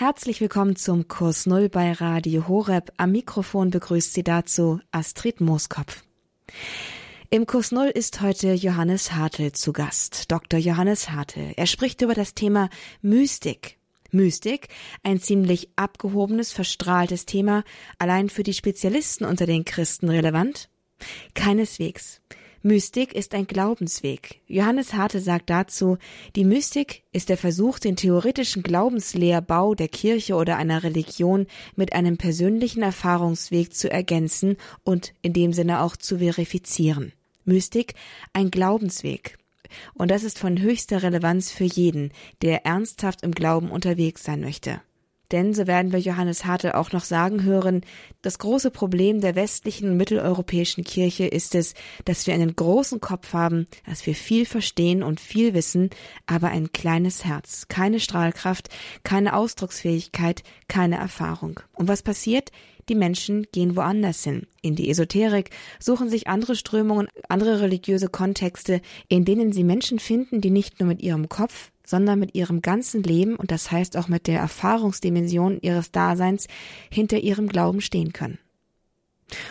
Herzlich 0.00 0.40
willkommen 0.40 0.76
zum 0.76 1.08
Kurs 1.08 1.44
Null 1.44 1.68
bei 1.68 1.92
Radio 1.92 2.48
Horeb. 2.48 2.90
Am 2.96 3.12
Mikrofon 3.12 3.68
begrüßt 3.68 4.14
Sie 4.14 4.22
dazu 4.22 4.80
Astrid 4.92 5.42
Mooskopf. 5.42 6.04
Im 7.28 7.44
Kurs 7.44 7.70
Null 7.70 7.88
ist 7.88 8.22
heute 8.22 8.54
Johannes 8.54 9.12
Hartl 9.12 9.52
zu 9.52 9.74
Gast. 9.74 10.32
Dr. 10.32 10.58
Johannes 10.58 11.10
Hartl. 11.10 11.52
Er 11.54 11.66
spricht 11.66 12.00
über 12.00 12.14
das 12.14 12.32
Thema 12.32 12.70
Mystik. 13.02 13.76
Mystik, 14.10 14.68
ein 15.02 15.20
ziemlich 15.20 15.68
abgehobenes, 15.76 16.50
verstrahltes 16.50 17.26
Thema, 17.26 17.62
allein 17.98 18.30
für 18.30 18.42
die 18.42 18.54
Spezialisten 18.54 19.26
unter 19.26 19.44
den 19.44 19.66
Christen 19.66 20.08
relevant? 20.08 20.70
Keineswegs. 21.34 22.22
Mystik 22.62 23.14
ist 23.14 23.34
ein 23.34 23.46
Glaubensweg. 23.46 24.42
Johannes 24.46 24.92
Harte 24.92 25.20
sagt 25.20 25.48
dazu, 25.48 25.96
die 26.36 26.44
Mystik 26.44 27.04
ist 27.10 27.30
der 27.30 27.38
Versuch, 27.38 27.78
den 27.78 27.96
theoretischen 27.96 28.62
Glaubenslehrbau 28.62 29.74
der 29.74 29.88
Kirche 29.88 30.34
oder 30.34 30.58
einer 30.58 30.82
Religion 30.82 31.46
mit 31.74 31.94
einem 31.94 32.18
persönlichen 32.18 32.82
Erfahrungsweg 32.82 33.72
zu 33.72 33.90
ergänzen 33.90 34.58
und 34.84 35.14
in 35.22 35.32
dem 35.32 35.54
Sinne 35.54 35.80
auch 35.80 35.96
zu 35.96 36.18
verifizieren. 36.18 37.12
Mystik 37.46 37.94
ein 38.34 38.50
Glaubensweg. 38.50 39.38
Und 39.94 40.10
das 40.10 40.22
ist 40.22 40.38
von 40.38 40.60
höchster 40.60 41.02
Relevanz 41.02 41.50
für 41.50 41.64
jeden, 41.64 42.12
der 42.42 42.66
ernsthaft 42.66 43.22
im 43.22 43.32
Glauben 43.32 43.70
unterwegs 43.70 44.22
sein 44.22 44.42
möchte. 44.42 44.82
Denn, 45.32 45.54
so 45.54 45.66
werden 45.66 45.92
wir 45.92 46.00
Johannes 46.00 46.44
Hartl 46.44 46.72
auch 46.72 46.92
noch 46.92 47.04
sagen 47.04 47.44
hören, 47.44 47.82
das 48.22 48.38
große 48.38 48.70
Problem 48.70 49.20
der 49.20 49.36
westlichen 49.36 49.90
und 49.90 49.96
mitteleuropäischen 49.96 50.84
Kirche 50.84 51.26
ist 51.26 51.54
es, 51.54 51.74
dass 52.04 52.26
wir 52.26 52.34
einen 52.34 52.56
großen 52.56 53.00
Kopf 53.00 53.32
haben, 53.32 53.66
dass 53.86 54.06
wir 54.06 54.14
viel 54.14 54.44
verstehen 54.44 55.02
und 55.02 55.20
viel 55.20 55.54
wissen, 55.54 55.90
aber 56.26 56.48
ein 56.48 56.72
kleines 56.72 57.24
Herz, 57.24 57.66
keine 57.68 58.00
Strahlkraft, 58.00 58.68
keine 59.04 59.36
Ausdrucksfähigkeit, 59.36 60.42
keine 60.68 60.96
Erfahrung. 60.96 61.60
Und 61.74 61.88
was 61.88 62.02
passiert? 62.02 62.50
Die 62.88 62.96
Menschen 62.96 63.46
gehen 63.52 63.76
woanders 63.76 64.24
hin, 64.24 64.48
in 64.62 64.74
die 64.74 64.90
Esoterik, 64.90 65.50
suchen 65.78 66.10
sich 66.10 66.26
andere 66.26 66.56
Strömungen, 66.56 67.06
andere 67.28 67.60
religiöse 67.60 68.08
Kontexte, 68.08 68.80
in 69.06 69.24
denen 69.24 69.52
sie 69.52 69.62
Menschen 69.62 70.00
finden, 70.00 70.40
die 70.40 70.50
nicht 70.50 70.80
nur 70.80 70.88
mit 70.88 71.00
ihrem 71.00 71.28
Kopf, 71.28 71.69
sondern 71.90 72.20
mit 72.20 72.36
ihrem 72.36 72.62
ganzen 72.62 73.02
Leben 73.02 73.34
und 73.34 73.50
das 73.50 73.72
heißt 73.72 73.96
auch 73.96 74.06
mit 74.06 74.28
der 74.28 74.38
Erfahrungsdimension 74.38 75.58
ihres 75.60 75.90
Daseins 75.90 76.46
hinter 76.88 77.18
ihrem 77.18 77.48
Glauben 77.48 77.80
stehen 77.80 78.12
können. 78.12 78.38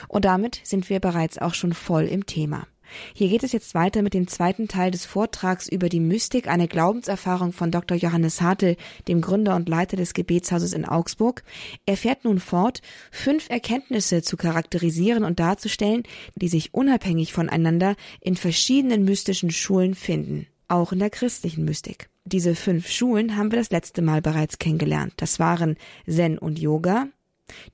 Und 0.07 0.25
damit 0.25 0.61
sind 0.63 0.89
wir 0.89 0.99
bereits 0.99 1.37
auch 1.37 1.53
schon 1.53 1.73
voll 1.73 2.05
im 2.05 2.25
Thema. 2.25 2.65
Hier 3.13 3.29
geht 3.29 3.43
es 3.43 3.51
jetzt 3.51 3.75
weiter 3.75 4.01
mit 4.01 4.13
dem 4.13 4.27
zweiten 4.27 4.67
Teil 4.67 4.89
des 4.89 5.05
Vortrags 5.05 5.67
über 5.67 5.89
die 5.89 5.99
Mystik, 5.99 6.47
eine 6.47 6.67
Glaubenserfahrung 6.67 7.51
von 7.51 7.71
Dr. 7.71 7.95
Johannes 7.95 8.41
Hartl, 8.41 8.77
dem 9.07 9.21
Gründer 9.21 9.55
und 9.55 9.69
Leiter 9.69 9.95
des 9.95 10.13
Gebetshauses 10.13 10.73
in 10.73 10.85
Augsburg. 10.85 11.43
Er 11.85 11.97
fährt 11.97 12.23
nun 12.23 12.39
fort, 12.39 12.81
fünf 13.11 13.49
Erkenntnisse 13.49 14.23
zu 14.23 14.37
charakterisieren 14.37 15.23
und 15.23 15.39
darzustellen, 15.39 16.03
die 16.35 16.47
sich 16.47 16.73
unabhängig 16.73 17.31
voneinander 17.31 17.95
in 18.21 18.35
verschiedenen 18.35 19.03
mystischen 19.03 19.51
Schulen 19.51 19.93
finden, 19.93 20.47
auch 20.67 20.91
in 20.91 20.99
der 20.99 21.11
christlichen 21.11 21.65
Mystik. 21.65 22.09
Diese 22.31 22.53
fünf 22.53 22.87
Schulen 22.87 23.37
haben 23.37 23.51
wir 23.51 23.57
das 23.57 23.71
letzte 23.71 24.03
Mal 24.03 24.21
bereits 24.21 24.59
kennengelernt. 24.59 25.13
Das 25.17 25.39
waren 25.39 25.77
Zen 26.07 26.37
und 26.37 26.59
Yoga, 26.59 27.07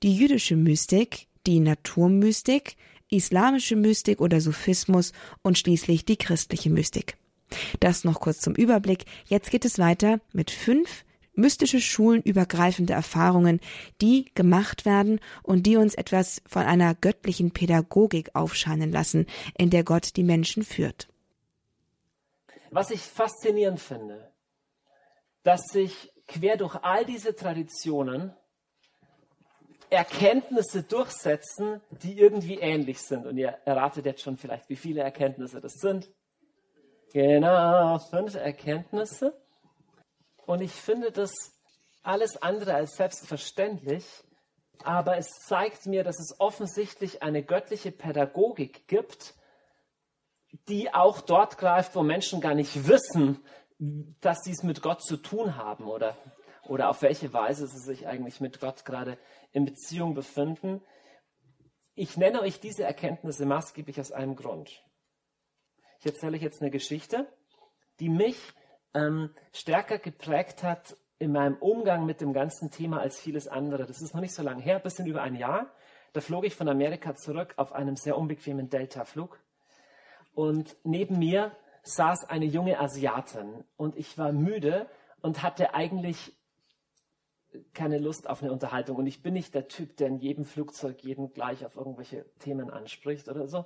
die 0.02 0.16
jüdische 0.16 0.56
Mystik, 0.56 1.26
die 1.46 1.60
Naturmystik, 1.60 2.76
islamische 3.10 3.76
Mystik 3.76 4.18
oder 4.18 4.40
Sufismus 4.40 5.12
und 5.42 5.58
schließlich 5.58 6.06
die 6.06 6.16
christliche 6.16 6.70
Mystik. 6.70 7.18
Das 7.80 8.04
noch 8.04 8.18
kurz 8.18 8.40
zum 8.40 8.54
Überblick. 8.54 9.04
Jetzt 9.26 9.50
geht 9.50 9.66
es 9.66 9.78
weiter 9.78 10.20
mit 10.32 10.50
fünf 10.50 11.04
mystische 11.34 11.82
Schulen 11.82 12.22
übergreifende 12.22 12.94
Erfahrungen, 12.94 13.60
die 14.00 14.24
gemacht 14.34 14.86
werden 14.86 15.20
und 15.42 15.66
die 15.66 15.76
uns 15.76 15.94
etwas 15.96 16.40
von 16.46 16.62
einer 16.62 16.94
göttlichen 16.94 17.50
Pädagogik 17.50 18.30
aufscheinen 18.34 18.90
lassen, 18.90 19.26
in 19.58 19.68
der 19.68 19.84
Gott 19.84 20.16
die 20.16 20.22
Menschen 20.22 20.62
führt. 20.62 21.08
Was 22.70 22.90
ich 22.90 23.02
faszinierend 23.02 23.80
finde, 23.80 24.32
dass 25.46 25.62
sich 25.66 26.12
quer 26.26 26.56
durch 26.56 26.74
all 26.82 27.04
diese 27.04 27.36
Traditionen 27.36 28.34
Erkenntnisse 29.90 30.82
durchsetzen, 30.82 31.80
die 32.02 32.18
irgendwie 32.18 32.58
ähnlich 32.58 33.00
sind. 33.00 33.26
Und 33.26 33.38
ihr 33.38 33.56
erratet 33.64 34.06
jetzt 34.06 34.22
schon 34.22 34.36
vielleicht, 34.36 34.68
wie 34.68 34.74
viele 34.74 35.02
Erkenntnisse 35.02 35.60
das 35.60 35.74
sind. 35.74 36.10
Genau, 37.12 37.96
fünf 38.10 38.34
Erkenntnisse. 38.34 39.40
Und 40.46 40.62
ich 40.62 40.72
finde 40.72 41.12
das 41.12 41.30
alles 42.02 42.42
andere 42.42 42.74
als 42.74 42.96
selbstverständlich, 42.96 44.04
aber 44.82 45.16
es 45.16 45.28
zeigt 45.46 45.86
mir, 45.86 46.02
dass 46.02 46.18
es 46.18 46.40
offensichtlich 46.40 47.22
eine 47.22 47.44
göttliche 47.44 47.92
Pädagogik 47.92 48.88
gibt, 48.88 49.34
die 50.66 50.92
auch 50.92 51.20
dort 51.20 51.56
greift, 51.56 51.94
wo 51.94 52.02
Menschen 52.02 52.40
gar 52.40 52.54
nicht 52.54 52.88
wissen, 52.88 53.44
dass 53.78 54.42
sie 54.44 54.52
es 54.52 54.62
mit 54.62 54.82
Gott 54.82 55.02
zu 55.02 55.16
tun 55.16 55.56
haben 55.56 55.84
oder, 55.84 56.16
oder 56.64 56.88
auf 56.88 57.02
welche 57.02 57.32
Weise 57.32 57.66
sie 57.66 57.78
sich 57.78 58.06
eigentlich 58.06 58.40
mit 58.40 58.60
Gott 58.60 58.84
gerade 58.84 59.18
in 59.52 59.64
Beziehung 59.64 60.14
befinden. 60.14 60.82
Ich 61.94 62.16
nenne 62.16 62.40
euch 62.40 62.60
diese 62.60 62.84
Erkenntnisse 62.84 63.46
maßgeblich 63.46 64.00
aus 64.00 64.12
einem 64.12 64.36
Grund. 64.36 64.82
Ich 66.00 66.06
erzähle 66.06 66.36
euch 66.36 66.42
jetzt 66.42 66.60
eine 66.60 66.70
Geschichte, 66.70 67.26
die 68.00 68.08
mich 68.08 68.38
ähm, 68.94 69.30
stärker 69.52 69.98
geprägt 69.98 70.62
hat 70.62 70.96
in 71.18 71.32
meinem 71.32 71.56
Umgang 71.56 72.04
mit 72.04 72.20
dem 72.20 72.32
ganzen 72.32 72.70
Thema 72.70 73.00
als 73.00 73.18
vieles 73.18 73.48
andere. 73.48 73.86
Das 73.86 74.02
ist 74.02 74.14
noch 74.14 74.20
nicht 74.20 74.34
so 74.34 74.42
lange 74.42 74.62
her, 74.62 74.76
ein 74.76 74.82
bisschen 74.82 75.06
über 75.06 75.22
ein 75.22 75.34
Jahr. 75.34 75.72
Da 76.12 76.20
flog 76.20 76.44
ich 76.44 76.54
von 76.54 76.68
Amerika 76.68 77.14
zurück 77.14 77.54
auf 77.56 77.72
einem 77.72 77.96
sehr 77.96 78.16
unbequemen 78.16 78.68
Delta-Flug. 78.68 79.38
Und 80.34 80.76
neben 80.84 81.18
mir 81.18 81.56
saß 81.86 82.24
eine 82.24 82.44
junge 82.44 82.80
Asiatin 82.80 83.64
und 83.76 83.96
ich 83.96 84.18
war 84.18 84.32
müde 84.32 84.88
und 85.22 85.42
hatte 85.42 85.74
eigentlich 85.74 86.32
keine 87.72 87.98
Lust 87.98 88.28
auf 88.28 88.42
eine 88.42 88.52
Unterhaltung. 88.52 88.96
Und 88.96 89.06
ich 89.06 89.22
bin 89.22 89.34
nicht 89.34 89.54
der 89.54 89.68
Typ, 89.68 89.96
der 89.96 90.08
in 90.08 90.18
jedem 90.18 90.44
Flugzeug 90.44 91.02
jeden 91.02 91.32
gleich 91.32 91.64
auf 91.64 91.76
irgendwelche 91.76 92.26
Themen 92.40 92.70
anspricht 92.70 93.28
oder 93.28 93.46
so. 93.46 93.64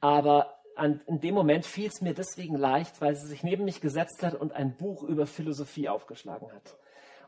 Aber 0.00 0.58
an, 0.74 1.00
in 1.06 1.20
dem 1.20 1.34
Moment 1.34 1.66
fiel 1.66 1.88
es 1.88 2.00
mir 2.00 2.14
deswegen 2.14 2.56
leicht, 2.56 3.00
weil 3.00 3.14
sie 3.14 3.26
sich 3.26 3.42
neben 3.42 3.64
mich 3.64 3.80
gesetzt 3.80 4.22
hat 4.22 4.34
und 4.34 4.52
ein 4.52 4.76
Buch 4.76 5.02
über 5.02 5.26
Philosophie 5.26 5.88
aufgeschlagen 5.88 6.52
hat. 6.52 6.76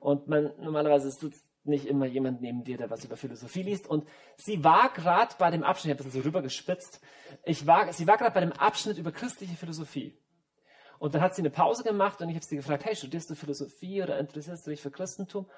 Und 0.00 0.26
man 0.28 0.53
normalerweise 0.59 1.10
sitzt 1.10 1.47
nicht 1.64 1.87
immer 1.87 2.06
jemand 2.06 2.41
neben 2.41 2.64
dir, 2.64 2.76
der 2.76 2.91
was 2.91 3.04
über 3.04 3.16
Philosophie 3.16 3.62
liest. 3.62 3.87
Und 3.87 4.09
sie 4.37 4.64
war 4.64 4.93
gerade 4.93 5.34
bei 5.38 5.50
dem 5.50 5.62
Abschnitt, 5.62 5.93
ich 5.93 5.99
habe 5.99 6.03
ein 6.03 6.10
bisschen 6.10 6.22
so 6.22 6.28
rübergespitzt, 6.28 7.00
ich 7.44 7.66
war, 7.66 7.93
sie 7.93 8.06
war 8.06 8.16
gerade 8.16 8.34
bei 8.34 8.41
dem 8.41 8.53
Abschnitt 8.53 8.99
über 8.99 9.12
christliche 9.12 9.54
Philosophie. 9.54 10.19
Und 11.03 11.17
dann 11.17 11.21
hat 11.21 11.35
sie 11.35 11.43
eine 11.43 11.51
Pause 11.51 11.83
gemacht 11.83 12.23
und 12.23 12.29
ich 12.29 12.37
habe 12.37 12.45
sie 12.45 12.55
gefragt, 12.55 12.85
hey, 12.85 12.95
studierst 12.95 13.29
du 13.29 13.35
Philosophie 13.35 14.05
oder 14.05 14.21
interessierst 14.21 14.65
du 14.65 14.71
dich 14.71 14.81
für 14.81 14.93
Christentum? 14.93 15.51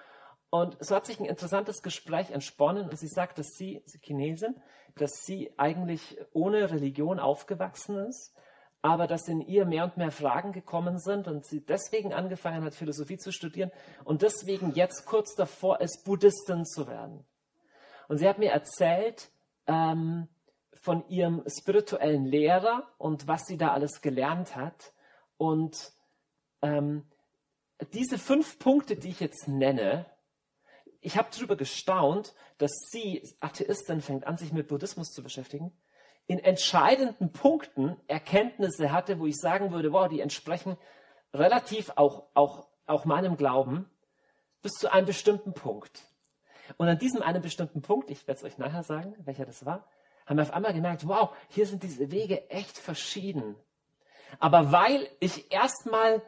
Und 0.48 0.74
so 0.80 0.96
hat 0.96 1.04
sich 1.04 1.20
ein 1.20 1.26
interessantes 1.26 1.82
Gespräch 1.82 2.30
entsponnen 2.30 2.88
und 2.88 2.98
sie 2.98 3.08
sagt, 3.08 3.36
dass 3.36 3.48
sie, 3.48 3.82
sie 3.84 3.98
Chinesin, 3.98 4.56
dass 4.96 5.10
sie 5.26 5.52
eigentlich 5.58 6.16
ohne 6.32 6.70
Religion 6.70 7.18
aufgewachsen 7.18 7.98
ist, 8.06 8.34
aber 8.80 9.06
dass 9.06 9.28
in 9.28 9.42
ihr 9.42 9.66
mehr 9.66 9.84
und 9.84 9.98
mehr 9.98 10.12
Fragen 10.12 10.52
gekommen 10.52 10.98
sind 10.98 11.28
und 11.28 11.44
sie 11.44 11.60
deswegen 11.60 12.14
angefangen 12.14 12.64
hat, 12.64 12.74
Philosophie 12.74 13.18
zu 13.18 13.30
studieren 13.30 13.70
und 14.04 14.22
deswegen 14.22 14.72
jetzt 14.72 15.04
kurz 15.04 15.34
davor 15.34 15.82
ist, 15.82 16.06
Buddhistin 16.06 16.64
zu 16.64 16.88
werden. 16.88 17.22
Und 18.08 18.16
sie 18.16 18.26
hat 18.26 18.38
mir 18.38 18.52
erzählt 18.52 19.30
ähm, 19.66 20.26
von 20.72 21.06
ihrem 21.10 21.44
spirituellen 21.46 22.24
Lehrer 22.24 22.88
und 22.96 23.28
was 23.28 23.42
sie 23.44 23.58
da 23.58 23.74
alles 23.74 24.00
gelernt 24.00 24.56
hat 24.56 24.93
und 25.36 25.92
ähm, 26.62 27.04
diese 27.92 28.18
fünf 28.18 28.58
Punkte, 28.58 28.96
die 28.96 29.10
ich 29.10 29.20
jetzt 29.20 29.48
nenne, 29.48 30.06
ich 31.00 31.18
habe 31.18 31.28
darüber 31.34 31.56
gestaunt, 31.56 32.34
dass 32.58 32.72
sie, 32.90 33.22
Atheistin, 33.40 34.00
fängt 34.00 34.26
an, 34.26 34.36
sich 34.36 34.52
mit 34.52 34.68
Buddhismus 34.68 35.10
zu 35.10 35.22
beschäftigen, 35.22 35.72
in 36.26 36.38
entscheidenden 36.38 37.32
Punkten 37.32 37.96
Erkenntnisse 38.06 38.90
hatte, 38.90 39.18
wo 39.18 39.26
ich 39.26 39.36
sagen 39.36 39.72
würde, 39.72 39.92
wow, 39.92 40.08
die 40.08 40.20
entsprechen 40.20 40.78
relativ 41.34 41.90
auch, 41.96 42.28
auch, 42.32 42.68
auch 42.86 43.04
meinem 43.04 43.36
Glauben 43.36 43.90
bis 44.62 44.72
zu 44.72 44.90
einem 44.90 45.06
bestimmten 45.06 45.52
Punkt. 45.52 46.02
Und 46.78 46.88
an 46.88 46.98
diesem 46.98 47.20
einen 47.20 47.42
bestimmten 47.42 47.82
Punkt, 47.82 48.10
ich 48.10 48.26
werde 48.26 48.38
es 48.38 48.44
euch 48.44 48.56
nachher 48.56 48.82
sagen, 48.82 49.14
welcher 49.18 49.44
das 49.44 49.66
war, 49.66 49.86
haben 50.24 50.38
wir 50.38 50.42
auf 50.42 50.54
einmal 50.54 50.72
gemerkt, 50.72 51.06
wow, 51.06 51.36
hier 51.50 51.66
sind 51.66 51.82
diese 51.82 52.10
Wege 52.10 52.48
echt 52.48 52.78
verschieden. 52.78 53.56
Aber 54.38 54.72
weil 54.72 55.08
ich 55.20 55.52
erstmal 55.52 56.22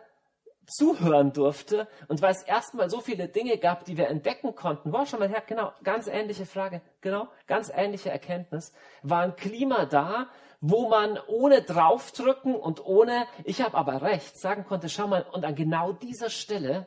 zuhören 0.67 1.33
durfte 1.33 1.89
und 2.09 2.23
weil 2.23 2.33
es 2.33 2.43
erstmal 2.43 2.91
so 2.91 3.01
viele 3.01 3.29
Dinge 3.29 3.59
gab, 3.59 3.85
die 3.85 3.97
wir 3.97 4.09
entdecken 4.09 4.55
konnten, 4.55 4.93
war 4.93 5.07
schon 5.07 5.21
mal 5.21 5.29
her, 5.29 5.43
genau, 5.47 5.73
ganz 5.83 6.09
ähnliche 6.09 6.47
Frage, 6.47 6.83
genau, 7.01 7.29
ganz 7.47 7.71
ähnliche 7.75 8.11
Erkenntnis, 8.11 8.73
war 9.03 9.23
ein 9.23 9.37
Klima 9.37 9.87
da, 9.87 10.29
wo 10.61 10.89
man 10.89 11.19
ohne 11.29 11.63
draufdrücken 11.63 12.55
und 12.55 12.85
ohne, 12.85 13.27
ich 13.45 13.63
habe 13.63 13.77
aber 13.77 14.03
recht, 14.03 14.39
sagen 14.39 14.65
konnte, 14.65 14.89
schau 14.89 15.07
mal, 15.07 15.25
und 15.33 15.45
an 15.45 15.55
genau 15.55 15.93
dieser 15.93 16.31
Stelle 16.31 16.87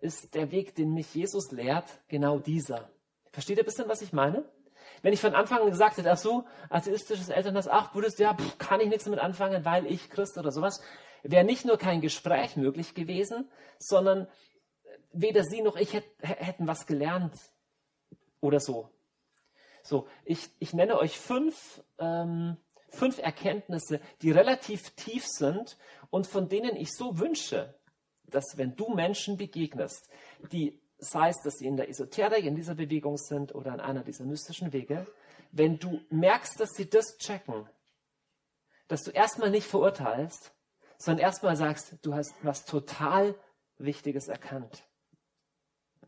ist 0.00 0.34
der 0.34 0.50
Weg, 0.50 0.74
den 0.74 0.92
mich 0.92 1.14
Jesus 1.14 1.52
lehrt, 1.52 1.86
genau 2.08 2.38
dieser. 2.38 2.90
Versteht 3.30 3.56
ihr 3.56 3.62
ein 3.62 3.66
bisschen, 3.66 3.88
was 3.88 4.02
ich 4.02 4.12
meine? 4.12 4.44
Wenn 5.02 5.12
ich 5.12 5.20
von 5.20 5.34
Anfang 5.34 5.60
an 5.60 5.70
gesagt 5.70 5.96
hätte, 5.96 6.10
ach 6.10 6.16
so, 6.16 6.44
atheistisches 6.70 7.28
Elternhaus, 7.28 7.68
ach, 7.68 7.92
Buddhist, 7.92 8.18
ja, 8.18 8.34
pff, 8.34 8.58
kann 8.58 8.80
ich 8.80 8.88
nichts 8.88 9.04
damit 9.04 9.20
anfangen, 9.20 9.64
weil 9.64 9.86
ich 9.86 10.08
Christ 10.08 10.38
oder 10.38 10.52
sowas, 10.52 10.80
wäre 11.22 11.44
nicht 11.44 11.64
nur 11.64 11.76
kein 11.76 12.00
Gespräch 12.00 12.56
möglich 12.56 12.94
gewesen, 12.94 13.50
sondern 13.78 14.28
weder 15.12 15.44
sie 15.44 15.60
noch 15.60 15.76
ich 15.76 15.92
hätten 16.20 16.66
was 16.66 16.86
gelernt 16.86 17.34
oder 18.40 18.60
so. 18.60 18.88
So, 19.82 20.06
ich, 20.24 20.48
ich 20.60 20.72
nenne 20.72 20.98
euch 20.98 21.18
fünf, 21.18 21.82
ähm, 21.98 22.56
fünf 22.88 23.18
Erkenntnisse, 23.18 24.00
die 24.22 24.30
relativ 24.30 24.90
tief 24.90 25.26
sind 25.26 25.76
und 26.10 26.26
von 26.26 26.48
denen 26.48 26.76
ich 26.76 26.92
so 26.92 27.18
wünsche, 27.18 27.74
dass 28.24 28.56
wenn 28.56 28.76
du 28.76 28.94
Menschen 28.94 29.36
begegnest, 29.36 30.08
die, 30.52 30.80
sei 31.02 31.30
es, 31.30 31.42
dass 31.42 31.58
sie 31.58 31.66
in 31.66 31.76
der 31.76 31.88
Esoterik, 31.88 32.44
in 32.44 32.54
dieser 32.54 32.76
Bewegung 32.76 33.16
sind 33.18 33.54
oder 33.54 33.72
an 33.72 33.80
einer 33.80 34.04
dieser 34.04 34.24
mystischen 34.24 34.72
Wege, 34.72 35.06
wenn 35.50 35.78
du 35.78 36.00
merkst, 36.10 36.60
dass 36.60 36.70
sie 36.70 36.88
das 36.88 37.18
checken, 37.18 37.68
dass 38.88 39.02
du 39.02 39.10
erstmal 39.10 39.50
nicht 39.50 39.66
verurteilst, 39.66 40.54
sondern 40.98 41.24
erstmal 41.24 41.56
sagst, 41.56 41.96
du 42.02 42.14
hast 42.14 42.32
was 42.42 42.64
total 42.64 43.34
Wichtiges 43.78 44.28
erkannt. 44.28 44.84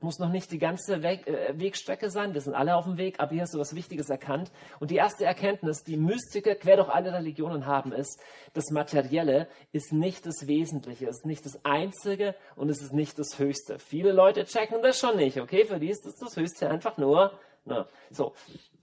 Muss 0.04 0.18
noch 0.18 0.28
nicht 0.28 0.52
die 0.52 0.58
ganze 0.58 1.02
Weg, 1.02 1.26
äh, 1.26 1.58
Wegstrecke 1.58 2.10
sein, 2.10 2.34
wir 2.34 2.42
sind 2.42 2.52
alle 2.52 2.76
auf 2.76 2.84
dem 2.84 2.98
Weg, 2.98 3.20
aber 3.20 3.32
hier 3.32 3.40
hast 3.40 3.54
du 3.54 3.58
was 3.58 3.74
Wichtiges 3.74 4.10
erkannt. 4.10 4.52
Und 4.78 4.90
die 4.90 4.96
erste 4.96 5.24
Erkenntnis, 5.24 5.82
die 5.82 5.96
Mystiker 5.96 6.54
quer 6.56 6.76
durch 6.76 6.90
alle 6.90 7.10
Religionen 7.14 7.64
haben, 7.64 7.90
ist, 7.90 8.20
das 8.52 8.70
Materielle 8.70 9.48
ist 9.72 9.94
nicht 9.94 10.26
das 10.26 10.46
Wesentliche, 10.46 11.06
es 11.06 11.20
ist 11.20 11.24
nicht 11.24 11.46
das 11.46 11.64
Einzige 11.64 12.34
und 12.54 12.68
es 12.68 12.82
ist 12.82 12.92
nicht 12.92 13.18
das 13.18 13.38
Höchste. 13.38 13.78
Viele 13.78 14.12
Leute 14.12 14.44
checken 14.44 14.82
das 14.82 14.98
schon 14.98 15.16
nicht, 15.16 15.40
okay? 15.40 15.64
Für 15.64 15.78
die 15.78 15.88
ist 15.88 16.04
das, 16.04 16.16
das 16.16 16.36
Höchste 16.36 16.68
einfach 16.68 16.98
nur, 16.98 17.32
na, 17.64 17.88
so. 18.10 18.34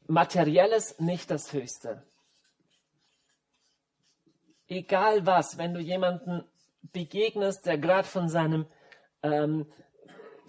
Materielles 0.07 0.99
nicht 0.99 1.29
das 1.29 1.53
Höchste. 1.53 2.01
Egal 4.67 5.27
was, 5.27 5.59
wenn 5.59 5.75
du 5.75 5.79
jemanden 5.79 6.43
begegnest, 6.91 7.67
der 7.67 7.77
gerade 7.77 8.07
von 8.07 8.27
seinem 8.27 8.65
ähm, 9.21 9.67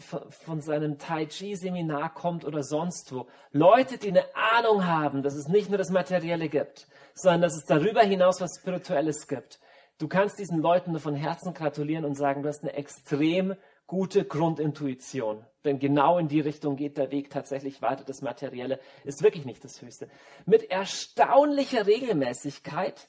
von 0.02 0.60
seinem 0.60 0.99
Tai 0.99 1.26
Chi 1.26 1.56
Seminar 1.56 2.12
kommt 2.14 2.44
oder 2.44 2.62
sonst 2.62 3.12
wo. 3.12 3.26
Leute, 3.50 3.99
die 3.99 4.08
eine 4.08 4.25
Ahnung 4.34 4.87
haben, 4.87 5.22
dass 5.22 5.34
es 5.34 5.49
nicht 5.49 5.69
nur 5.69 5.78
das 5.78 5.90
Materielle 5.90 6.49
gibt, 6.49 6.87
sondern 7.14 7.43
dass 7.43 7.56
es 7.56 7.64
darüber 7.64 8.02
hinaus 8.02 8.40
was 8.40 8.58
Spirituelles 8.60 9.26
gibt. 9.28 9.60
Du 9.99 10.08
kannst 10.08 10.38
diesen 10.38 10.60
Leuten 10.60 10.93
nur 10.93 11.00
von 11.00 11.14
Herzen 11.14 11.54
gratulieren 11.54 12.04
und 12.04 12.14
sagen, 12.14 12.43
du 12.43 12.49
hast 12.49 12.62
eine 12.62 12.72
extrem 12.72 13.54
gute 13.87 14.25
Grundintuition. 14.25 15.44
Denn 15.64 15.78
genau 15.78 16.19
in 16.19 16.28
die 16.28 16.40
Richtung 16.40 16.76
geht 16.76 16.96
der 16.96 17.10
Weg 17.10 17.31
tatsächlich 17.31 17.82
weiter. 17.82 18.04
Das 18.04 18.22
Materielle 18.22 18.81
ist 19.04 19.22
wirklich 19.22 19.44
nicht 19.44 19.62
das 19.64 19.81
Höchste. 19.81 20.08
Mit 20.46 20.70
erstaunlicher 20.70 21.87
Regelmäßigkeit, 21.87 23.08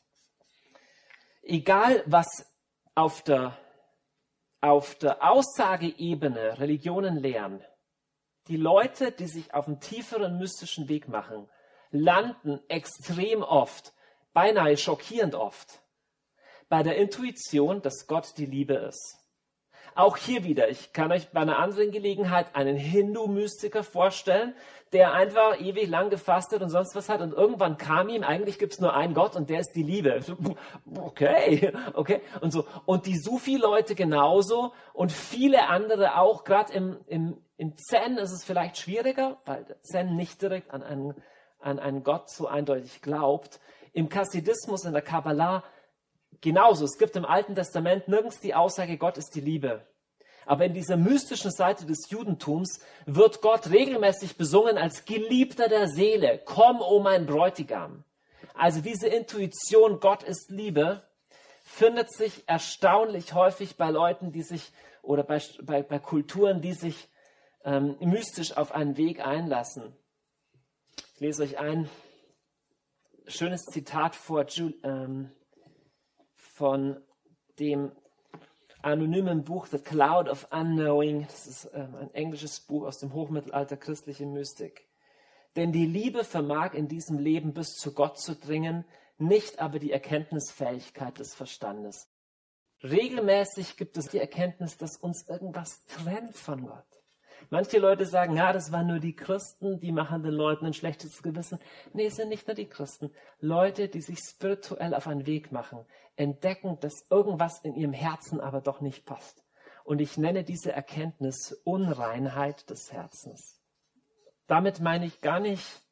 egal 1.41 2.03
was 2.05 2.45
auf 2.95 3.23
der 3.23 3.57
auf 4.63 4.95
der 4.95 5.21
Aussageebene 5.29 6.57
Religionen 6.57 7.17
lehren, 7.17 7.61
die 8.47 8.55
Leute, 8.55 9.11
die 9.11 9.27
sich 9.27 9.53
auf 9.53 9.67
einen 9.67 9.81
tieferen 9.81 10.37
mystischen 10.37 10.87
Weg 10.87 11.09
machen, 11.09 11.49
landen 11.91 12.61
extrem 12.69 13.43
oft, 13.43 13.93
beinahe 14.31 14.77
schockierend 14.77 15.35
oft, 15.35 15.81
bei 16.69 16.81
der 16.81 16.95
Intuition, 16.95 17.81
dass 17.81 18.07
Gott 18.07 18.37
die 18.37 18.45
Liebe 18.45 18.75
ist. 18.75 19.22
Auch 19.95 20.17
hier 20.17 20.43
wieder, 20.43 20.69
ich 20.69 20.91
kann 20.93 21.11
euch 21.11 21.29
bei 21.29 21.41
einer 21.41 21.59
anderen 21.59 21.91
Gelegenheit 21.91 22.55
einen 22.55 22.75
Hindu-Mystiker 22.75 23.83
vorstellen, 23.83 24.55
der 24.91 25.13
einfach 25.13 25.59
ewig 25.59 25.89
lang 25.89 26.09
gefastet 26.09 26.61
und 26.61 26.69
sonst 26.69 26.95
was 26.95 27.09
hat 27.09 27.21
und 27.21 27.33
irgendwann 27.33 27.77
kam 27.77 28.09
ihm, 28.09 28.23
eigentlich 28.23 28.59
gibt 28.59 28.73
es 28.73 28.79
nur 28.79 28.93
einen 28.93 29.13
Gott 29.13 29.35
und 29.35 29.49
der 29.49 29.59
ist 29.59 29.73
die 29.75 29.83
Liebe. 29.83 30.21
Okay, 30.99 31.73
okay. 31.93 32.21
Und 32.41 32.51
so. 32.51 32.65
Und 32.85 33.07
die 33.07 33.17
Sufi-Leute 33.17 33.95
genauso 33.95 34.73
und 34.93 35.11
viele 35.11 35.67
andere 35.67 36.17
auch, 36.17 36.43
gerade 36.43 36.73
im, 36.73 36.97
im, 37.07 37.37
im 37.57 37.75
Zen 37.77 38.17
ist 38.17 38.31
es 38.31 38.43
vielleicht 38.43 38.77
schwieriger, 38.77 39.37
weil 39.45 39.63
der 39.65 39.81
Zen 39.81 40.15
nicht 40.15 40.41
direkt 40.41 40.71
an 40.71 40.83
einen, 40.83 41.15
an 41.59 41.79
einen 41.79 42.03
Gott 42.03 42.29
so 42.29 42.47
eindeutig 42.47 43.01
glaubt. 43.01 43.59
Im 43.93 44.09
Chassidismus, 44.09 44.85
in 44.85 44.93
der 44.93 45.01
Kabbalah 45.01 45.63
Genauso, 46.43 46.83
es 46.83 46.97
gibt 46.97 47.15
im 47.15 47.23
Alten 47.23 47.55
Testament 47.55 48.09
nirgends 48.09 48.41
die 48.41 48.53
Aussage, 48.53 48.97
Gott 48.97 49.17
ist 49.17 49.33
die 49.33 49.39
Liebe. 49.39 49.87
Aber 50.45 50.65
in 50.65 50.73
dieser 50.73 50.97
mystischen 50.97 51.51
Seite 51.51 51.85
des 51.85 52.09
Judentums 52.09 52.81
wird 53.05 53.39
Gott 53.39 53.69
regelmäßig 53.69 54.35
besungen 54.35 54.77
als 54.77 55.05
Geliebter 55.05 55.69
der 55.69 55.87
Seele. 55.87 56.41
Komm, 56.43 56.81
o 56.81 56.97
oh 56.97 56.99
mein 56.99 57.25
Bräutigam. 57.25 58.03
Also 58.55 58.81
diese 58.81 59.07
Intuition, 59.07 60.01
Gott 60.01 60.23
ist 60.23 60.49
Liebe, 60.49 61.03
findet 61.63 62.11
sich 62.11 62.43
erstaunlich 62.45 63.33
häufig 63.33 63.77
bei 63.77 63.89
Leuten, 63.89 64.33
die 64.33 64.43
sich, 64.43 64.73
oder 65.01 65.23
bei, 65.23 65.41
bei, 65.61 65.81
bei 65.81 65.97
Kulturen, 65.97 66.59
die 66.59 66.73
sich 66.73 67.07
ähm, 67.63 67.95
mystisch 68.01 68.57
auf 68.57 68.73
einen 68.73 68.97
Weg 68.97 69.25
einlassen. 69.25 69.95
Ich 71.15 71.21
lese 71.21 71.43
euch 71.43 71.57
ein 71.57 71.89
schönes 73.27 73.61
Zitat 73.63 74.13
vor, 74.13 74.45
ähm, 74.83 75.31
von 76.63 76.95
dem 77.59 77.91
anonymen 78.83 79.43
Buch 79.43 79.65
The 79.65 79.79
Cloud 79.79 80.29
of 80.29 80.47
Unknowing. 80.49 81.23
Das 81.23 81.45
ist 81.45 81.69
ähm, 81.73 81.93
ein 81.95 82.13
englisches 82.13 82.61
Buch 82.61 82.85
aus 82.85 82.99
dem 82.99 83.13
Hochmittelalter 83.13 83.75
christliche 83.75 84.25
Mystik. 84.25 84.87
Denn 85.57 85.73
die 85.73 85.85
Liebe 85.85 86.23
vermag 86.23 86.73
in 86.73 86.87
diesem 86.87 87.19
Leben 87.19 87.53
bis 87.53 87.75
zu 87.75 87.93
Gott 87.93 88.17
zu 88.17 88.33
dringen, 88.33 88.85
nicht 89.17 89.59
aber 89.59 89.77
die 89.77 89.91
Erkenntnisfähigkeit 89.91 91.19
des 91.19 91.35
Verstandes. 91.35 92.07
Regelmäßig 92.81 93.75
gibt 93.75 93.97
es 93.97 94.05
die 94.07 94.19
Erkenntnis, 94.19 94.77
dass 94.77 94.95
uns 94.95 95.27
irgendwas 95.27 95.83
trennt 95.87 96.37
von 96.37 96.65
Gott. 96.65 96.92
Manche 97.49 97.79
Leute 97.79 98.05
sagen, 98.05 98.35
ja, 98.35 98.53
das 98.53 98.71
waren 98.71 98.87
nur 98.87 98.99
die 98.99 99.15
Christen, 99.15 99.79
die 99.79 99.91
machen 99.91 100.23
den 100.23 100.33
Leuten 100.33 100.65
ein 100.65 100.73
schlechtes 100.73 101.21
Gewissen. 101.21 101.59
Nee, 101.93 102.07
es 102.07 102.15
sind 102.15 102.29
nicht 102.29 102.47
nur 102.47 102.55
die 102.55 102.67
Christen. 102.67 103.11
Leute, 103.39 103.87
die 103.87 104.01
sich 104.01 104.19
spirituell 104.19 104.93
auf 104.93 105.07
einen 105.07 105.25
Weg 105.25 105.51
machen, 105.51 105.85
entdecken, 106.15 106.79
dass 106.79 107.05
irgendwas 107.09 107.59
in 107.63 107.75
ihrem 107.75 107.93
Herzen 107.93 108.39
aber 108.39 108.61
doch 108.61 108.81
nicht 108.81 109.05
passt. 109.05 109.43
Und 109.83 109.99
ich 109.99 110.17
nenne 110.17 110.43
diese 110.43 110.71
Erkenntnis 110.71 111.51
Unreinheit 111.63 112.69
des 112.69 112.91
Herzens. 112.91 113.61
Damit 114.47 114.79
meine 114.79 115.05
ich 115.05 115.21
gar 115.21 115.39
nicht 115.39 115.83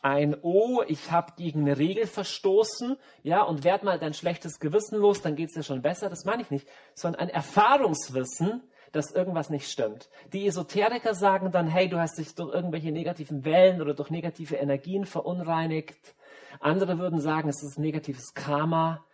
ein 0.00 0.36
Oh, 0.42 0.82
ich 0.86 1.10
habe 1.10 1.32
gegen 1.36 1.62
eine 1.62 1.78
Regel 1.78 2.06
verstoßen, 2.06 2.96
ja, 3.22 3.42
und 3.42 3.64
werd 3.64 3.82
mal 3.82 3.98
dein 3.98 4.14
schlechtes 4.14 4.60
Gewissen 4.60 4.98
los, 4.98 5.22
dann 5.22 5.34
geht 5.34 5.48
es 5.48 5.54
dir 5.54 5.62
schon 5.62 5.82
besser. 5.82 6.08
Das 6.08 6.24
meine 6.24 6.42
ich 6.42 6.50
nicht, 6.50 6.68
sondern 6.94 7.22
ein 7.22 7.30
Erfahrungswissen, 7.30 8.62
dass 8.92 9.12
irgendwas 9.12 9.50
nicht 9.50 9.70
stimmt. 9.70 10.08
Die 10.32 10.46
Esoteriker 10.46 11.14
sagen 11.14 11.50
dann, 11.52 11.66
hey, 11.66 11.88
du 11.88 11.98
hast 11.98 12.18
dich 12.18 12.34
durch 12.34 12.54
irgendwelche 12.54 12.92
negativen 12.92 13.44
Wellen 13.44 13.82
oder 13.82 13.94
durch 13.94 14.10
negative 14.10 14.56
Energien 14.56 15.04
verunreinigt. 15.04 16.14
Andere 16.60 16.98
würden 16.98 17.20
sagen, 17.20 17.48
es 17.48 17.62
ist 17.62 17.78
negatives 17.78 18.34
Karma. 18.34 19.04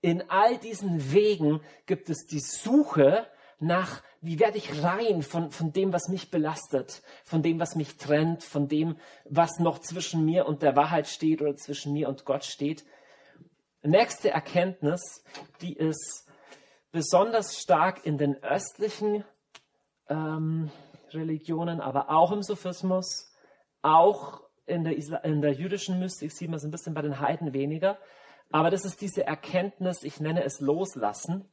In 0.00 0.28
all 0.28 0.58
diesen 0.58 1.12
Wegen 1.12 1.60
gibt 1.86 2.10
es 2.10 2.26
die 2.26 2.40
Suche 2.40 3.26
nach, 3.58 4.02
wie 4.20 4.38
werde 4.38 4.58
ich 4.58 4.82
rein 4.82 5.22
von, 5.22 5.50
von 5.50 5.72
dem, 5.72 5.92
was 5.92 6.08
mich 6.08 6.30
belastet, 6.30 7.02
von 7.24 7.42
dem, 7.42 7.60
was 7.60 7.76
mich 7.76 7.96
trennt, 7.96 8.42
von 8.42 8.68
dem, 8.68 8.96
was 9.24 9.58
noch 9.58 9.78
zwischen 9.78 10.24
mir 10.24 10.46
und 10.46 10.62
der 10.62 10.76
Wahrheit 10.76 11.06
steht 11.06 11.40
oder 11.40 11.56
zwischen 11.56 11.92
mir 11.92 12.08
und 12.08 12.24
Gott 12.24 12.44
steht. 12.44 12.84
Nächste 13.82 14.30
Erkenntnis, 14.30 15.24
die 15.60 15.74
ist 15.74 16.28
besonders 16.92 17.58
stark 17.58 18.04
in 18.04 18.18
den 18.18 18.42
östlichen 18.42 19.24
ähm, 20.08 20.70
Religionen, 21.10 21.80
aber 21.80 22.10
auch 22.10 22.32
im 22.32 22.42
Sophismus, 22.42 23.32
auch 23.80 24.42
in 24.66 24.84
der, 24.84 24.96
Isla 24.96 25.18
in 25.18 25.42
der 25.42 25.52
jüdischen 25.52 25.98
Mystik 25.98 26.32
sieht 26.32 26.48
man 26.48 26.58
es 26.58 26.64
ein 26.64 26.70
bisschen 26.70 26.94
bei 26.94 27.02
den 27.02 27.18
Heiden 27.18 27.52
weniger. 27.52 27.98
Aber 28.50 28.70
das 28.70 28.84
ist 28.84 29.00
diese 29.00 29.26
Erkenntnis, 29.26 30.02
ich 30.02 30.20
nenne 30.20 30.44
es 30.44 30.60
Loslassen, 30.60 31.48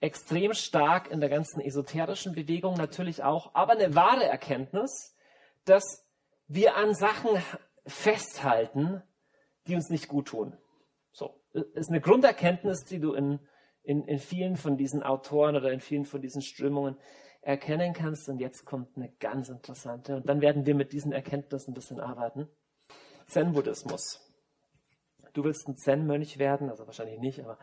extrem 0.00 0.52
stark 0.52 1.10
in 1.10 1.20
der 1.20 1.28
ganzen 1.28 1.60
esoterischen 1.60 2.34
Bewegung 2.34 2.74
natürlich 2.74 3.22
auch, 3.22 3.54
aber 3.54 3.72
eine 3.72 3.94
wahre 3.94 4.24
Erkenntnis, 4.24 5.16
dass 5.64 6.04
wir 6.48 6.76
an 6.76 6.94
Sachen 6.94 7.30
festhalten, 7.86 9.02
die 9.66 9.74
uns 9.74 9.88
nicht 9.88 10.08
gut 10.08 10.28
tun. 10.28 10.56
So, 11.12 11.40
ist 11.52 11.88
eine 11.88 12.00
Grunderkenntnis, 12.00 12.84
die 12.84 13.00
du 13.00 13.14
in 13.14 13.40
in, 13.86 14.04
in 14.08 14.18
vielen 14.18 14.56
von 14.56 14.76
diesen 14.76 15.04
Autoren 15.04 15.54
oder 15.54 15.70
in 15.70 15.80
vielen 15.80 16.04
von 16.04 16.20
diesen 16.20 16.42
Strömungen 16.42 16.96
erkennen 17.40 17.92
kannst. 17.92 18.28
Und 18.28 18.40
jetzt 18.40 18.64
kommt 18.64 18.96
eine 18.96 19.10
ganz 19.20 19.48
interessante. 19.48 20.16
Und 20.16 20.28
dann 20.28 20.40
werden 20.40 20.66
wir 20.66 20.74
mit 20.74 20.92
diesen 20.92 21.12
Erkenntnissen 21.12 21.70
ein 21.70 21.74
bisschen 21.74 22.00
arbeiten. 22.00 22.48
Zen-Buddhismus. 23.26 24.20
Du 25.32 25.44
willst 25.44 25.68
ein 25.68 25.76
Zen-Mönch 25.76 26.38
werden, 26.38 26.68
also 26.68 26.86
wahrscheinlich 26.86 27.20
nicht, 27.20 27.40
aber 27.40 27.58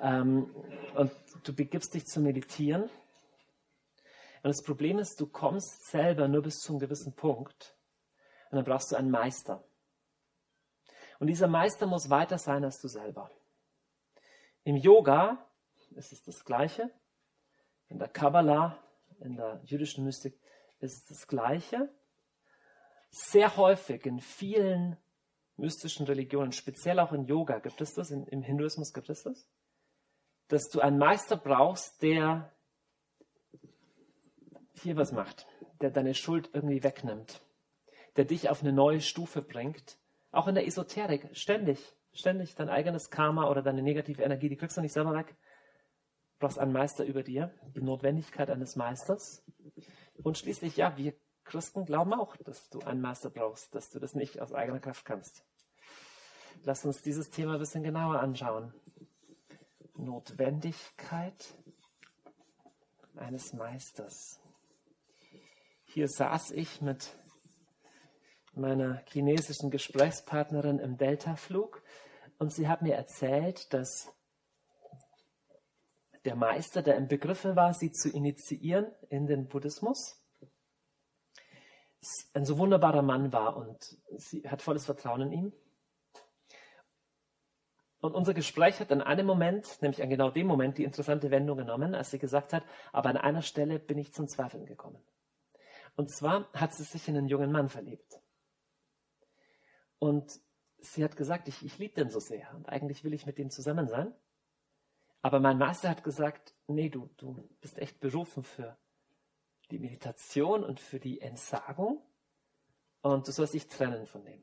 ähm, 0.00 0.54
und 0.94 1.12
du 1.44 1.54
begibst 1.54 1.94
dich 1.94 2.04
zu 2.04 2.20
meditieren. 2.20 2.82
Und 2.82 4.48
das 4.48 4.62
Problem 4.62 4.98
ist, 4.98 5.20
du 5.20 5.26
kommst 5.26 5.88
selber 5.90 6.28
nur 6.28 6.42
bis 6.42 6.58
zu 6.58 6.72
einem 6.72 6.80
gewissen 6.80 7.14
Punkt. 7.14 7.76
Und 8.50 8.56
dann 8.56 8.64
brauchst 8.64 8.92
du 8.92 8.96
einen 8.96 9.10
Meister. 9.10 9.64
Und 11.20 11.28
dieser 11.28 11.46
Meister 11.46 11.86
muss 11.86 12.10
weiter 12.10 12.36
sein 12.36 12.64
als 12.64 12.80
du 12.80 12.88
selber. 12.88 13.30
Im 14.64 14.76
Yoga 14.76 15.48
ist 15.96 16.12
es 16.12 16.22
das 16.22 16.44
Gleiche. 16.44 16.90
In 17.88 17.98
der 17.98 18.08
Kabbalah, 18.08 18.78
in 19.20 19.36
der 19.36 19.60
jüdischen 19.64 20.04
Mystik 20.04 20.38
ist 20.80 20.96
es 20.96 21.04
das 21.04 21.26
Gleiche. 21.26 21.88
Sehr 23.10 23.56
häufig 23.56 24.06
in 24.06 24.20
vielen 24.20 24.96
mystischen 25.56 26.06
Religionen, 26.06 26.52
speziell 26.52 26.98
auch 26.98 27.12
in 27.12 27.26
Yoga, 27.26 27.58
gibt 27.58 27.80
es 27.80 27.94
das, 27.94 28.10
in, 28.10 28.26
im 28.26 28.42
Hinduismus 28.42 28.92
gibt 28.92 29.10
es 29.10 29.22
das, 29.22 29.48
dass 30.48 30.68
du 30.68 30.80
einen 30.80 30.98
Meister 30.98 31.36
brauchst, 31.36 32.02
der 32.02 32.52
hier 34.74 34.96
was 34.96 35.12
macht, 35.12 35.46
der 35.80 35.90
deine 35.90 36.14
Schuld 36.14 36.50
irgendwie 36.52 36.82
wegnimmt, 36.82 37.40
der 38.16 38.24
dich 38.24 38.50
auf 38.50 38.62
eine 38.62 38.72
neue 38.72 39.00
Stufe 39.00 39.42
bringt, 39.42 39.98
auch 40.30 40.48
in 40.48 40.54
der 40.54 40.66
Esoterik, 40.66 41.28
ständig, 41.32 41.78
ständig 42.12 42.54
dein 42.54 42.68
eigenes 42.68 43.10
Karma 43.10 43.48
oder 43.48 43.62
deine 43.62 43.82
negative 43.82 44.22
Energie, 44.22 44.48
die 44.48 44.56
kriegst 44.56 44.76
du 44.76 44.80
nicht 44.80 44.92
selber 44.92 45.14
weg. 45.14 45.36
Brauchst 46.42 46.58
einen 46.58 46.72
Meister 46.72 47.04
über 47.04 47.22
dir, 47.22 47.54
die 47.76 47.82
Notwendigkeit 47.82 48.50
eines 48.50 48.74
Meisters. 48.74 49.44
Und 50.24 50.36
schließlich, 50.36 50.76
ja, 50.76 50.96
wir 50.96 51.14
Christen 51.44 51.84
glauben 51.84 52.12
auch, 52.12 52.36
dass 52.38 52.68
du 52.68 52.80
einen 52.80 53.00
Meister 53.00 53.30
brauchst, 53.30 53.72
dass 53.76 53.90
du 53.90 54.00
das 54.00 54.16
nicht 54.16 54.40
aus 54.40 54.52
eigener 54.52 54.80
Kraft 54.80 55.04
kannst. 55.04 55.44
Lass 56.64 56.84
uns 56.84 57.00
dieses 57.00 57.30
Thema 57.30 57.52
ein 57.52 57.58
bisschen 57.60 57.84
genauer 57.84 58.18
anschauen. 58.18 58.74
Notwendigkeit 59.94 61.54
eines 63.14 63.52
Meisters. 63.52 64.40
Hier 65.84 66.08
saß 66.08 66.50
ich 66.50 66.80
mit 66.80 67.16
meiner 68.52 69.00
chinesischen 69.06 69.70
Gesprächspartnerin 69.70 70.80
im 70.80 70.96
Deltaflug 70.96 71.84
und 72.40 72.52
sie 72.52 72.66
hat 72.66 72.82
mir 72.82 72.96
erzählt, 72.96 73.72
dass 73.72 74.12
der 76.24 76.36
Meister, 76.36 76.82
der 76.82 76.96
im 76.96 77.08
Begriffe 77.08 77.56
war, 77.56 77.74
sie 77.74 77.90
zu 77.92 78.08
initiieren 78.08 78.86
in 79.08 79.26
den 79.26 79.48
Buddhismus, 79.48 80.22
ein 82.34 82.44
so 82.44 82.58
wunderbarer 82.58 83.02
Mann 83.02 83.32
war 83.32 83.56
und 83.56 83.96
sie 84.16 84.48
hat 84.48 84.62
volles 84.62 84.86
Vertrauen 84.86 85.22
in 85.22 85.32
ihm. 85.32 85.52
Und 88.00 88.14
unser 88.14 88.34
Gespräch 88.34 88.80
hat 88.80 88.90
an 88.90 89.00
einem 89.00 89.26
Moment, 89.26 89.80
nämlich 89.80 90.02
an 90.02 90.10
genau 90.10 90.30
dem 90.30 90.48
Moment, 90.48 90.76
die 90.76 90.82
interessante 90.82 91.30
Wendung 91.30 91.58
genommen, 91.58 91.94
als 91.94 92.10
sie 92.10 92.18
gesagt 92.18 92.52
hat, 92.52 92.64
aber 92.90 93.10
an 93.10 93.16
einer 93.16 93.42
Stelle 93.42 93.78
bin 93.78 93.98
ich 93.98 94.12
zum 94.12 94.26
Zweifeln 94.26 94.66
gekommen. 94.66 95.00
Und 95.94 96.10
zwar 96.10 96.50
hat 96.52 96.74
sie 96.74 96.82
sich 96.82 97.06
in 97.06 97.16
einen 97.16 97.28
jungen 97.28 97.52
Mann 97.52 97.68
verliebt. 97.68 98.20
Und 100.00 100.40
sie 100.78 101.04
hat 101.04 101.16
gesagt, 101.16 101.46
ich, 101.46 101.64
ich 101.64 101.78
liebe 101.78 101.94
den 101.94 102.10
so 102.10 102.18
sehr 102.18 102.52
und 102.56 102.68
eigentlich 102.68 103.04
will 103.04 103.14
ich 103.14 103.24
mit 103.24 103.38
dem 103.38 103.50
zusammen 103.50 103.86
sein. 103.86 104.12
Aber 105.22 105.40
mein 105.40 105.58
Meister 105.58 105.88
hat 105.88 106.04
gesagt, 106.04 106.54
nee, 106.66 106.88
du, 106.88 107.08
du 107.16 107.48
bist 107.60 107.78
echt 107.78 108.00
berufen 108.00 108.42
für 108.42 108.76
die 109.70 109.78
Meditation 109.78 110.64
und 110.64 110.80
für 110.80 111.00
die 111.00 111.20
Entsagung 111.20 112.02
und 113.00 113.26
du 113.26 113.32
sollst 113.32 113.54
dich 113.54 113.68
trennen 113.68 114.06
von 114.06 114.24
dem. 114.24 114.42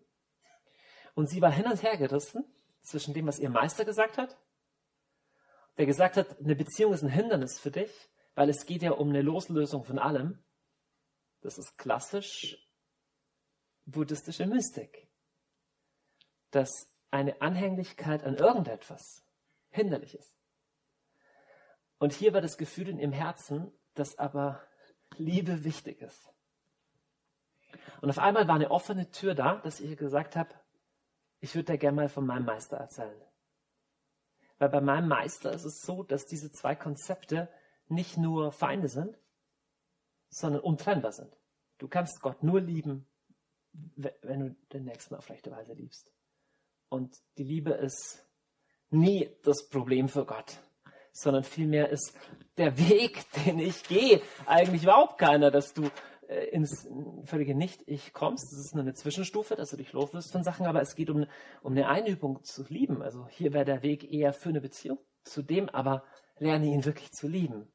Und 1.15 1.27
sie 1.27 1.41
war 1.41 1.51
hin 1.51 1.67
und 1.67 1.83
her 1.83 1.98
gerissen 1.98 2.45
zwischen 2.81 3.13
dem, 3.13 3.27
was 3.27 3.39
ihr 3.39 3.50
Meister 3.50 3.86
gesagt 3.86 4.17
hat, 4.17 4.38
der 5.77 5.86
gesagt 5.86 6.17
hat, 6.17 6.39
eine 6.39 6.55
Beziehung 6.55 6.93
ist 6.93 7.03
ein 7.03 7.09
Hindernis 7.09 7.59
für 7.59 7.71
dich, 7.71 7.91
weil 8.36 8.50
es 8.50 8.65
geht 8.65 8.81
ja 8.81 8.91
um 8.91 9.09
eine 9.09 9.21
Loslösung 9.21 9.83
von 9.83 10.00
allem. 10.00 10.43
Das 11.41 11.57
ist 11.57 11.77
klassisch 11.77 12.57
buddhistische 13.86 14.45
Mystik 14.45 15.09
dass 16.51 16.88
eine 17.12 17.41
Anhänglichkeit 17.41 18.24
an 18.24 18.36
irgendetwas 18.36 19.24
hinderlich 19.69 20.15
ist. 20.15 20.38
Und 22.00 22.13
hier 22.13 22.34
war 22.34 22.41
das 22.41 22.58
Gefühl 22.58 22.89
in 22.89 22.98
ihrem 23.00 23.12
Herzen, 23.12 23.72
dass 23.94 24.18
aber 24.18 24.62
Liebe 25.18 25.63
wichtig 25.63 26.01
ist. 26.01 26.29
Und 28.01 28.10
auf 28.10 28.20
einmal 28.20 28.48
war 28.48 28.56
eine 28.56 28.72
offene 28.72 29.12
Tür 29.12 29.36
da, 29.36 29.58
dass 29.58 29.79
ich 29.79 29.91
ihr 29.91 29.96
gesagt 29.96 30.36
habe, 30.36 30.50
ich 31.41 31.56
würde 31.56 31.74
dir 31.74 31.77
gerne 31.77 31.96
mal 31.96 32.10
von 32.10 32.25
meinem 32.25 32.46
Meister 32.46 32.77
erzählen. 32.77 33.22
Weil 34.58 34.70
bei 34.70 34.82
meinem 34.82 35.08
Meister 35.08 35.51
ist 35.51 35.65
es 35.65 35.82
so, 35.82 36.03
dass 36.03 36.25
diese 36.25 36.51
zwei 36.51 36.75
Konzepte 36.75 37.50
nicht 37.88 38.18
nur 38.18 38.51
Feinde 38.51 38.88
sind, 38.88 39.18
sondern 40.29 40.62
untrennbar 40.62 41.12
sind. 41.12 41.36
Du 41.77 41.88
kannst 41.88 42.22
Gott 42.22 42.44
nur 42.44 42.62
lieben, 42.62 43.08
wenn 43.72 44.39
du 44.39 44.56
den 44.74 44.86
Nächsten 44.86 45.15
auf 45.15 45.29
rechte 45.29 45.51
Weise 45.51 45.74
liebst. 45.74 46.12
Und 46.89 47.15
die 47.38 47.44
Liebe 47.44 47.72
ist 47.72 48.25
nie 48.89 49.29
das 49.44 49.70
Problem 49.70 50.10
für 50.10 50.25
Gott, 50.25 50.60
sondern 51.11 51.43
vielmehr 51.43 51.89
ist 51.89 52.13
der 52.57 52.77
Weg, 52.77 53.23
den 53.45 53.59
ich 53.59 53.83
gehe, 53.83 54.21
eigentlich 54.45 54.83
überhaupt 54.83 55.17
keiner, 55.17 55.51
dass 55.51 55.73
du 55.73 55.89
äh, 56.27 56.45
ins 56.49 56.87
völlige 57.25 57.55
Nicht-Ich 57.55 58.13
kommst. 58.13 58.51
Das 58.51 58.59
ist 58.59 58.75
nur 58.75 58.83
eine 58.83 58.93
Zwischenstufe, 58.93 59.55
dass 59.55 59.71
du 59.71 59.77
dich 59.77 59.93
loslässt 59.93 60.31
von 60.31 60.43
Sachen, 60.43 60.65
aber 60.65 60.81
es 60.81 60.95
geht 60.95 61.09
um, 61.09 61.25
um 61.61 61.71
eine 61.71 61.87
Einübung 61.87 62.43
zu 62.43 62.65
lieben. 62.69 63.01
Also 63.01 63.27
hier 63.29 63.53
wäre 63.53 63.65
der 63.65 63.81
Weg 63.81 64.11
eher 64.11 64.33
für 64.33 64.49
eine 64.49 64.61
Beziehung 64.61 64.99
zu 65.23 65.41
dem, 65.41 65.69
aber 65.69 66.03
lerne 66.37 66.67
ihn 66.67 66.85
wirklich 66.85 67.11
zu 67.11 67.27
lieben. 67.27 67.67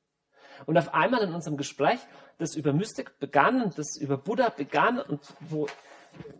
Und 0.67 0.79
auf 0.79 0.95
einmal 0.95 1.23
in 1.23 1.35
unserem 1.35 1.57
Gespräch, 1.57 1.99
das 2.39 2.55
über 2.55 2.73
Mystik 2.73 3.19
begann, 3.19 3.73
das 3.77 3.97
über 3.97 4.17
Buddha 4.17 4.51
begann 4.51 5.01
und 5.01 5.21
wo 5.41 5.67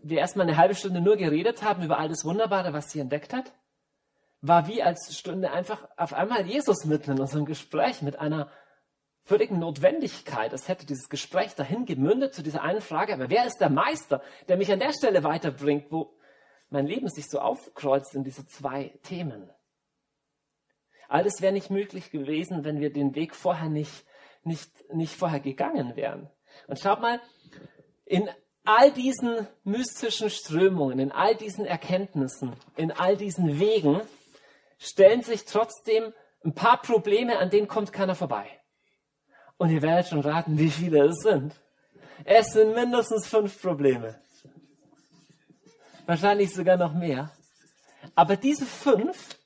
wir 0.03 0.19
erstmal 0.19 0.47
eine 0.47 0.57
halbe 0.57 0.75
Stunde 0.75 1.01
nur 1.01 1.17
geredet 1.17 1.63
haben 1.63 1.83
über 1.83 1.99
all 1.99 2.07
das 2.07 2.23
Wunderbare, 2.23 2.71
was 2.71 2.91
sie 2.91 2.99
entdeckt 2.99 3.33
hat, 3.33 3.51
war 4.47 4.67
wie 4.67 4.83
als 4.83 5.17
Stunde 5.17 5.51
einfach 5.51 5.87
auf 5.97 6.13
einmal 6.13 6.45
Jesus 6.45 6.85
mitten 6.85 7.11
in 7.11 7.19
unserem 7.19 7.45
Gespräch 7.45 8.01
mit 8.01 8.19
einer 8.19 8.51
völligen 9.23 9.59
Notwendigkeit. 9.59 10.53
Es 10.53 10.67
hätte 10.67 10.85
dieses 10.85 11.09
Gespräch 11.09 11.55
dahin 11.55 11.85
gemündet 11.85 12.33
zu 12.33 12.43
dieser 12.43 12.61
einen 12.61 12.81
Frage, 12.81 13.13
aber 13.13 13.29
wer 13.29 13.45
ist 13.45 13.57
der 13.57 13.69
Meister, 13.69 14.21
der 14.47 14.57
mich 14.57 14.71
an 14.71 14.79
der 14.79 14.93
Stelle 14.93 15.23
weiterbringt, 15.23 15.91
wo 15.91 16.13
mein 16.69 16.85
Leben 16.85 17.09
sich 17.09 17.27
so 17.27 17.39
aufkreuzt 17.39 18.13
in 18.13 18.23
diese 18.23 18.45
zwei 18.45 18.97
Themen? 19.03 19.49
Alles 21.07 21.41
wäre 21.41 21.53
nicht 21.53 21.69
möglich 21.69 22.11
gewesen, 22.11 22.63
wenn 22.63 22.79
wir 22.79 22.91
den 22.91 23.15
Weg 23.15 23.35
vorher 23.35 23.69
nicht, 23.69 24.05
nicht, 24.43 24.69
nicht 24.93 25.15
vorher 25.15 25.39
gegangen 25.39 25.95
wären. 25.95 26.29
Und 26.67 26.79
schaut 26.79 27.01
mal, 27.01 27.19
in 28.05 28.29
all 28.63 28.91
diesen 28.91 29.47
mystischen 29.63 30.29
Strömungen, 30.29 30.99
in 30.99 31.11
all 31.11 31.35
diesen 31.35 31.65
Erkenntnissen, 31.65 32.53
in 32.75 32.91
all 32.91 33.17
diesen 33.17 33.59
Wegen 33.59 34.01
stellen 34.77 35.21
sich 35.21 35.45
trotzdem 35.45 36.13
ein 36.43 36.53
paar 36.53 36.81
Probleme, 36.81 37.37
an 37.39 37.49
denen 37.49 37.67
kommt 37.67 37.91
keiner 37.91 38.15
vorbei. 38.15 38.45
Und 39.57 39.69
ihr 39.69 39.81
werdet 39.81 40.07
schon 40.07 40.19
raten, 40.19 40.59
wie 40.59 40.69
viele 40.69 41.05
es 41.05 41.21
sind. 41.21 41.53
Es 42.23 42.53
sind 42.53 42.75
mindestens 42.75 43.27
fünf 43.27 43.61
Probleme. 43.61 44.19
Wahrscheinlich 46.05 46.53
sogar 46.53 46.77
noch 46.77 46.93
mehr. 46.93 47.31
Aber 48.13 48.35
diese 48.35 48.65
fünf 48.65 49.37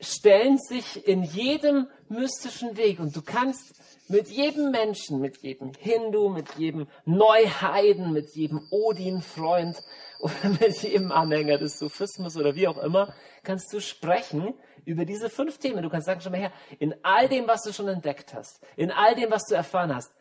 stellen 0.00 0.58
sich 0.58 1.06
in 1.06 1.22
jedem 1.22 1.88
mystischen 2.08 2.76
Weg 2.76 3.00
und 3.00 3.14
du 3.14 3.22
kannst 3.22 3.74
mit 4.08 4.28
jedem 4.28 4.70
Menschen, 4.70 5.20
mit 5.20 5.38
jedem 5.38 5.72
Hindu, 5.78 6.30
mit 6.30 6.54
jedem 6.56 6.88
Neuheiden, 7.04 8.12
mit 8.12 8.34
jedem 8.34 8.66
Odin-Freund 8.70 9.80
oder 10.20 10.48
mit 10.60 10.82
jedem 10.82 11.12
Anhänger 11.12 11.58
des 11.58 11.78
Sufismus 11.78 12.36
oder 12.36 12.54
wie 12.54 12.66
auch 12.66 12.78
immer, 12.78 13.14
kannst 13.50 13.72
du 13.72 13.80
sprechen 13.80 14.54
über 14.84 15.04
diese 15.04 15.28
fünf 15.28 15.58
Themen. 15.58 15.82
Du 15.82 15.90
kannst 15.90 16.06
sagen, 16.06 16.20
schau 16.20 16.30
mal 16.30 16.38
her, 16.38 16.52
in 16.78 16.94
all 17.02 17.28
dem, 17.28 17.48
was 17.48 17.62
du 17.62 17.72
schon 17.72 17.88
entdeckt 17.88 18.32
hast, 18.32 18.64
in 18.76 18.92
all 18.92 19.16
dem, 19.16 19.28
was 19.32 19.44
du 19.46 19.56
erfahren 19.56 19.92
hast, 19.92 20.12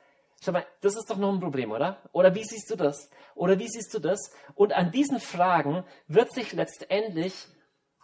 schau 0.43 0.51
mal, 0.51 0.65
das 0.81 0.95
ist 0.95 1.07
doch 1.11 1.17
noch 1.17 1.31
ein 1.31 1.39
Problem, 1.39 1.71
oder? 1.71 2.01
Oder 2.11 2.33
wie 2.33 2.43
siehst 2.43 2.71
du 2.71 2.75
das? 2.75 3.11
Oder 3.35 3.59
wie 3.59 3.67
siehst 3.67 3.93
du 3.93 3.99
das? 3.99 4.31
Und 4.55 4.73
an 4.73 4.91
diesen 4.91 5.19
Fragen 5.19 5.85
wird 6.07 6.33
sich 6.33 6.53
letztendlich 6.53 7.35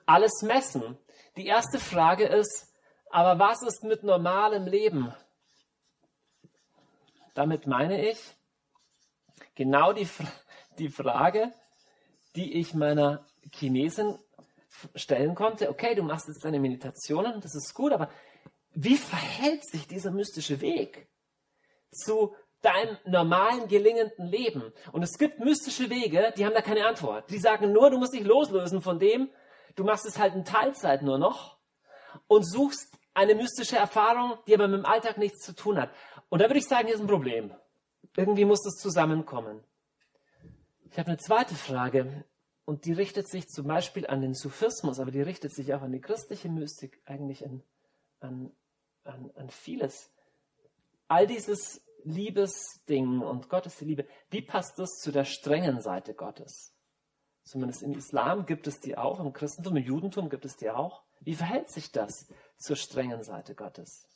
alles 0.06 0.44
messen. 0.44 0.96
Die 1.38 1.48
erste 1.48 1.80
Frage 1.80 2.26
ist, 2.28 2.72
aber 3.10 3.40
was 3.40 3.64
ist 3.64 3.84
mit 3.84 4.04
normalem 4.04 4.68
Leben? 4.68 5.12
Damit 7.34 7.66
meine 7.66 8.08
ich 8.08 8.20
genau 9.56 9.92
die, 9.92 10.08
die 10.78 10.90
Frage, 10.90 11.52
die 12.36 12.60
ich 12.60 12.76
meiner 12.76 13.26
Chinesin 13.52 14.20
stellen 14.96 15.36
konnte. 15.36 15.70
Okay, 15.70 15.96
du 15.96 16.04
machst 16.04 16.28
jetzt 16.28 16.44
deine 16.46 16.60
Meditationen, 16.60 17.42
das 17.42 17.56
ist 17.56 17.74
gut, 17.74 17.92
aber 17.92 18.10
wie 18.74 18.98
verhält 18.98 19.66
sich 19.66 19.88
dieser 19.88 20.12
mystische 20.12 20.62
Weg 20.62 21.08
zu 21.92 22.36
deinem 22.62 22.98
normalen, 23.06 23.68
gelingenden 23.68 24.28
Leben? 24.28 24.74
Und 24.92 25.04
es 25.04 25.18
gibt 25.18 25.40
mystische 25.40 25.90
Wege, 25.90 26.34
die 26.38 26.46
haben 26.46 26.54
da 26.54 26.62
keine 26.62 26.86
Antwort. 26.86 27.30
Die 27.30 27.40
sagen 27.40 27.72
nur, 27.72 27.90
du 27.90 27.98
musst 27.98 28.14
dich 28.14 28.24
loslösen 28.24 28.82
von 28.82 29.00
dem, 29.00 29.30
du 29.76 29.84
machst 29.84 30.06
es 30.06 30.20
halt 30.20 30.36
in 30.36 30.44
Teilzeit 30.44 31.02
nur 31.04 31.18
noch 31.18 31.58
und 32.28 32.44
suchst 32.44 32.98
eine 33.14 33.36
mystische 33.36 33.78
Erfahrung, 33.78 34.38
die 34.46 34.54
aber 34.54 34.68
mit 34.68 34.80
dem 34.80 34.86
Alltag 34.86 35.18
nichts 35.18 35.46
zu 35.46 35.56
tun 35.56 35.80
hat. 35.80 35.90
Und 36.30 36.42
da 36.42 36.50
würde 36.50 36.60
ich 36.60 36.68
sagen, 36.68 36.88
hier 36.88 36.96
ist 36.96 37.02
ein 37.02 37.08
Problem. 37.08 37.54
Irgendwie 38.18 38.46
muss 38.46 38.62
das 38.62 38.76
zusammenkommen. 38.76 39.64
Ich 40.92 41.00
habe 41.00 41.10
eine 41.10 41.18
zweite 41.18 41.56
Frage 41.56 42.26
und 42.66 42.86
die 42.86 42.94
richtet 42.94 43.28
sich 43.28 43.48
zum 43.48 43.68
Beispiel 43.68 44.08
an 44.08 44.22
den 44.22 44.34
Sufismus, 44.34 45.00
aber 45.00 45.12
die 45.12 45.22
richtet 45.22 45.54
sich 45.54 45.74
auch 45.74 45.82
an 45.82 45.92
die 45.92 46.02
christliche 46.02 46.50
Mystik, 46.50 47.00
eigentlich 47.06 47.46
an, 47.46 47.64
an, 48.20 48.52
an, 49.04 49.32
an 49.36 49.50
vieles. 49.50 50.12
All 51.08 51.28
dieses 51.28 51.82
Liebesding 52.04 53.22
und 53.22 53.50
Gottes 53.50 53.82
Liebe, 53.82 54.06
wie 54.30 54.42
passt 54.42 54.80
das 54.80 54.98
zu 54.98 55.12
der 55.12 55.26
strengen 55.26 55.80
Seite 55.80 56.16
Gottes? 56.16 56.74
Zumindest 57.44 57.84
im 57.84 57.94
Islam 57.94 58.48
gibt 58.48 58.66
es 58.66 58.80
die 58.80 58.98
auch, 58.98 59.20
im 59.20 59.32
Christentum, 59.32 59.78
im 59.78 59.84
Judentum 59.84 60.30
gibt 60.30 60.46
es 60.46 60.58
die 60.58 60.72
auch. 60.72 61.04
Wie 61.20 61.36
verhält 61.36 61.70
sich 61.70 61.92
das 61.92 62.28
zur 62.58 62.76
strengen 62.76 63.22
Seite 63.22 63.54
Gottes? 63.54 64.08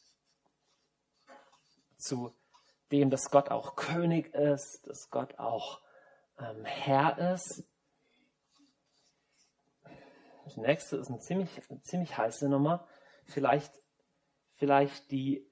Zu 1.98 2.34
dem, 2.92 3.12
dass 3.12 3.30
Gott 3.30 3.50
auch 3.50 3.76
König 3.76 4.34
ist, 4.34 4.88
dass 4.88 5.12
Gott 5.12 5.38
auch 5.38 5.82
ähm, 6.40 6.66
Herr 6.66 7.34
ist. 7.34 7.64
Das 10.50 10.58
nächste 10.58 10.98
ist 10.98 11.10
eine 11.10 11.20
ziemlich, 11.20 11.50
eine 11.70 11.80
ziemlich 11.82 12.18
heiße 12.18 12.50
Nummer. 12.50 12.88
Vielleicht, 13.26 13.72
vielleicht 14.56 15.12
die, 15.12 15.48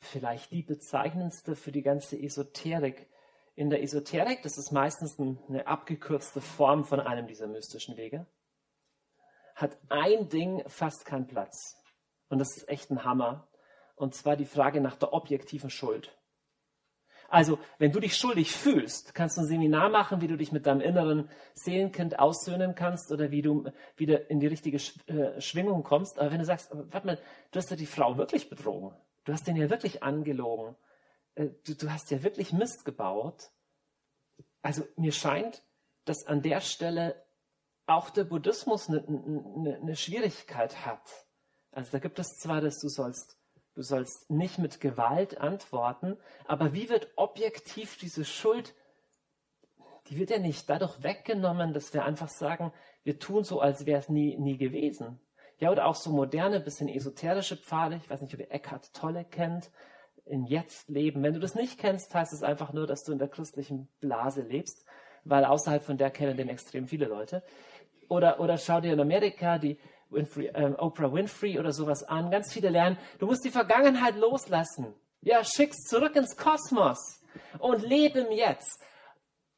vielleicht 0.00 0.50
die 0.50 0.62
bezeichnendste 0.62 1.54
für 1.54 1.70
die 1.70 1.82
ganze 1.82 2.18
Esoterik. 2.18 3.08
In 3.54 3.70
der 3.70 3.84
Esoterik, 3.84 4.42
das 4.42 4.58
ist 4.58 4.72
meistens 4.72 5.16
eine 5.20 5.64
abgekürzte 5.68 6.40
Form 6.40 6.84
von 6.84 6.98
einem 6.98 7.28
dieser 7.28 7.46
mystischen 7.46 7.96
Wege, 7.96 8.26
hat 9.54 9.78
ein 9.90 10.28
Ding 10.28 10.68
fast 10.68 11.04
keinen 11.04 11.28
Platz. 11.28 11.76
Und 12.30 12.40
das 12.40 12.56
ist 12.56 12.68
echt 12.68 12.90
ein 12.90 13.04
Hammer. 13.04 13.46
Und 13.94 14.16
zwar 14.16 14.34
die 14.34 14.44
Frage 14.44 14.80
nach 14.80 14.96
der 14.96 15.12
objektiven 15.12 15.70
Schuld. 15.70 16.18
Also, 17.30 17.60
wenn 17.78 17.92
du 17.92 18.00
dich 18.00 18.16
schuldig 18.16 18.50
fühlst, 18.50 19.14
kannst 19.14 19.36
du 19.36 19.42
ein 19.42 19.46
Seminar 19.46 19.88
machen, 19.88 20.20
wie 20.20 20.26
du 20.26 20.36
dich 20.36 20.50
mit 20.50 20.66
deinem 20.66 20.80
inneren 20.80 21.30
Seelenkind 21.54 22.18
aussöhnen 22.18 22.74
kannst 22.74 23.12
oder 23.12 23.30
wie 23.30 23.40
du 23.40 23.70
wieder 23.96 24.28
in 24.30 24.40
die 24.40 24.48
richtige 24.48 24.78
äh, 25.06 25.40
Schwingung 25.40 25.84
kommst. 25.84 26.18
Aber 26.18 26.32
wenn 26.32 26.40
du 26.40 26.44
sagst, 26.44 26.70
warte 26.72 27.06
mal, 27.06 27.18
du 27.52 27.56
hast 27.56 27.70
ja 27.70 27.76
die 27.76 27.86
Frau 27.86 28.16
wirklich 28.16 28.50
betrogen. 28.50 28.96
Du 29.22 29.32
hast 29.32 29.46
den 29.46 29.54
ja 29.54 29.70
wirklich 29.70 30.02
angelogen. 30.02 30.74
Äh, 31.36 31.50
du, 31.64 31.76
du 31.76 31.92
hast 31.92 32.10
ja 32.10 32.24
wirklich 32.24 32.52
Mist 32.52 32.84
gebaut. 32.84 33.52
Also, 34.62 34.82
mir 34.96 35.12
scheint, 35.12 35.62
dass 36.06 36.26
an 36.26 36.42
der 36.42 36.60
Stelle 36.60 37.14
auch 37.86 38.10
der 38.10 38.24
Buddhismus 38.24 38.88
eine, 38.88 39.06
eine, 39.06 39.78
eine 39.80 39.96
Schwierigkeit 39.96 40.84
hat. 40.84 41.08
Also, 41.70 41.92
da 41.92 42.00
gibt 42.00 42.18
es 42.18 42.38
zwar, 42.38 42.60
dass 42.60 42.80
du 42.80 42.88
sollst 42.88 43.39
Du 43.80 43.84
sollst 43.84 44.28
nicht 44.28 44.58
mit 44.58 44.78
Gewalt 44.82 45.38
antworten, 45.38 46.18
aber 46.46 46.74
wie 46.74 46.90
wird 46.90 47.08
objektiv 47.16 47.96
diese 47.96 48.26
Schuld, 48.26 48.74
die 50.10 50.18
wird 50.18 50.28
ja 50.28 50.38
nicht 50.38 50.68
dadurch 50.68 51.02
weggenommen, 51.02 51.72
dass 51.72 51.94
wir 51.94 52.04
einfach 52.04 52.28
sagen, 52.28 52.74
wir 53.04 53.18
tun 53.18 53.42
so, 53.42 53.58
als 53.58 53.86
wäre 53.86 53.98
es 53.98 54.10
nie, 54.10 54.36
nie 54.36 54.58
gewesen. 54.58 55.18
Ja, 55.56 55.70
oder 55.70 55.86
auch 55.86 55.94
so 55.94 56.10
moderne, 56.10 56.60
bisschen 56.60 56.90
esoterische 56.90 57.56
Pfade. 57.56 57.96
Ich 57.96 58.10
weiß 58.10 58.20
nicht, 58.20 58.34
ob 58.34 58.40
ihr 58.40 58.52
Eckhart 58.52 58.92
Tolle 58.92 59.24
kennt. 59.24 59.70
Im 60.26 60.44
Jetzt 60.44 60.90
leben. 60.90 61.22
Wenn 61.22 61.32
du 61.32 61.40
das 61.40 61.54
nicht 61.54 61.78
kennst, 61.78 62.14
heißt 62.14 62.34
es 62.34 62.42
einfach 62.42 62.74
nur, 62.74 62.86
dass 62.86 63.04
du 63.04 63.12
in 63.12 63.18
der 63.18 63.28
christlichen 63.28 63.88
Blase 64.00 64.42
lebst, 64.42 64.84
weil 65.24 65.46
außerhalb 65.46 65.82
von 65.82 65.96
der 65.96 66.10
kennen 66.10 66.36
den 66.36 66.50
extrem 66.50 66.86
viele 66.86 67.06
Leute. 67.06 67.42
Oder, 68.10 68.40
oder 68.40 68.58
schau 68.58 68.82
dir 68.82 68.92
in 68.92 69.00
Amerika 69.00 69.56
die 69.56 69.78
Winfrey, 70.10 70.50
ähm, 70.54 70.74
Oprah 70.78 71.12
Winfrey 71.12 71.58
oder 71.58 71.72
sowas 71.72 72.02
an. 72.02 72.30
Ganz 72.30 72.52
viele 72.52 72.70
lernen, 72.70 72.98
du 73.18 73.26
musst 73.26 73.44
die 73.44 73.50
Vergangenheit 73.50 74.16
loslassen. 74.16 74.94
Ja, 75.22 75.44
schick's 75.44 75.84
zurück 75.88 76.16
ins 76.16 76.36
Kosmos 76.36 77.20
und 77.58 77.82
lebe 77.82 78.20
im 78.20 78.32
Jetzt. 78.32 78.80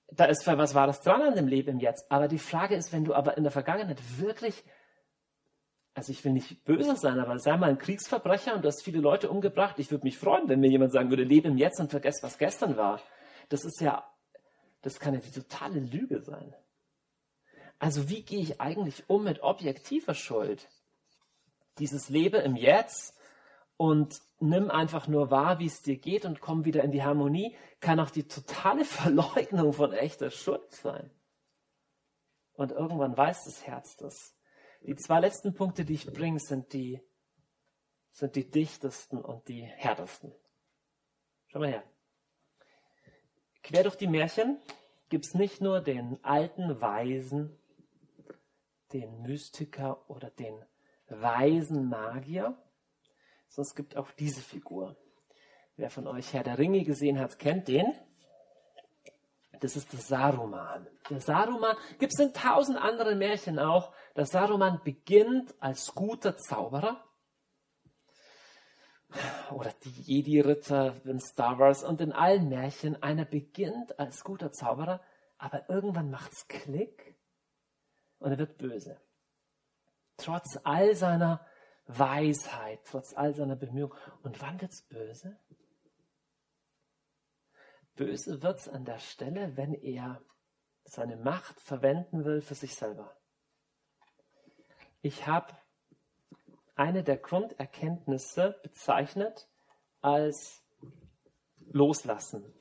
Da 0.09 0.27
ist 0.27 0.47
was 0.47 0.75
Wahres 0.75 1.01
dran 1.01 1.23
an 1.23 1.35
dem 1.35 1.49
Leben 1.49 1.71
im 1.71 1.81
Jetzt, 1.81 2.11
aber 2.11 2.29
die 2.29 2.39
Frage 2.39 2.75
ist, 2.75 2.93
wenn 2.93 3.05
du 3.05 3.15
aber 3.15 3.37
in 3.37 3.45
der 3.45 3.53
Vergangenheit 3.53 3.99
wirklich, 4.19 4.63
also 5.95 6.13
ich 6.13 6.25
will 6.25 6.33
nicht 6.33 6.65
böse 6.65 6.97
sein, 6.97 7.19
aber 7.19 7.39
sei 7.39 7.57
mal 7.57 7.71
ein 7.71 7.79
Kriegsverbrecher 7.79 8.55
und 8.55 8.63
du 8.63 8.69
hast 8.69 8.83
viele 8.83 9.01
Leute 9.01 9.31
umgebracht. 9.31 9.79
Ich 9.79 9.91
würde 9.91 10.05
mich 10.05 10.19
freuen, 10.19 10.49
wenn 10.49 10.61
mir 10.61 10.71
jemand 10.71 10.93
sagen 10.93 11.09
würde, 11.11 11.25
lebe 11.25 11.49
im 11.49 11.57
Jetzt 11.57 11.81
und 11.81 11.91
vergess, 11.91 12.23
was 12.23 12.37
gestern 12.37 12.77
war. 12.77 13.01
Das 13.49 13.65
ist 13.65 13.81
ja, 13.81 14.05
das 14.83 14.99
kann 14.99 15.15
ja 15.15 15.21
die 15.21 15.31
totale 15.31 15.81
Lüge 15.81 16.21
sein. 16.21 16.55
Also 17.83 18.09
wie 18.09 18.23
gehe 18.23 18.39
ich 18.39 18.61
eigentlich 18.61 19.11
um 19.11 19.25
mit 19.25 19.43
objektiver 19.43 20.15
Schuld? 20.15 20.69
Dieses 21.81 22.11
Lebe 22.11 22.37
im 22.37 22.55
Jetzt 22.55 23.13
und 23.77 24.23
nimm 24.39 24.71
einfach 24.71 25.09
nur 25.09 25.33
wahr, 25.33 25.59
wie 25.59 25.67
es 25.67 25.83
dir 25.83 25.97
geht 25.97 26.25
und 26.25 26.41
komm 26.41 26.65
wieder 26.65 26.85
in 26.85 26.93
die 26.93 27.03
Harmonie, 27.03 27.57
kann 27.81 27.99
auch 27.99 28.11
die 28.11 28.29
totale 28.29 28.85
Verleugnung 28.85 29.73
von 29.73 29.93
echter 29.93 30.31
Schuld 30.31 30.71
sein. 30.71 31.11
Und 32.53 32.71
irgendwann 32.71 33.17
weiß 33.17 33.47
das 33.47 33.67
Herz 33.67 33.97
das. 33.97 34.37
Die 34.83 34.95
zwei 34.95 35.19
letzten 35.19 35.53
Punkte, 35.53 35.85
die 35.85 35.95
ich 35.95 36.07
bringe, 36.07 36.39
sind 36.39 36.73
die, 36.75 37.01
sind 38.13 38.37
die 38.37 38.49
dichtesten 38.49 39.21
und 39.21 39.49
die 39.49 39.63
härtesten. 39.63 40.33
Schau 41.49 41.59
mal 41.59 41.69
her. 41.69 41.83
Quer 43.65 43.83
durch 43.83 43.97
die 43.97 44.07
Märchen 44.07 44.63
gibt 45.09 45.27
es 45.27 45.35
nicht 45.35 45.61
nur 45.61 45.81
den 45.81 46.23
alten 46.23 46.81
Weisen, 46.81 47.59
den 48.93 49.23
Mystiker 49.23 50.09
oder 50.09 50.31
den 50.31 50.65
weisen 51.09 51.89
Magier, 51.89 52.57
sondern 53.49 53.69
es 53.69 53.75
gibt 53.75 53.97
auch 53.97 54.11
diese 54.13 54.41
Figur. 54.41 54.97
Wer 55.77 55.91
von 55.91 56.07
euch 56.07 56.33
Herr 56.33 56.43
der 56.43 56.59
Ringe 56.59 56.85
gesehen 56.85 57.19
hat, 57.19 57.39
kennt 57.39 57.69
den. 57.69 57.87
Das 59.61 59.77
ist 59.77 59.93
der 59.93 60.01
Saruman. 60.01 60.87
Der 61.09 61.21
Saruman 61.21 61.77
gibt 61.99 62.13
es 62.15 62.21
in 62.21 62.33
tausend 62.33 62.79
anderen 62.79 63.19
Märchen 63.19 63.59
auch. 63.59 63.93
Der 64.17 64.27
Saruman 64.27 64.81
beginnt 64.83 65.55
als 65.61 65.95
guter 65.95 66.37
Zauberer. 66.37 67.05
Oder 69.53 69.73
die 69.85 69.91
Jedi-Ritter 69.91 70.95
in 71.05 71.21
Star 71.21 71.59
Wars 71.59 71.85
und 71.85 72.01
in 72.01 72.13
allen 72.13 72.49
Märchen. 72.49 73.03
Einer 73.03 73.25
beginnt 73.25 73.99
als 73.99 74.25
guter 74.25 74.51
Zauberer, 74.53 75.01
aber 75.39 75.69
irgendwann 75.69 76.11
macht's 76.11 76.49
Klick 76.49 77.12
und 78.23 78.31
er 78.33 78.39
wird 78.39 78.59
böse. 78.59 79.01
Trotz 80.17 80.59
all 80.65 80.95
seiner 80.95 81.45
Weisheit, 81.87 82.81
trotz 82.85 83.15
all 83.15 83.35
seiner 83.35 83.57
Bemühungen. 83.57 83.97
Und 84.23 84.41
wann 84.41 84.61
wird 84.61 84.73
es 84.73 84.83
böse? 84.83 85.39
Böse 87.97 88.43
wird 88.43 88.59
es 88.59 88.69
an 88.69 88.85
der 88.85 88.99
Stelle, 88.99 89.57
wenn 89.57 89.75
er 89.75 90.23
seine 90.85 91.17
Macht 91.17 91.61
verwenden 91.61 92.25
will 92.25 92.41
für 92.41 92.55
sich 92.55 92.75
selber. 92.75 93.17
Ich 95.03 95.27
habe 95.27 95.57
eine 96.75 97.03
der 97.03 97.19
Grunderkenntnisse 97.19 98.59
bezeichnet 98.63 99.49
als 100.01 100.63
Loslassen. 101.67 102.55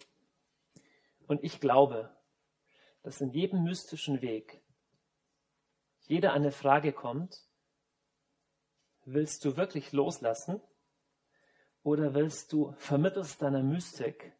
Und 1.28 1.44
ich 1.44 1.60
glaube, 1.60 2.16
dass 3.04 3.22
in 3.22 3.32
jedem 3.32 3.64
mystischen 3.64 4.22
Weg 4.22 4.62
jeder 6.12 6.34
eine 6.34 6.52
Frage 6.52 6.92
kommt, 6.92 7.48
willst 9.06 9.46
du 9.46 9.56
wirklich 9.56 9.94
loslassen 9.94 10.60
oder 11.84 12.14
willst 12.14 12.52
du 12.52 12.74
vermittels 12.74 13.38
deiner 13.38 13.64
Mystik, 13.64 14.34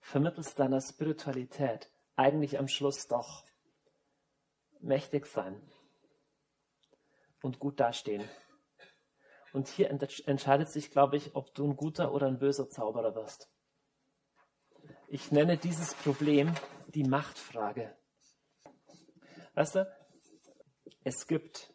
vermittels 0.00 0.54
deiner 0.54 0.80
Spiritualität 0.80 1.90
eigentlich 2.16 2.58
am 2.58 2.66
Schluss 2.66 3.08
doch 3.08 3.44
mächtig 4.80 5.26
sein 5.26 5.60
und 7.42 7.58
gut 7.58 7.78
dastehen? 7.78 8.26
Und 9.52 9.68
hier 9.68 9.90
entscheidet 9.90 10.70
sich, 10.70 10.90
glaube 10.90 11.18
ich, 11.18 11.36
ob 11.36 11.54
du 11.54 11.66
ein 11.68 11.76
guter 11.76 12.10
oder 12.14 12.26
ein 12.26 12.38
böser 12.38 12.70
Zauberer 12.70 13.14
wirst. 13.14 13.50
Ich 15.08 15.30
nenne 15.30 15.58
dieses 15.58 15.92
Problem 15.92 16.54
die 16.88 17.04
Machtfrage. 17.04 17.94
Weißt 19.52 19.74
du, 19.74 19.95
es 21.06 21.28
gibt 21.28 21.72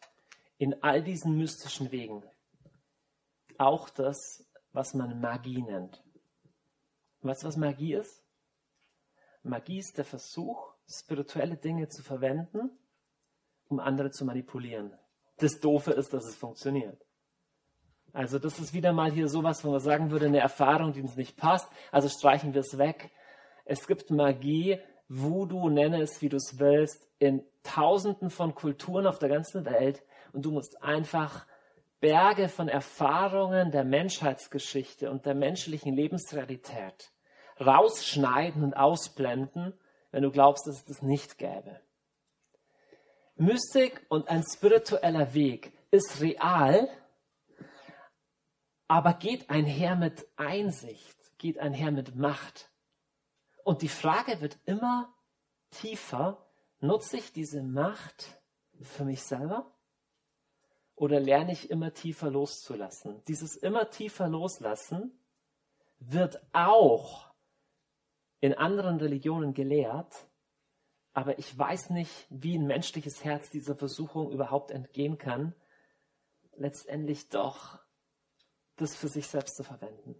in 0.57 0.83
all 0.83 1.01
diesen 1.01 1.37
mystischen 1.37 1.89
Wegen 1.93 2.21
auch 3.57 3.89
das, 3.89 4.45
was 4.73 4.93
man 4.93 5.21
Magie 5.21 5.61
nennt. 5.61 6.03
Weißt 7.21 7.43
du, 7.43 7.47
was 7.47 7.55
Magie 7.55 7.93
ist? 7.93 8.25
Magie 9.41 9.79
ist 9.79 9.97
der 9.97 10.03
Versuch, 10.03 10.73
spirituelle 10.85 11.55
Dinge 11.55 11.87
zu 11.87 12.03
verwenden, 12.03 12.77
um 13.69 13.79
andere 13.79 14.11
zu 14.11 14.25
manipulieren. 14.25 14.91
Das 15.37 15.61
Doofe 15.61 15.91
ist, 15.91 16.11
dass 16.11 16.25
es 16.25 16.35
funktioniert. 16.35 17.01
Also 18.11 18.37
das 18.37 18.59
ist 18.59 18.73
wieder 18.73 18.91
mal 18.91 19.13
hier 19.13 19.29
sowas, 19.29 19.63
wo 19.63 19.71
man 19.71 19.79
sagen 19.79 20.11
würde, 20.11 20.25
eine 20.25 20.39
Erfahrung, 20.39 20.91
die 20.91 21.01
uns 21.01 21.15
nicht 21.15 21.37
passt. 21.37 21.71
Also 21.89 22.09
streichen 22.09 22.53
wir 22.53 22.61
es 22.61 22.77
weg. 22.77 23.11
Es 23.63 23.87
gibt 23.87 24.11
Magie, 24.11 24.77
Voodoo, 25.13 25.69
nenne 25.69 26.01
es, 26.01 26.21
wie 26.21 26.29
du 26.29 26.37
es 26.37 26.57
willst, 26.57 27.05
in 27.19 27.43
Tausenden 27.63 28.29
von 28.29 28.55
Kulturen 28.55 29.05
auf 29.05 29.19
der 29.19 29.27
ganzen 29.27 29.65
Welt 29.65 30.01
und 30.31 30.45
du 30.45 30.51
musst 30.51 30.81
einfach 30.81 31.45
Berge 31.99 32.47
von 32.47 32.69
Erfahrungen 32.69 33.71
der 33.71 33.83
Menschheitsgeschichte 33.83 35.11
und 35.11 35.25
der 35.25 35.35
menschlichen 35.35 35.93
Lebensrealität 35.93 37.11
rausschneiden 37.59 38.63
und 38.63 38.73
ausblenden, 38.73 39.73
wenn 40.11 40.23
du 40.23 40.31
glaubst, 40.31 40.65
dass 40.65 40.77
es 40.77 40.85
das 40.85 41.01
nicht 41.01 41.37
gäbe. 41.37 41.81
Mystik 43.35 44.05
und 44.07 44.29
ein 44.29 44.43
spiritueller 44.43 45.33
Weg 45.33 45.73
ist 45.91 46.21
real, 46.21 46.87
aber 48.87 49.13
geht 49.15 49.49
einher 49.49 49.97
mit 49.97 50.25
Einsicht, 50.37 51.17
geht 51.37 51.59
einher 51.59 51.91
mit 51.91 52.15
Macht. 52.15 52.70
Und 53.63 53.81
die 53.81 53.89
Frage 53.89 54.41
wird 54.41 54.57
immer 54.65 55.13
tiefer, 55.69 56.45
nutze 56.79 57.17
ich 57.17 57.31
diese 57.31 57.63
Macht 57.63 58.41
für 58.81 59.05
mich 59.05 59.21
selber 59.23 59.71
oder 60.95 61.19
lerne 61.19 61.51
ich 61.51 61.69
immer 61.69 61.93
tiefer 61.93 62.29
loszulassen? 62.29 63.23
Dieses 63.27 63.55
immer 63.55 63.89
tiefer 63.89 64.27
loslassen 64.27 65.17
wird 65.99 66.41
auch 66.53 67.31
in 68.39 68.55
anderen 68.55 68.97
Religionen 68.97 69.53
gelehrt, 69.53 70.27
aber 71.13 71.37
ich 71.37 71.57
weiß 71.57 71.91
nicht, 71.91 72.25
wie 72.29 72.57
ein 72.57 72.65
menschliches 72.65 73.23
Herz 73.23 73.49
dieser 73.49 73.75
Versuchung 73.75 74.31
überhaupt 74.31 74.71
entgehen 74.71 75.17
kann, 75.17 75.53
letztendlich 76.55 77.29
doch 77.29 77.79
das 78.77 78.95
für 78.95 79.09
sich 79.09 79.27
selbst 79.27 79.55
zu 79.55 79.63
verwenden. 79.63 80.19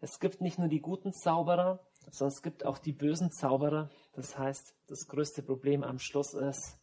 Es 0.00 0.20
gibt 0.20 0.40
nicht 0.40 0.58
nur 0.58 0.68
die 0.68 0.80
guten 0.80 1.12
Zauberer, 1.12 1.86
es 2.06 2.42
gibt 2.42 2.64
auch 2.64 2.78
die 2.78 2.92
bösen 2.92 3.30
Zauberer. 3.30 3.90
Das 4.14 4.38
heißt, 4.38 4.74
das 4.86 5.06
größte 5.08 5.42
Problem 5.42 5.82
am 5.82 5.98
Schluss 5.98 6.34
ist, 6.34 6.78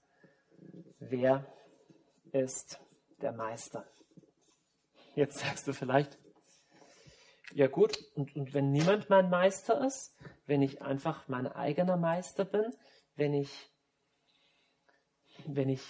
wer 0.99 1.45
ist 2.31 2.79
der 3.21 3.31
Meister? 3.31 3.87
Jetzt 5.15 5.39
sagst 5.39 5.67
du 5.67 5.73
vielleicht, 5.73 6.17
ja 7.53 7.67
gut, 7.67 7.97
und, 8.15 8.35
und 8.35 8.53
wenn 8.53 8.71
niemand 8.71 9.09
mein 9.09 9.29
Meister 9.29 9.85
ist, 9.85 10.15
wenn 10.45 10.61
ich 10.61 10.81
einfach 10.81 11.27
mein 11.27 11.47
eigener 11.47 11.97
Meister 11.97 12.45
bin, 12.45 12.73
wenn 13.15 13.33
ich, 13.33 13.71
wenn 15.45 15.69
ich, 15.69 15.81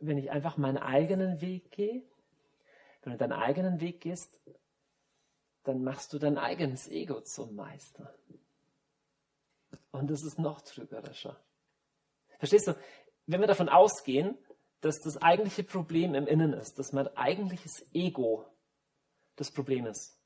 wenn 0.00 0.16
ich 0.16 0.30
einfach 0.30 0.56
meinen 0.56 0.78
eigenen 0.78 1.40
Weg 1.40 1.70
gehe, 1.70 2.02
wenn 3.02 3.12
du 3.12 3.18
deinen 3.18 3.32
eigenen 3.32 3.80
Weg 3.80 4.00
gehst, 4.00 4.40
dann 5.64 5.82
machst 5.82 6.12
du 6.12 6.18
dein 6.18 6.38
eigenes 6.38 6.88
Ego 6.88 7.20
zum 7.20 7.54
Meister. 7.54 8.14
Und 9.98 10.08
das 10.08 10.22
ist 10.22 10.38
noch 10.38 10.60
trügerischer. 10.60 11.36
Verstehst 12.38 12.68
du? 12.68 12.76
Wenn 13.26 13.40
wir 13.40 13.48
davon 13.48 13.68
ausgehen, 13.68 14.38
dass 14.80 15.00
das 15.00 15.16
eigentliche 15.16 15.64
Problem 15.64 16.14
im 16.14 16.28
Innen 16.28 16.52
ist, 16.52 16.78
dass 16.78 16.92
mein 16.92 17.08
eigentliches 17.16 17.84
Ego 17.92 18.46
das 19.34 19.50
Problem 19.50 19.86
ist, 19.86 20.16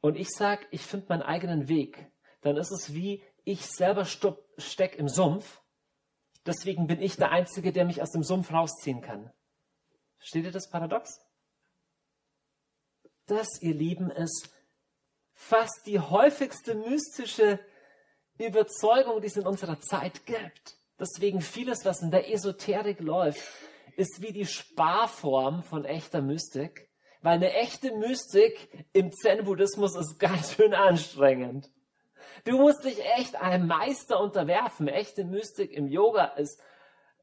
und 0.00 0.16
ich 0.16 0.28
sage, 0.30 0.66
ich 0.70 0.82
finde 0.82 1.06
meinen 1.08 1.22
eigenen 1.22 1.68
Weg, 1.68 2.12
dann 2.42 2.56
ist 2.56 2.70
es 2.70 2.94
wie, 2.94 3.24
ich 3.42 3.66
selber 3.66 4.04
stecke 4.04 4.98
im 4.98 5.08
Sumpf. 5.08 5.62
Deswegen 6.44 6.86
bin 6.86 7.02
ich 7.02 7.16
der 7.16 7.32
Einzige, 7.32 7.72
der 7.72 7.84
mich 7.84 8.02
aus 8.02 8.12
dem 8.12 8.22
Sumpf 8.22 8.52
rausziehen 8.52 9.00
kann. 9.00 9.32
Versteht 10.18 10.44
ihr 10.44 10.52
das 10.52 10.70
Paradox? 10.70 11.18
Das, 13.26 13.60
ihr 13.62 13.74
Lieben, 13.74 14.10
ist 14.10 14.48
fast 15.32 15.86
die 15.86 15.98
häufigste 15.98 16.76
mystische 16.76 17.58
Überzeugung, 18.38 19.20
die 19.20 19.28
es 19.28 19.36
in 19.36 19.46
unserer 19.46 19.80
Zeit 19.80 20.26
gibt. 20.26 20.76
Deswegen 20.98 21.40
vieles, 21.40 21.84
was 21.84 22.02
in 22.02 22.10
der 22.10 22.32
Esoterik 22.32 23.00
läuft, 23.00 23.40
ist 23.96 24.20
wie 24.20 24.32
die 24.32 24.46
Sparform 24.46 25.62
von 25.62 25.84
echter 25.84 26.22
Mystik. 26.22 26.88
Weil 27.22 27.34
eine 27.34 27.52
echte 27.52 27.92
Mystik 27.96 28.86
im 28.92 29.10
Zen-Buddhismus 29.12 29.96
ist 29.96 30.18
ganz 30.18 30.54
schön 30.54 30.74
anstrengend. 30.74 31.70
Du 32.44 32.58
musst 32.58 32.84
dich 32.84 33.04
echt 33.16 33.36
einem 33.36 33.66
Meister 33.66 34.20
unterwerfen. 34.20 34.88
Echte 34.88 35.24
Mystik 35.24 35.72
im 35.72 35.88
Yoga 35.88 36.26
ist 36.36 36.60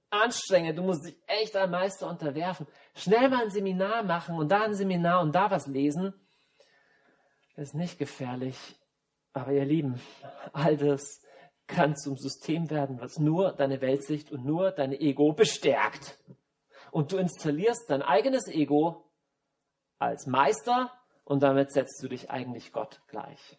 anstrengend. 0.10 0.78
Du 0.78 0.84
musst 0.84 1.06
dich 1.06 1.16
echt 1.28 1.56
einem 1.56 1.72
Meister 1.72 2.10
unterwerfen. 2.10 2.68
Schnell 2.96 3.30
mal 3.30 3.44
ein 3.44 3.52
Seminar 3.52 4.04
machen 4.04 4.36
und 4.36 4.52
da 4.52 4.64
ein 4.64 4.76
Seminar 4.76 5.22
und 5.22 5.34
da 5.34 5.50
was 5.50 5.68
lesen. 5.68 6.14
Ist 7.56 7.76
nicht 7.76 8.00
gefährlich. 8.00 8.58
Aber 9.34 9.52
ihr 9.52 9.66
Lieben, 9.66 10.00
all 10.54 10.78
das 10.78 11.22
kann 11.68 11.96
zum 11.96 12.18
System 12.18 12.70
werden, 12.70 13.00
was 13.00 13.18
nur 13.20 13.52
deine 13.54 13.82
Weltsicht 13.82 14.32
und 14.32 14.46
nur 14.46 14.72
dein 14.72 14.92
Ego 14.92 15.34
bestärkt. 15.34 16.20
Und 16.92 17.12
du 17.12 17.18
installierst 17.18 17.90
dein 17.90 18.04
eigenes 18.04 18.48
Ego 18.48 19.10
als 19.98 20.28
Meister 20.28 20.92
und 21.24 21.42
damit 21.42 21.72
setzt 21.72 22.02
du 22.04 22.08
dich 22.08 22.30
eigentlich 22.30 22.72
Gott 22.72 23.02
gleich. 23.08 23.58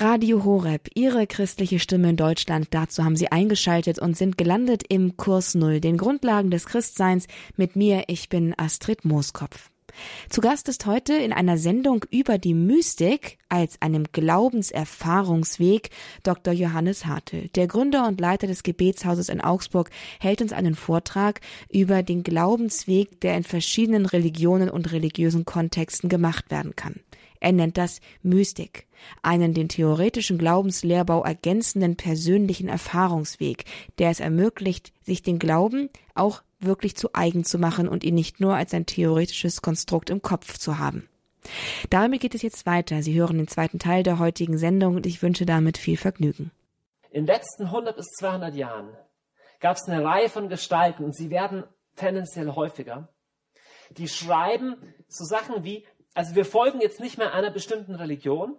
Radio 0.00 0.44
Horeb, 0.44 0.90
Ihre 0.94 1.26
christliche 1.26 1.80
Stimme 1.80 2.10
in 2.10 2.16
Deutschland. 2.16 2.68
Dazu 2.70 3.02
haben 3.02 3.16
Sie 3.16 3.32
eingeschaltet 3.32 3.98
und 3.98 4.16
sind 4.16 4.38
gelandet 4.38 4.84
im 4.88 5.16
Kurs 5.16 5.56
Null, 5.56 5.80
den 5.80 5.96
Grundlagen 5.96 6.52
des 6.52 6.66
Christseins. 6.66 7.26
Mit 7.56 7.74
mir, 7.74 8.04
ich 8.06 8.28
bin 8.28 8.54
Astrid 8.56 9.04
Mooskopf. 9.04 9.70
Zu 10.28 10.40
Gast 10.40 10.68
ist 10.68 10.86
heute 10.86 11.14
in 11.14 11.32
einer 11.32 11.58
Sendung 11.58 12.04
über 12.12 12.38
die 12.38 12.54
Mystik 12.54 13.38
als 13.48 13.82
einem 13.82 14.04
Glaubenserfahrungsweg 14.12 15.90
Dr. 16.22 16.54
Johannes 16.54 17.06
Hartl. 17.06 17.48
Der 17.56 17.66
Gründer 17.66 18.06
und 18.06 18.20
Leiter 18.20 18.46
des 18.46 18.62
Gebetshauses 18.62 19.28
in 19.28 19.40
Augsburg 19.40 19.90
hält 20.20 20.40
uns 20.40 20.52
einen 20.52 20.76
Vortrag 20.76 21.40
über 21.72 22.04
den 22.04 22.22
Glaubensweg, 22.22 23.20
der 23.20 23.36
in 23.36 23.42
verschiedenen 23.42 24.06
Religionen 24.06 24.70
und 24.70 24.92
religiösen 24.92 25.44
Kontexten 25.44 26.08
gemacht 26.08 26.52
werden 26.52 26.76
kann. 26.76 27.00
Er 27.40 27.52
nennt 27.52 27.78
das 27.78 28.00
Mystik, 28.22 28.86
einen 29.22 29.54
den 29.54 29.68
theoretischen 29.68 30.38
Glaubenslehrbau 30.38 31.22
ergänzenden 31.22 31.96
persönlichen 31.96 32.68
Erfahrungsweg, 32.68 33.64
der 33.98 34.10
es 34.10 34.20
ermöglicht, 34.20 34.92
sich 35.02 35.22
den 35.22 35.38
Glauben 35.38 35.90
auch 36.14 36.42
wirklich 36.60 36.96
zu 36.96 37.10
eigen 37.14 37.44
zu 37.44 37.58
machen 37.58 37.88
und 37.88 38.02
ihn 38.02 38.14
nicht 38.14 38.40
nur 38.40 38.56
als 38.56 38.74
ein 38.74 38.86
theoretisches 38.86 39.62
Konstrukt 39.62 40.10
im 40.10 40.22
Kopf 40.22 40.58
zu 40.58 40.78
haben. 40.78 41.08
Damit 41.90 42.20
geht 42.20 42.34
es 42.34 42.42
jetzt 42.42 42.66
weiter. 42.66 43.02
Sie 43.02 43.14
hören 43.14 43.38
den 43.38 43.48
zweiten 43.48 43.78
Teil 43.78 44.02
der 44.02 44.18
heutigen 44.18 44.58
Sendung 44.58 44.96
und 44.96 45.06
ich 45.06 45.22
wünsche 45.22 45.46
damit 45.46 45.78
viel 45.78 45.96
Vergnügen. 45.96 46.50
In 47.10 47.24
den 47.24 47.34
letzten 47.34 47.64
100 47.64 47.96
bis 47.96 48.06
200 48.18 48.54
Jahren 48.54 48.90
gab 49.60 49.76
es 49.76 49.88
eine 49.88 50.04
Reihe 50.04 50.28
von 50.28 50.48
Gestalten 50.48 51.04
und 51.04 51.16
sie 51.16 51.30
werden 51.30 51.64
tendenziell 51.96 52.50
häufiger, 52.50 53.08
die 53.90 54.08
schreiben 54.08 54.76
so 55.08 55.24
Sachen 55.24 55.64
wie, 55.64 55.86
also 56.18 56.34
wir 56.34 56.44
folgen 56.44 56.80
jetzt 56.80 56.98
nicht 56.98 57.16
mehr 57.16 57.32
einer 57.32 57.50
bestimmten 57.50 57.94
Religion, 57.94 58.58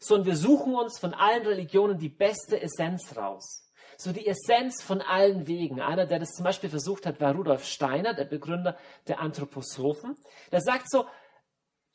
sondern 0.00 0.26
wir 0.26 0.36
suchen 0.36 0.74
uns 0.74 0.98
von 0.98 1.14
allen 1.14 1.46
Religionen 1.46 1.98
die 1.98 2.08
beste 2.08 2.60
Essenz 2.60 3.16
raus 3.16 3.64
so 4.00 4.12
die 4.12 4.28
Essenz 4.28 4.84
von 4.84 5.00
allen 5.02 5.48
Wegen. 5.48 5.80
Einer, 5.80 6.06
der 6.06 6.20
das 6.20 6.30
zum 6.30 6.44
Beispiel 6.44 6.70
versucht 6.70 7.04
hat, 7.04 7.20
war 7.20 7.34
Rudolf 7.34 7.64
Steiner, 7.64 8.14
der 8.14 8.26
Begründer 8.26 8.76
der 9.08 9.18
Anthroposophen. 9.18 10.16
Der 10.52 10.60
sagt 10.60 10.88
so, 10.88 11.04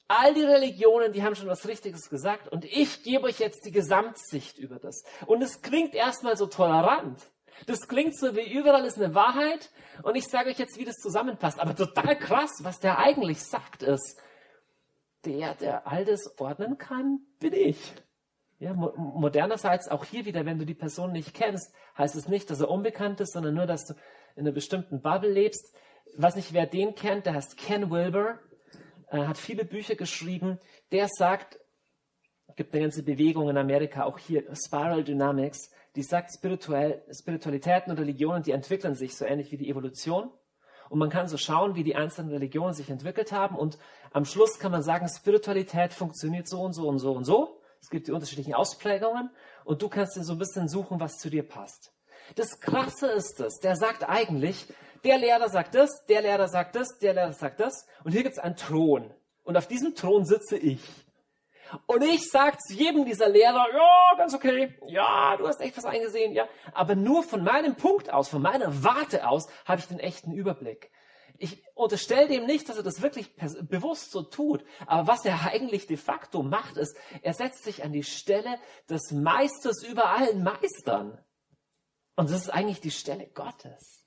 all 0.09 0.33
die 0.33 0.43
Religionen, 0.43 1.13
die 1.13 1.23
haben 1.23 1.35
schon 1.35 1.47
was 1.47 1.65
Richtiges 1.65 2.09
gesagt 2.09 2.49
und 2.49 2.65
ich 2.65 3.03
gebe 3.03 3.23
euch 3.23 3.39
jetzt 3.39 3.65
die 3.65 3.71
Gesamtsicht 3.71 4.57
über 4.57 4.79
das. 4.79 5.05
Und 5.27 5.41
es 5.41 5.61
klingt 5.61 5.95
erstmal 5.95 6.35
so 6.35 6.47
tolerant. 6.47 7.21
Das 7.67 7.87
klingt 7.87 8.17
so 8.17 8.35
wie 8.35 8.51
überall 8.51 8.83
ist 8.83 8.97
eine 9.01 9.15
Wahrheit 9.15 9.69
und 10.01 10.15
ich 10.15 10.25
sage 10.25 10.49
euch 10.49 10.59
jetzt, 10.59 10.77
wie 10.77 10.85
das 10.85 10.97
zusammenpasst. 10.97 11.59
Aber 11.59 11.73
total 11.73 12.17
krass, 12.19 12.51
was 12.63 12.79
der 12.79 12.99
eigentlich 12.99 13.41
sagt 13.41 13.81
ist, 13.81 14.19
der, 15.25 15.55
der 15.55 15.87
all 15.87 16.05
das 16.05 16.39
ordnen 16.39 16.77
kann, 16.77 17.19
bin 17.39 17.53
ich. 17.53 17.93
Ja, 18.59 18.73
modernerseits 18.73 19.89
auch 19.89 20.05
hier 20.05 20.25
wieder, 20.25 20.45
wenn 20.45 20.59
du 20.59 20.65
die 20.65 20.73
Person 20.73 21.11
nicht 21.11 21.33
kennst, 21.33 21.73
heißt 21.97 22.15
es 22.15 22.29
nicht, 22.29 22.49
dass 22.49 22.61
er 22.61 22.69
unbekannt 22.69 23.19
ist, 23.19 23.33
sondern 23.33 23.55
nur, 23.55 23.65
dass 23.65 23.85
du 23.87 23.93
in 24.35 24.41
einer 24.41 24.53
bestimmten 24.53 25.01
Bubble 25.01 25.31
lebst. 25.31 25.75
Was 26.15 26.35
nicht, 26.35 26.53
wer 26.53 26.65
den 26.65 26.95
kennt, 26.95 27.25
der 27.25 27.33
heißt 27.33 27.57
Ken 27.57 27.91
Wilber, 27.91 28.39
äh, 29.09 29.25
hat 29.25 29.37
viele 29.37 29.65
Bücher 29.65 29.95
geschrieben. 29.95 30.59
Der 30.91 31.07
sagt, 31.09 31.59
gibt 32.55 32.73
eine 32.73 32.83
ganze 32.83 33.03
Bewegung 33.03 33.49
in 33.49 33.57
Amerika, 33.57 34.03
auch 34.03 34.17
hier, 34.17 34.43
Spiral 34.55 35.03
Dynamics, 35.03 35.71
die 35.95 36.03
sagt, 36.03 36.31
Spirituell, 36.33 37.03
Spiritualitäten 37.11 37.91
und 37.91 37.99
Religionen, 37.99 38.43
die 38.43 38.51
entwickeln 38.51 38.95
sich 38.95 39.15
so 39.15 39.25
ähnlich 39.25 39.51
wie 39.51 39.57
die 39.57 39.69
Evolution. 39.69 40.31
Und 40.93 40.99
man 40.99 41.09
kann 41.09 41.27
so 41.27 41.37
schauen, 41.37 41.73
wie 41.73 41.83
die 41.83 41.95
einzelnen 41.95 42.29
Religionen 42.29 42.75
sich 42.75 42.91
entwickelt 42.91 43.31
haben. 43.31 43.55
Und 43.55 43.79
am 44.11 44.25
Schluss 44.25 44.59
kann 44.59 44.71
man 44.71 44.83
sagen, 44.83 45.09
Spiritualität 45.09 45.91
funktioniert 45.91 46.47
so 46.47 46.61
und 46.61 46.73
so 46.73 46.87
und 46.87 46.99
so 46.99 47.13
und 47.13 47.25
so. 47.25 47.59
Es 47.81 47.89
gibt 47.89 48.05
die 48.05 48.11
unterschiedlichen 48.11 48.53
Ausprägungen 48.53 49.31
und 49.65 49.81
du 49.81 49.89
kannst 49.89 50.15
dir 50.15 50.23
so 50.23 50.33
ein 50.33 50.37
bisschen 50.37 50.69
suchen, 50.69 50.99
was 50.99 51.17
zu 51.17 51.31
dir 51.31 51.41
passt. 51.41 51.91
Das 52.35 52.59
Krasse 52.59 53.07
ist 53.07 53.39
es, 53.39 53.55
der 53.57 53.75
sagt 53.75 54.07
eigentlich, 54.07 54.71
der 55.03 55.17
Lehrer 55.17 55.49
sagt 55.49 55.73
das, 55.73 56.05
der 56.07 56.21
Lehrer 56.21 56.47
sagt 56.47 56.75
das, 56.75 56.87
der 57.01 57.15
Lehrer 57.15 57.33
sagt 57.33 57.59
das. 57.59 57.87
Und 58.03 58.11
hier 58.11 58.21
gibt 58.21 58.37
es 58.37 58.43
einen 58.43 58.55
Thron. 58.55 59.11
Und 59.43 59.57
auf 59.57 59.65
diesem 59.65 59.95
Thron 59.95 60.25
sitze 60.25 60.57
ich. 60.57 60.79
Und 61.85 62.03
ich 62.03 62.29
sage 62.29 62.57
zu 62.57 62.73
jedem 62.73 63.05
dieser 63.05 63.29
Lehrer, 63.29 63.65
ja, 63.73 64.17
ganz 64.17 64.33
okay, 64.33 64.77
ja, 64.87 65.35
du 65.37 65.47
hast 65.47 65.61
echt 65.61 65.77
was 65.77 65.85
eingesehen, 65.85 66.33
ja. 66.33 66.47
Aber 66.73 66.95
nur 66.95 67.23
von 67.23 67.43
meinem 67.43 67.75
Punkt 67.75 68.11
aus, 68.11 68.29
von 68.29 68.41
meiner 68.41 68.83
Warte 68.83 69.27
aus, 69.27 69.47
habe 69.65 69.79
ich 69.79 69.87
den 69.87 69.99
echten 69.99 70.31
Überblick. 70.31 70.91
Ich 71.37 71.63
unterstelle 71.73 72.27
dem 72.27 72.45
nicht, 72.45 72.69
dass 72.69 72.77
er 72.77 72.83
das 72.83 73.01
wirklich 73.01 73.35
bewusst 73.35 74.11
so 74.11 74.21
tut. 74.21 74.63
Aber 74.85 75.07
was 75.07 75.25
er 75.25 75.43
eigentlich 75.45 75.87
de 75.87 75.97
facto 75.97 76.43
macht, 76.43 76.77
ist, 76.77 76.95
er 77.21 77.33
setzt 77.33 77.63
sich 77.63 77.83
an 77.83 77.91
die 77.91 78.03
Stelle 78.03 78.59
des 78.89 79.11
Meisters 79.11 79.83
über 79.83 80.09
allen 80.09 80.43
Meistern. 80.43 81.17
Und 82.15 82.29
das 82.29 82.43
ist 82.43 82.49
eigentlich 82.49 82.81
die 82.81 82.91
Stelle 82.91 83.27
Gottes. 83.27 84.02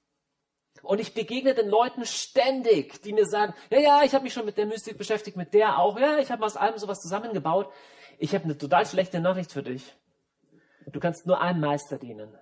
Und 0.86 1.00
ich 1.00 1.14
begegne 1.14 1.54
den 1.54 1.68
Leuten 1.68 2.04
ständig, 2.06 3.02
die 3.02 3.12
mir 3.12 3.26
sagen, 3.26 3.54
ja, 3.70 3.78
ja, 3.78 4.02
ich 4.04 4.14
habe 4.14 4.24
mich 4.24 4.32
schon 4.32 4.46
mit 4.46 4.56
der 4.56 4.66
Mystik 4.66 4.96
beschäftigt, 4.96 5.36
mit 5.36 5.52
der 5.52 5.78
auch, 5.78 5.98
ja, 5.98 6.18
ich 6.18 6.30
habe 6.30 6.44
aus 6.44 6.56
allem 6.56 6.78
sowas 6.78 7.00
zusammengebaut. 7.00 7.70
Ich 8.18 8.34
habe 8.34 8.44
eine 8.44 8.56
total 8.56 8.86
schlechte 8.86 9.20
Nachricht 9.20 9.52
für 9.52 9.62
dich. 9.62 9.94
Du 10.86 11.00
kannst 11.00 11.26
nur 11.26 11.40
einem 11.40 11.60
Meister 11.60 11.98
dienen. 11.98 12.36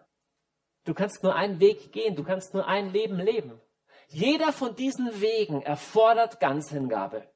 Du 0.84 0.92
kannst 0.92 1.22
nur 1.22 1.34
einen 1.34 1.60
Weg 1.60 1.92
gehen, 1.92 2.14
du 2.14 2.24
kannst 2.24 2.52
nur 2.52 2.66
ein 2.68 2.92
Leben 2.92 3.18
leben. 3.18 3.60
Jeder 4.08 4.52
von 4.52 4.76
diesen 4.76 5.20
Wegen 5.20 5.62
erfordert 5.62 6.40
Ganzhingabe. 6.40 7.26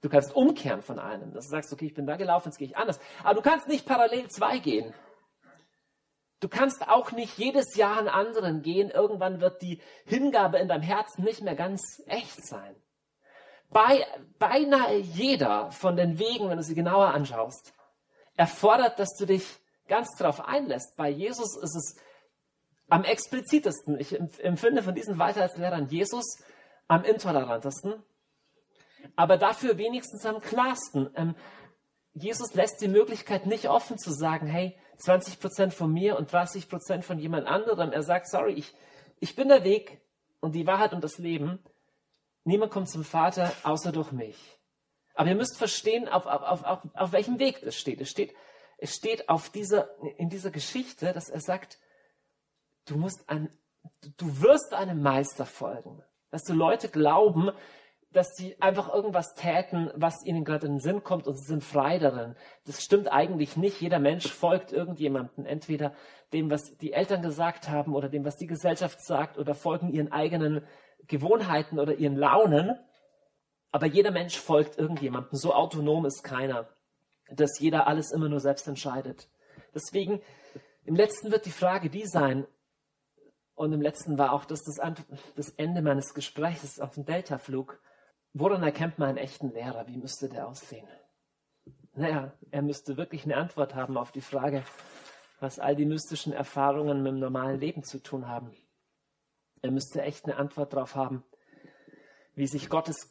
Du 0.00 0.08
kannst 0.08 0.36
umkehren 0.36 0.82
von 0.82 0.98
einem, 0.98 1.32
dass 1.32 1.46
du 1.46 1.50
sagst, 1.50 1.72
okay, 1.72 1.86
ich 1.86 1.94
bin 1.94 2.06
da 2.06 2.16
gelaufen, 2.16 2.48
jetzt 2.48 2.58
gehe 2.58 2.68
ich 2.68 2.76
anders. 2.76 3.00
Aber 3.24 3.34
du 3.34 3.42
kannst 3.42 3.68
nicht 3.68 3.86
parallel 3.86 4.28
zwei 4.28 4.58
gehen. 4.58 4.94
Du 6.44 6.50
kannst 6.50 6.86
auch 6.90 7.10
nicht 7.10 7.38
jedes 7.38 7.74
Jahr 7.74 7.96
einen 7.96 8.08
anderen 8.08 8.60
gehen. 8.60 8.90
Irgendwann 8.90 9.40
wird 9.40 9.62
die 9.62 9.80
Hingabe 10.04 10.58
in 10.58 10.68
deinem 10.68 10.82
Herzen 10.82 11.24
nicht 11.24 11.40
mehr 11.40 11.54
ganz 11.54 12.02
echt 12.04 12.46
sein. 12.46 12.76
Bei, 13.70 14.06
beinahe 14.38 14.98
jeder 14.98 15.70
von 15.70 15.96
den 15.96 16.18
Wegen, 16.18 16.50
wenn 16.50 16.58
du 16.58 16.62
sie 16.62 16.74
genauer 16.74 17.14
anschaust, 17.14 17.72
erfordert, 18.36 18.98
dass 18.98 19.16
du 19.16 19.24
dich 19.24 19.46
ganz 19.88 20.10
darauf 20.18 20.46
einlässt. 20.46 20.98
Bei 20.98 21.08
Jesus 21.08 21.56
ist 21.56 21.76
es 21.76 21.96
am 22.90 23.04
explizitesten. 23.04 23.98
Ich 23.98 24.20
empfinde 24.20 24.82
von 24.82 24.94
diesen 24.94 25.18
Weisheitslehrern 25.18 25.88
Jesus 25.88 26.44
am 26.88 27.04
intolerantesten, 27.04 28.02
aber 29.16 29.38
dafür 29.38 29.78
wenigstens 29.78 30.26
am 30.26 30.42
klarsten. 30.42 31.34
Jesus 32.14 32.54
lässt 32.54 32.80
die 32.80 32.88
Möglichkeit 32.88 33.46
nicht 33.46 33.68
offen 33.68 33.98
zu 33.98 34.12
sagen, 34.12 34.46
hey, 34.46 34.78
20 34.98 35.40
Prozent 35.40 35.74
von 35.74 35.92
mir 35.92 36.16
und 36.16 36.32
30 36.32 36.68
Prozent 36.68 37.04
von 37.04 37.18
jemand 37.18 37.46
anderem. 37.46 37.90
Er 37.90 38.02
sagt, 38.02 38.28
sorry, 38.28 38.52
ich, 38.52 38.72
ich 39.18 39.34
bin 39.34 39.48
der 39.48 39.64
Weg 39.64 40.00
und 40.40 40.52
die 40.54 40.66
Wahrheit 40.66 40.92
und 40.92 41.02
das 41.02 41.18
Leben. 41.18 41.58
Niemand 42.44 42.70
kommt 42.70 42.88
zum 42.88 43.04
Vater 43.04 43.52
außer 43.64 43.90
durch 43.90 44.12
mich. 44.12 44.36
Aber 45.14 45.28
ihr 45.28 45.34
müsst 45.34 45.58
verstehen, 45.58 46.08
auf, 46.08 46.26
auf, 46.26 46.62
auf, 46.62 46.80
auf 46.94 47.12
welchem 47.12 47.38
Weg 47.38 47.60
das 47.62 47.76
steht. 47.76 48.00
Es 48.00 48.10
steht, 48.10 48.34
es 48.78 48.94
steht 48.94 49.28
auf 49.28 49.50
dieser, 49.50 49.88
in 50.18 50.28
dieser 50.28 50.50
Geschichte, 50.50 51.12
dass 51.12 51.28
er 51.28 51.40
sagt, 51.40 51.78
du 52.86 52.96
musst 52.96 53.28
ein, 53.28 53.56
du 54.16 54.40
wirst 54.40 54.72
einem 54.72 55.02
Meister 55.02 55.46
folgen. 55.46 56.02
Dass 56.30 56.42
du 56.42 56.52
Leute 56.52 56.88
glauben, 56.88 57.50
dass 58.14 58.34
sie 58.36 58.60
einfach 58.60 58.92
irgendwas 58.92 59.34
täten, 59.34 59.90
was 59.94 60.24
ihnen 60.24 60.44
gerade 60.44 60.66
in 60.66 60.74
den 60.74 60.80
Sinn 60.80 61.02
kommt 61.02 61.26
und 61.26 61.36
sie 61.36 61.46
sind 61.46 61.64
frei 61.64 61.98
darin. 61.98 62.36
Das 62.64 62.82
stimmt 62.82 63.12
eigentlich 63.12 63.56
nicht. 63.56 63.80
Jeder 63.80 63.98
Mensch 63.98 64.32
folgt 64.32 64.72
irgendjemandem, 64.72 65.46
entweder 65.46 65.92
dem, 66.32 66.50
was 66.50 66.76
die 66.78 66.92
Eltern 66.92 67.22
gesagt 67.22 67.68
haben 67.68 67.94
oder 67.94 68.08
dem, 68.08 68.24
was 68.24 68.36
die 68.36 68.46
Gesellschaft 68.46 69.04
sagt 69.04 69.36
oder 69.36 69.54
folgen 69.54 69.90
ihren 69.92 70.12
eigenen 70.12 70.64
Gewohnheiten 71.06 71.78
oder 71.78 71.94
ihren 71.94 72.16
Launen. 72.16 72.78
Aber 73.72 73.86
jeder 73.86 74.12
Mensch 74.12 74.38
folgt 74.38 74.78
irgendjemandem. 74.78 75.36
So 75.36 75.52
autonom 75.52 76.06
ist 76.06 76.22
keiner, 76.22 76.68
dass 77.30 77.58
jeder 77.58 77.86
alles 77.88 78.12
immer 78.12 78.28
nur 78.28 78.40
selbst 78.40 78.68
entscheidet. 78.68 79.28
Deswegen, 79.74 80.22
im 80.84 80.94
letzten 80.94 81.32
wird 81.32 81.46
die 81.46 81.50
Frage 81.50 81.90
die 81.90 82.06
sein, 82.06 82.46
und 83.56 83.72
im 83.72 83.80
letzten 83.80 84.18
war 84.18 84.32
auch 84.32 84.44
das, 84.44 84.62
das, 84.64 85.48
Ende 85.50 85.82
meines 85.82 86.12
Gesprächs 86.12 86.80
auf 86.80 86.94
dem 86.94 87.04
Delta-Flug. 87.04 87.80
Woran 88.36 88.64
erkennt 88.64 88.98
man 88.98 89.10
einen 89.10 89.18
echten 89.18 89.52
Lehrer? 89.52 89.86
Wie 89.86 89.96
müsste 89.96 90.28
der 90.28 90.48
aussehen? 90.48 90.88
Naja, 91.94 92.32
er 92.50 92.62
müsste 92.62 92.96
wirklich 92.96 93.24
eine 93.24 93.36
Antwort 93.36 93.76
haben 93.76 93.96
auf 93.96 94.10
die 94.10 94.20
Frage, 94.20 94.64
was 95.38 95.60
all 95.60 95.76
die 95.76 95.86
mystischen 95.86 96.32
Erfahrungen 96.32 97.04
mit 97.04 97.12
dem 97.12 97.20
normalen 97.20 97.60
Leben 97.60 97.84
zu 97.84 98.02
tun 98.02 98.26
haben. 98.26 98.50
Er 99.62 99.70
müsste 99.70 100.02
echt 100.02 100.24
eine 100.24 100.36
Antwort 100.36 100.72
darauf 100.72 100.96
haben, 100.96 101.22
wie 102.34 102.48
sich 102.48 102.68
Gottes 102.68 103.08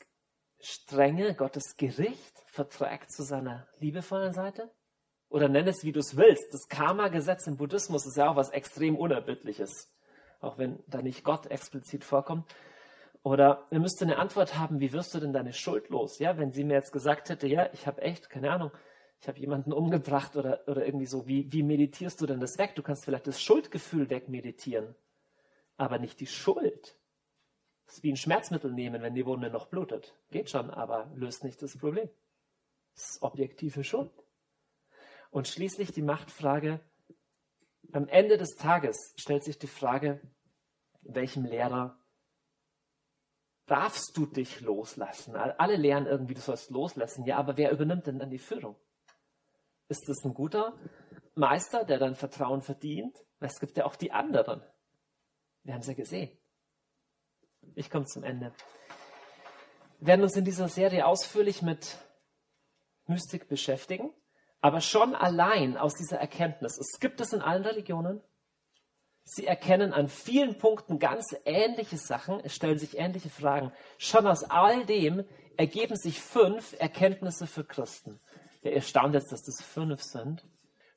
Strenge, 0.59 1.33
Gottes 1.35 1.77
Gericht 1.77 2.43
verträgt 2.47 3.09
zu 3.09 3.23
seiner 3.23 3.67
liebevollen 3.79 4.33
Seite. 4.33 4.71
Oder 5.29 5.47
nenn 5.47 5.67
es, 5.67 5.85
wie 5.85 5.93
du 5.93 6.01
es 6.01 6.17
willst. 6.17 6.53
Das 6.53 6.67
Karma-Gesetz 6.67 7.47
im 7.47 7.55
Buddhismus 7.55 8.05
ist 8.05 8.17
ja 8.17 8.29
auch 8.29 8.35
was 8.35 8.49
extrem 8.49 8.97
Unerbittliches, 8.97 9.89
auch 10.41 10.57
wenn 10.57 10.83
da 10.87 11.01
nicht 11.01 11.23
Gott 11.23 11.47
explizit 11.47 12.03
vorkommt. 12.03 12.53
Oder 13.23 13.67
er 13.71 13.79
müsste 13.79 14.03
eine 14.03 14.17
Antwort 14.17 14.57
haben, 14.57 14.81
wie 14.81 14.91
wirst 14.91 15.15
du 15.15 15.19
denn 15.19 15.31
deine 15.31 15.53
Schuld 15.53 15.89
los? 15.89 16.19
Ja, 16.19 16.37
wenn 16.37 16.51
sie 16.51 16.65
mir 16.65 16.73
jetzt 16.73 16.91
gesagt 16.91 17.29
hätte, 17.29 17.47
ja, 17.47 17.69
ich 17.71 17.87
habe 17.87 18.01
echt, 18.01 18.29
keine 18.29 18.51
Ahnung, 18.51 18.71
ich 19.21 19.27
habe 19.29 19.39
jemanden 19.39 19.71
umgebracht 19.71 20.35
oder, 20.35 20.67
oder 20.67 20.85
irgendwie 20.85 21.05
so, 21.05 21.25
wie, 21.25 21.49
wie 21.49 21.63
meditierst 21.63 22.19
du 22.19 22.25
denn 22.25 22.41
das 22.41 22.57
weg? 22.57 22.75
Du 22.75 22.83
kannst 22.83 23.05
vielleicht 23.05 23.25
das 23.25 23.41
Schuldgefühl 23.41 24.09
wegmeditieren, 24.09 24.93
aber 25.77 25.99
nicht 25.99 26.19
die 26.19 26.27
Schuld. 26.27 26.97
Das 27.85 27.95
ist 27.95 28.03
wie 28.03 28.11
ein 28.11 28.17
Schmerzmittel 28.17 28.73
nehmen, 28.73 29.01
wenn 29.01 29.15
die 29.15 29.25
Wunde 29.25 29.49
noch 29.49 29.67
blutet. 29.67 30.13
Geht 30.29 30.49
schon, 30.49 30.69
aber 30.69 31.09
löst 31.15 31.45
nicht 31.45 31.61
das 31.61 31.77
Problem. 31.77 32.09
Das 32.95 33.11
ist 33.11 33.21
objektive 33.21 33.85
Schuld. 33.85 34.11
Und 35.31 35.47
schließlich 35.47 35.93
die 35.93 36.01
Machtfrage, 36.01 36.81
am 37.93 38.09
Ende 38.09 38.37
des 38.37 38.55
Tages 38.57 39.13
stellt 39.15 39.45
sich 39.45 39.57
die 39.57 39.67
Frage, 39.67 40.19
welchem 41.01 41.45
Lehrer 41.45 41.97
darfst 43.65 44.17
du 44.17 44.25
dich 44.25 44.61
loslassen. 44.61 45.35
Alle 45.35 45.75
lernen 45.75 46.07
irgendwie, 46.07 46.33
du 46.33 46.41
sollst 46.41 46.69
loslassen. 46.69 47.25
Ja, 47.25 47.37
aber 47.37 47.57
wer 47.57 47.71
übernimmt 47.71 48.07
denn 48.07 48.19
dann 48.19 48.29
die 48.29 48.39
Führung? 48.39 48.75
Ist 49.87 50.07
es 50.09 50.23
ein 50.25 50.33
guter 50.33 50.73
Meister, 51.35 51.83
der 51.83 51.99
dann 51.99 52.15
Vertrauen 52.15 52.61
verdient? 52.61 53.17
Es 53.39 53.59
gibt 53.59 53.77
ja 53.77 53.85
auch 53.85 53.95
die 53.95 54.11
anderen. 54.11 54.61
Wir 55.63 55.73
haben 55.73 55.81
es 55.81 55.87
ja 55.87 55.93
gesehen. 55.93 56.37
Ich 57.75 57.89
komme 57.89 58.05
zum 58.05 58.23
Ende. 58.23 58.53
Wir 59.99 60.07
werden 60.07 60.23
uns 60.23 60.35
in 60.35 60.45
dieser 60.45 60.67
Serie 60.67 61.05
ausführlich 61.05 61.61
mit 61.61 61.97
Mystik 63.05 63.47
beschäftigen, 63.47 64.13
aber 64.61 64.81
schon 64.81 65.15
allein 65.15 65.77
aus 65.77 65.93
dieser 65.95 66.19
Erkenntnis. 66.19 66.77
Es 66.77 66.99
gibt 66.99 67.21
es 67.21 67.33
in 67.33 67.41
allen 67.41 67.63
Religionen, 67.63 68.21
Sie 69.25 69.47
erkennen 69.47 69.93
an 69.93 70.09
vielen 70.09 70.57
Punkten 70.57 70.99
ganz 70.99 71.35
ähnliche 71.45 71.97
Sachen, 71.97 72.47
stellen 72.49 72.77
sich 72.77 72.97
ähnliche 72.97 73.29
Fragen. 73.29 73.71
Schon 73.97 74.27
aus 74.27 74.43
all 74.43 74.85
dem 74.85 75.23
ergeben 75.55 75.95
sich 75.95 76.19
fünf 76.19 76.75
Erkenntnisse 76.77 77.47
für 77.47 77.63
Christen. 77.63 78.19
Ja, 78.63 78.71
ihr 78.71 78.81
staunt 78.81 79.13
jetzt, 79.13 79.31
dass 79.31 79.43
das 79.43 79.61
fünf 79.61 80.01
sind. 80.01 80.45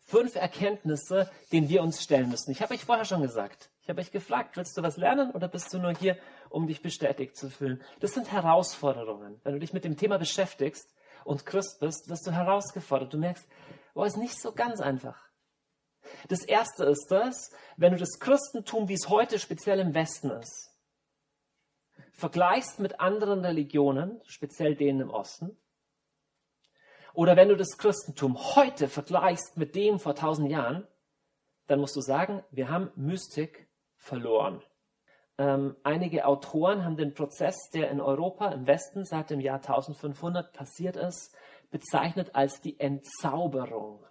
Fünf 0.00 0.36
Erkenntnisse, 0.36 1.30
denen 1.52 1.68
wir 1.68 1.82
uns 1.82 2.02
stellen 2.02 2.30
müssen. 2.30 2.50
Ich 2.50 2.62
habe 2.62 2.74
euch 2.74 2.84
vorher 2.84 3.04
schon 3.04 3.22
gesagt. 3.22 3.70
Ich 3.82 3.88
habe 3.88 4.00
euch 4.00 4.10
gefragt, 4.10 4.56
willst 4.56 4.76
du 4.76 4.82
was 4.82 4.96
lernen 4.96 5.30
oder 5.30 5.48
bist 5.48 5.72
du 5.72 5.78
nur 5.78 5.92
hier, 5.92 6.16
um 6.48 6.66
dich 6.66 6.82
bestätigt 6.82 7.36
zu 7.36 7.50
fühlen? 7.50 7.82
Das 8.00 8.14
sind 8.14 8.30
Herausforderungen. 8.32 9.40
Wenn 9.44 9.54
du 9.54 9.60
dich 9.60 9.72
mit 9.72 9.84
dem 9.84 9.96
Thema 9.96 10.18
beschäftigst 10.18 10.88
und 11.24 11.46
Christ 11.46 11.80
bist, 11.80 12.08
wirst 12.08 12.26
du 12.26 12.32
herausgefordert. 12.32 13.12
Du 13.12 13.18
merkst, 13.18 13.46
oh, 13.94 14.04
ist 14.04 14.16
nicht 14.16 14.40
so 14.40 14.52
ganz 14.52 14.80
einfach. 14.80 15.25
Das 16.28 16.42
erste 16.42 16.84
ist 16.84 17.06
das, 17.10 17.52
wenn 17.76 17.92
du 17.92 17.98
das 17.98 18.18
Christentum, 18.18 18.88
wie 18.88 18.94
es 18.94 19.08
heute 19.08 19.38
speziell 19.38 19.78
im 19.78 19.94
Westen 19.94 20.30
ist, 20.30 20.72
vergleichst 22.12 22.80
mit 22.80 23.00
anderen 23.00 23.44
Religionen, 23.44 24.20
speziell 24.26 24.74
denen 24.74 25.00
im 25.00 25.10
Osten, 25.10 25.56
oder 27.14 27.36
wenn 27.36 27.48
du 27.48 27.56
das 27.56 27.78
Christentum 27.78 28.36
heute 28.56 28.88
vergleichst 28.88 29.56
mit 29.56 29.74
dem 29.74 29.98
vor 29.98 30.14
tausend 30.14 30.50
Jahren, 30.50 30.86
dann 31.66 31.80
musst 31.80 31.96
du 31.96 32.00
sagen, 32.00 32.44
wir 32.50 32.68
haben 32.68 32.90
Mystik 32.94 33.68
verloren. 33.96 34.62
Ähm, 35.38 35.76
einige 35.82 36.26
Autoren 36.26 36.84
haben 36.84 36.96
den 36.96 37.14
Prozess, 37.14 37.56
der 37.72 37.90
in 37.90 38.00
Europa 38.00 38.48
im 38.48 38.66
Westen 38.66 39.04
seit 39.04 39.30
dem 39.30 39.40
Jahr 39.40 39.56
1500 39.56 40.52
passiert 40.52 40.96
ist, 40.96 41.34
bezeichnet 41.70 42.34
als 42.34 42.60
die 42.60 42.78
Entzauberung 42.78 44.04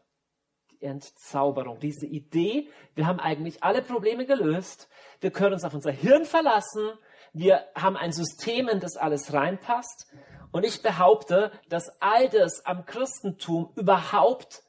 Entzauberung. 0.82 1.80
Diese 1.80 2.06
Idee, 2.06 2.70
wir 2.96 3.08
haben 3.08 3.20
eigentlich 3.20 3.64
alle 3.64 3.82
Probleme 3.82 4.26
gelöst, 4.26 4.90
wir 5.22 5.32
können 5.32 5.54
uns 5.54 5.64
auf 5.64 5.74
unser 5.74 5.92
Hirn 5.92 6.26
verlassen, 6.26 6.92
wir 7.34 7.66
haben 7.76 7.98
ein 7.98 8.14
System, 8.14 8.70
in 8.70 8.80
das 8.80 8.96
alles 8.96 9.34
reinpasst. 9.34 10.08
Und 10.52 10.66
ich 10.66 10.82
behaupte, 10.82 11.52
dass 11.68 12.02
all 12.02 12.30
das 12.30 12.66
am 12.66 12.86
Christentum 12.86 13.74
überhaupt 13.76 14.64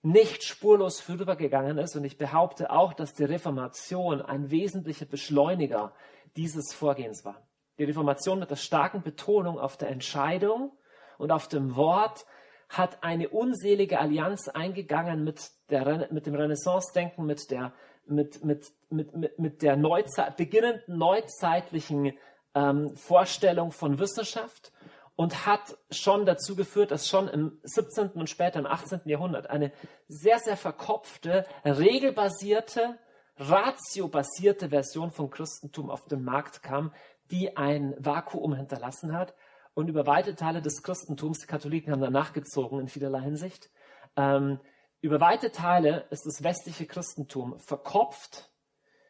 nicht 0.00 0.44
spurlos 0.44 1.00
vorübergegangen 1.00 1.76
ist. 1.78 1.96
Und 1.96 2.04
ich 2.04 2.16
behaupte 2.16 2.70
auch, 2.70 2.94
dass 2.94 3.12
die 3.12 3.24
Reformation 3.24 4.22
ein 4.22 4.50
wesentlicher 4.50 5.04
Beschleuniger 5.04 5.92
dieses 6.36 6.72
Vorgehens 6.72 7.24
war. 7.24 7.46
Die 7.78 7.84
Reformation 7.84 8.38
mit 8.38 8.50
der 8.50 8.56
starken 8.56 9.02
Betonung 9.02 9.58
auf 9.58 9.76
der 9.76 9.90
Entscheidung 9.90 10.72
und 11.18 11.32
auf 11.32 11.48
dem 11.48 11.76
Wort 11.76 12.24
hat 12.68 13.02
eine 13.02 13.28
unselige 13.28 13.98
Allianz 13.98 14.48
eingegangen 14.48 15.24
mit, 15.24 15.50
der, 15.70 16.08
mit 16.10 16.26
dem 16.26 16.34
Renaissance-Denken, 16.34 17.24
mit 17.24 17.50
der, 17.50 17.72
mit, 18.06 18.44
mit, 18.44 18.72
mit, 18.90 19.16
mit, 19.16 19.38
mit 19.38 19.62
der 19.62 19.76
Neuzeit, 19.76 20.36
beginnenden 20.36 20.98
neuzeitlichen 20.98 22.12
ähm, 22.54 22.96
Vorstellung 22.96 23.70
von 23.70 23.98
Wissenschaft 23.98 24.72
und 25.14 25.46
hat 25.46 25.78
schon 25.90 26.26
dazu 26.26 26.56
geführt, 26.56 26.90
dass 26.90 27.08
schon 27.08 27.28
im 27.28 27.58
17. 27.62 28.10
und 28.10 28.28
später 28.28 28.58
im 28.58 28.66
18. 28.66 29.00
Jahrhundert 29.06 29.48
eine 29.48 29.72
sehr, 30.08 30.38
sehr 30.38 30.56
verkopfte, 30.56 31.46
regelbasierte, 31.64 32.98
ratiobasierte 33.38 34.70
Version 34.70 35.10
von 35.10 35.30
Christentum 35.30 35.90
auf 35.90 36.06
den 36.06 36.22
Markt 36.22 36.62
kam, 36.62 36.92
die 37.30 37.56
ein 37.56 37.94
Vakuum 37.98 38.54
hinterlassen 38.54 39.12
hat 39.12 39.34
und 39.76 39.88
über 39.88 40.06
weite 40.06 40.34
Teile 40.34 40.62
des 40.62 40.82
Christentums, 40.82 41.40
die 41.40 41.46
Katholiken 41.46 41.92
haben 41.92 42.00
danach 42.00 42.32
gezogen 42.32 42.80
in 42.80 42.88
vielerlei 42.88 43.20
Hinsicht, 43.20 43.70
ähm, 44.16 44.58
über 45.02 45.20
weite 45.20 45.52
Teile 45.52 46.06
ist 46.08 46.24
das 46.24 46.42
westliche 46.42 46.86
Christentum 46.86 47.60
verkopft, 47.60 48.50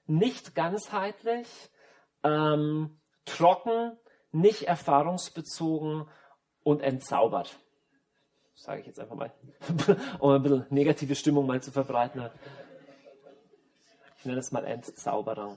nicht 0.07 0.57
ganzheitlich, 0.57 1.47
ähm, 2.25 3.01
trocken, 3.25 3.97
nicht 4.33 4.65
erfahrungsbezogen 4.65 6.09
und 6.65 6.83
entzaubert. 6.83 7.57
Sage 8.55 8.81
ich 8.81 8.89
jetzt 8.89 8.99
einfach 8.99 9.15
mal, 9.15 9.33
um 10.19 10.33
ein 10.33 10.43
bisschen 10.43 10.67
negative 10.71 11.15
Stimmung 11.15 11.47
mal 11.47 11.63
zu 11.63 11.71
verbreiten. 11.71 12.29
Ich 14.19 14.25
nenne 14.25 14.41
es 14.41 14.51
mal 14.51 14.65
Entzauberung. 14.65 15.57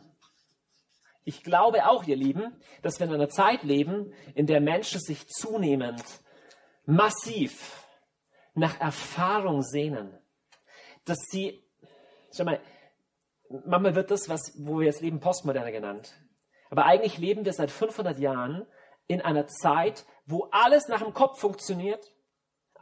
Ich 1.30 1.44
glaube 1.44 1.88
auch, 1.88 2.06
ihr 2.06 2.15
Lieben, 2.15 2.60
dass 2.82 3.00
wir 3.00 3.06
in 3.06 3.13
einer 3.13 3.30
Zeit 3.30 3.62
leben, 3.62 4.12
in 4.34 4.48
der 4.48 4.60
Menschen 4.60 5.00
sich 5.00 5.28
zunehmend 5.28 6.04
massiv 6.88 7.86
nach 8.56 8.82
Erfahrung 8.82 9.62
sehnen. 9.62 10.18
Dass 11.06 11.20
sie, 11.30 11.63
schau 12.36 12.46
mal, 12.46 12.60
manchmal 13.48 13.94
wird 13.94 14.10
das, 14.10 14.28
was, 14.28 14.54
wo 14.58 14.80
wir 14.80 14.88
jetzt 14.88 15.02
leben, 15.02 15.20
Postmoderne 15.20 15.72
genannt. 15.72 16.20
Aber 16.72 16.86
eigentlich 16.86 17.20
leben 17.20 17.46
wir 17.46 17.54
seit 17.54 17.70
500 17.70 18.18
Jahren 18.18 18.65
in 19.06 19.22
einer 19.22 19.46
Zeit, 19.46 20.08
wo 20.26 20.48
alles 20.50 20.88
nach 20.88 21.04
dem 21.04 21.13
Kopf 21.13 21.39
funktioniert, 21.39 22.12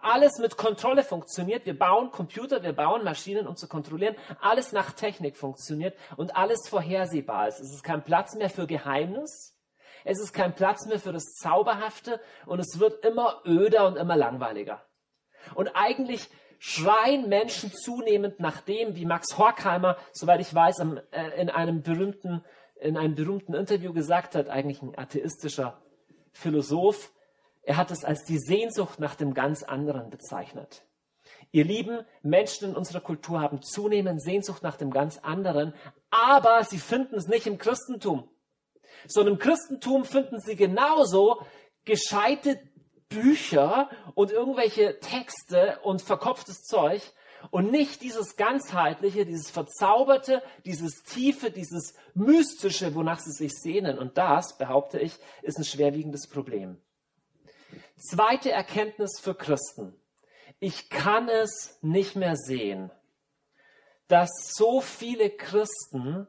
alles 0.08 0.40
mit 0.40 0.58
Kontrolle 0.58 1.04
funktioniert. 1.04 1.66
Wir 1.66 1.78
bauen 1.78 2.12
Computer, 2.12 2.64
wir 2.64 2.74
bauen 2.74 3.04
Maschinen, 3.04 3.48
um 3.48 3.56
zu 3.56 3.68
kontrollieren. 3.68 4.16
Alles 4.42 4.72
nach 4.72 4.92
Technik 4.92 5.38
funktioniert 5.38 5.96
und 6.16 6.36
alles 6.36 6.68
vorhersehbar 6.68 7.48
ist. 7.48 7.60
Es 7.60 7.74
ist 7.74 7.84
kein 7.84 8.04
Platz 8.04 8.36
mehr 8.36 8.50
für 8.50 8.68
Geheimnis. 8.68 9.56
Es 10.04 10.20
ist 10.20 10.34
kein 10.34 10.56
Platz 10.56 10.86
mehr 10.86 11.00
für 11.00 11.12
das 11.12 11.26
Zauberhafte 11.42 12.20
und 12.46 12.60
es 12.60 12.80
wird 12.80 13.04
immer 13.04 13.42
öder 13.46 13.88
und 13.88 13.98
immer 13.98 14.16
langweiliger. 14.16 14.82
Und 15.54 15.70
eigentlich 15.76 16.30
schreien 16.60 17.30
Menschen 17.30 17.72
zunehmend 17.74 18.40
nach 18.40 18.62
dem, 18.62 18.96
wie 18.96 19.06
Max 19.06 19.38
Horkheimer, 19.38 19.98
soweit 20.12 20.40
ich 20.40 20.54
weiß, 20.54 20.80
äh, 21.12 21.42
in 21.42 21.50
einem 21.50 21.84
berühmten, 21.84 22.44
in 22.80 22.98
einem 22.98 23.16
berühmten 23.16 23.54
Interview 23.54 23.94
gesagt 23.94 24.36
hat, 24.36 24.50
eigentlich 24.50 24.82
ein 24.82 24.98
atheistischer 24.98 25.82
Philosoph, 26.32 27.12
er 27.68 27.76
hat 27.76 27.92
es 27.92 28.06
als 28.06 28.24
die 28.24 28.40
Sehnsucht 28.40 28.98
nach 28.98 29.16
dem 29.16 29.34
ganz 29.34 29.62
anderen 29.62 30.10
bezeichnet. 30.10 30.86
Ihr 31.52 31.66
lieben 31.66 32.06
Menschen 32.24 32.70
in 32.70 32.76
unserer 32.78 33.02
Kultur 33.02 33.42
haben 33.42 33.62
zunehmend 33.62 34.22
Sehnsucht 34.22 34.64
nach 34.64 34.78
dem 34.78 34.90
ganz 34.90 35.18
anderen, 35.18 35.74
aber 36.10 36.64
sie 36.64 36.78
finden 36.78 37.16
es 37.16 37.28
nicht 37.28 37.46
im 37.46 37.58
Christentum. 37.58 38.30
Sondern 39.06 39.34
im 39.34 39.40
Christentum 39.40 40.06
finden 40.06 40.40
sie 40.40 40.56
genauso 40.56 41.42
gescheite 41.84 42.58
Bücher 43.10 43.90
und 44.16 44.32
irgendwelche 44.32 45.02
Texte 45.02 45.80
und 45.84 46.02
verkopftes 46.02 46.64
Zeug 46.64 47.02
und 47.52 47.70
nicht 47.70 48.02
dieses 48.02 48.38
ganzheitliche, 48.38 49.26
dieses 49.26 49.50
verzauberte, 49.50 50.42
dieses 50.64 51.04
tiefe, 51.04 51.52
dieses 51.52 51.96
mystische, 52.14 52.96
wonach 52.96 53.20
sie 53.20 53.34
sich 53.34 53.54
sehnen. 53.56 54.00
Und 54.00 54.18
das, 54.18 54.58
behaupte 54.58 55.00
ich, 55.00 55.20
ist 55.42 55.58
ein 55.58 55.66
schwerwiegendes 55.66 56.28
Problem. 56.28 56.82
Zweite 57.98 58.52
Erkenntnis 58.52 59.20
für 59.20 59.34
Christen. 59.34 60.00
Ich 60.60 60.90
kann 60.90 61.30
es 61.30 61.80
nicht 61.82 62.16
mehr 62.16 62.36
sehen, 62.36 62.92
dass 64.08 64.30
so 64.54 64.82
viele 64.82 65.32
Christen 65.32 66.28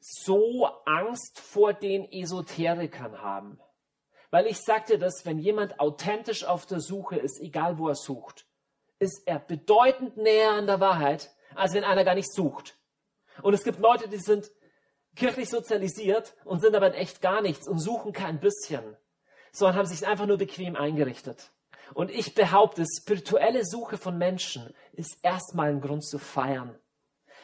so 0.00 0.66
Angst 0.86 1.38
vor 1.40 1.74
den 1.74 2.10
Esoterikern 2.10 3.20
haben. 3.20 3.60
Weil 4.30 4.46
ich 4.46 4.58
sagte 4.60 4.98
das, 4.98 5.26
wenn 5.26 5.38
jemand 5.38 5.78
authentisch 5.78 6.44
auf 6.44 6.64
der 6.64 6.80
Suche 6.80 7.16
ist, 7.16 7.38
egal 7.40 7.78
wo 7.78 7.88
er 7.88 7.94
sucht, 7.94 8.46
ist 8.98 9.26
er 9.26 9.38
bedeutend 9.38 10.16
näher 10.16 10.52
an 10.52 10.66
der 10.66 10.80
Wahrheit, 10.80 11.34
als 11.54 11.74
wenn 11.74 11.84
einer 11.84 12.04
gar 12.04 12.14
nicht 12.14 12.32
sucht. 12.32 12.78
Und 13.42 13.52
es 13.52 13.62
gibt 13.62 13.78
Leute, 13.78 14.08
die 14.08 14.18
sind 14.18 14.50
kirchlich 15.16 15.50
sozialisiert 15.50 16.34
und 16.44 16.60
sind 16.60 16.74
aber 16.74 16.88
in 16.88 16.94
echt 16.94 17.20
gar 17.20 17.42
nichts 17.42 17.68
und 17.68 17.78
suchen 17.78 18.12
kein 18.12 18.40
bisschen 18.40 18.96
sondern 19.54 19.78
haben 19.78 19.86
sich 19.86 20.06
einfach 20.06 20.26
nur 20.26 20.36
bequem 20.36 20.76
eingerichtet. 20.76 21.50
Und 21.94 22.10
ich 22.10 22.34
behaupte, 22.34 22.84
spirituelle 22.84 23.64
Suche 23.64 23.98
von 23.98 24.18
Menschen 24.18 24.74
ist 24.92 25.16
erstmal 25.22 25.70
ein 25.70 25.80
Grund 25.80 26.04
zu 26.04 26.18
feiern. 26.18 26.76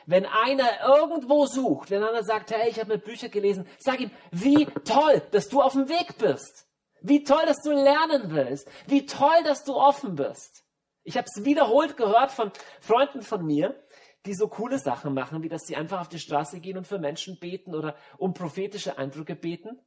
Wenn 0.07 0.27
einer 0.27 0.81
irgendwo 0.85 1.47
sucht, 1.47 1.91
wenn 1.91 2.03
einer 2.03 2.25
sagt, 2.25 2.51
hey, 2.51 2.69
ich 2.69 2.81
habe 2.81 2.95
mir 2.95 2.99
Bücher 2.99 3.29
gelesen, 3.29 3.67
sag 3.79 4.01
ihm, 4.01 4.11
wie 4.33 4.67
toll, 4.85 5.23
dass 5.31 5.49
du 5.49 5.61
auf 5.61 5.73
dem 5.73 5.89
Weg 5.89 6.19
bist. 6.19 6.67
Wie 7.01 7.23
toll, 7.23 7.43
dass 7.47 7.63
du 7.63 7.71
lernen 7.71 8.31
willst. 8.31 8.69
Wie 8.87 9.07
toll, 9.07 9.45
dass 9.45 9.63
du 9.63 9.77
offen 9.77 10.17
bist. 10.17 10.65
Ich 11.05 11.17
habe 11.17 11.29
es 11.33 11.45
wiederholt 11.45 11.97
gehört 11.97 12.33
von 12.33 12.51
Freunden 12.81 13.23
von 13.23 13.45
mir, 13.45 13.81
die 14.27 14.35
so 14.35 14.49
coole 14.49 14.79
Sachen 14.79 15.15
machen, 15.15 15.43
wie 15.43 15.49
dass 15.49 15.63
sie 15.63 15.77
einfach 15.77 16.01
auf 16.01 16.09
die 16.09 16.19
Straße 16.19 16.61
gehen 16.61 16.77
und 16.77 16.87
für 16.87 16.99
Menschen 16.99 17.39
beten 17.39 17.75
oder 17.75 17.95
um 18.19 18.35
prophetische 18.35 18.99
Eindrücke 18.99 19.37
beten 19.37 19.79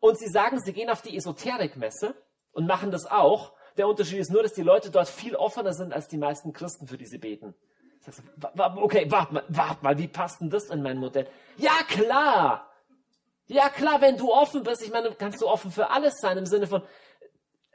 und 0.00 0.18
sie 0.18 0.28
sagen, 0.28 0.60
sie 0.60 0.72
gehen 0.72 0.90
auf 0.90 1.02
die 1.02 1.16
Esoterikmesse 1.16 2.14
und 2.52 2.66
machen 2.66 2.90
das 2.90 3.06
auch. 3.06 3.52
Der 3.76 3.88
Unterschied 3.88 4.18
ist 4.18 4.30
nur, 4.30 4.42
dass 4.42 4.52
die 4.52 4.62
Leute 4.62 4.90
dort 4.90 5.08
viel 5.08 5.34
offener 5.34 5.74
sind 5.74 5.92
als 5.92 6.08
die 6.08 6.18
meisten 6.18 6.52
Christen, 6.52 6.86
für 6.86 6.98
die 6.98 7.06
sie 7.06 7.18
beten. 7.18 7.54
Okay, 8.56 9.06
warte 9.10 9.34
mal, 9.34 9.44
warte 9.48 9.82
mal, 9.82 9.98
wie 9.98 10.08
passt 10.08 10.40
denn 10.40 10.50
das 10.50 10.66
in 10.66 10.82
mein 10.82 10.98
Modell? 10.98 11.26
Ja, 11.56 11.72
klar! 11.88 12.70
Ja, 13.46 13.68
klar, 13.68 14.00
wenn 14.00 14.16
du 14.16 14.32
offen 14.32 14.62
bist, 14.62 14.82
ich 14.82 14.90
meine, 14.90 15.12
kannst 15.12 15.42
du 15.42 15.46
offen 15.46 15.70
für 15.70 15.90
alles 15.90 16.14
sein, 16.20 16.38
im 16.38 16.46
Sinne 16.46 16.66
von, 16.66 16.82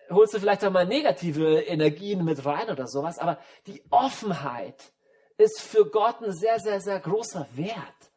holst 0.09 0.33
du 0.33 0.39
vielleicht 0.39 0.65
auch 0.65 0.71
mal 0.71 0.85
negative 0.85 1.61
Energien 1.61 2.25
mit 2.25 2.43
rein 2.45 2.69
oder 2.69 2.87
sowas, 2.87 3.19
aber 3.19 3.37
die 3.67 3.83
Offenheit 3.91 4.91
ist 5.37 5.61
für 5.61 5.85
Gott 5.85 6.21
ein 6.21 6.33
sehr, 6.33 6.59
sehr, 6.59 6.81
sehr 6.81 6.99
großer 6.99 7.47
Wert. 7.53 8.08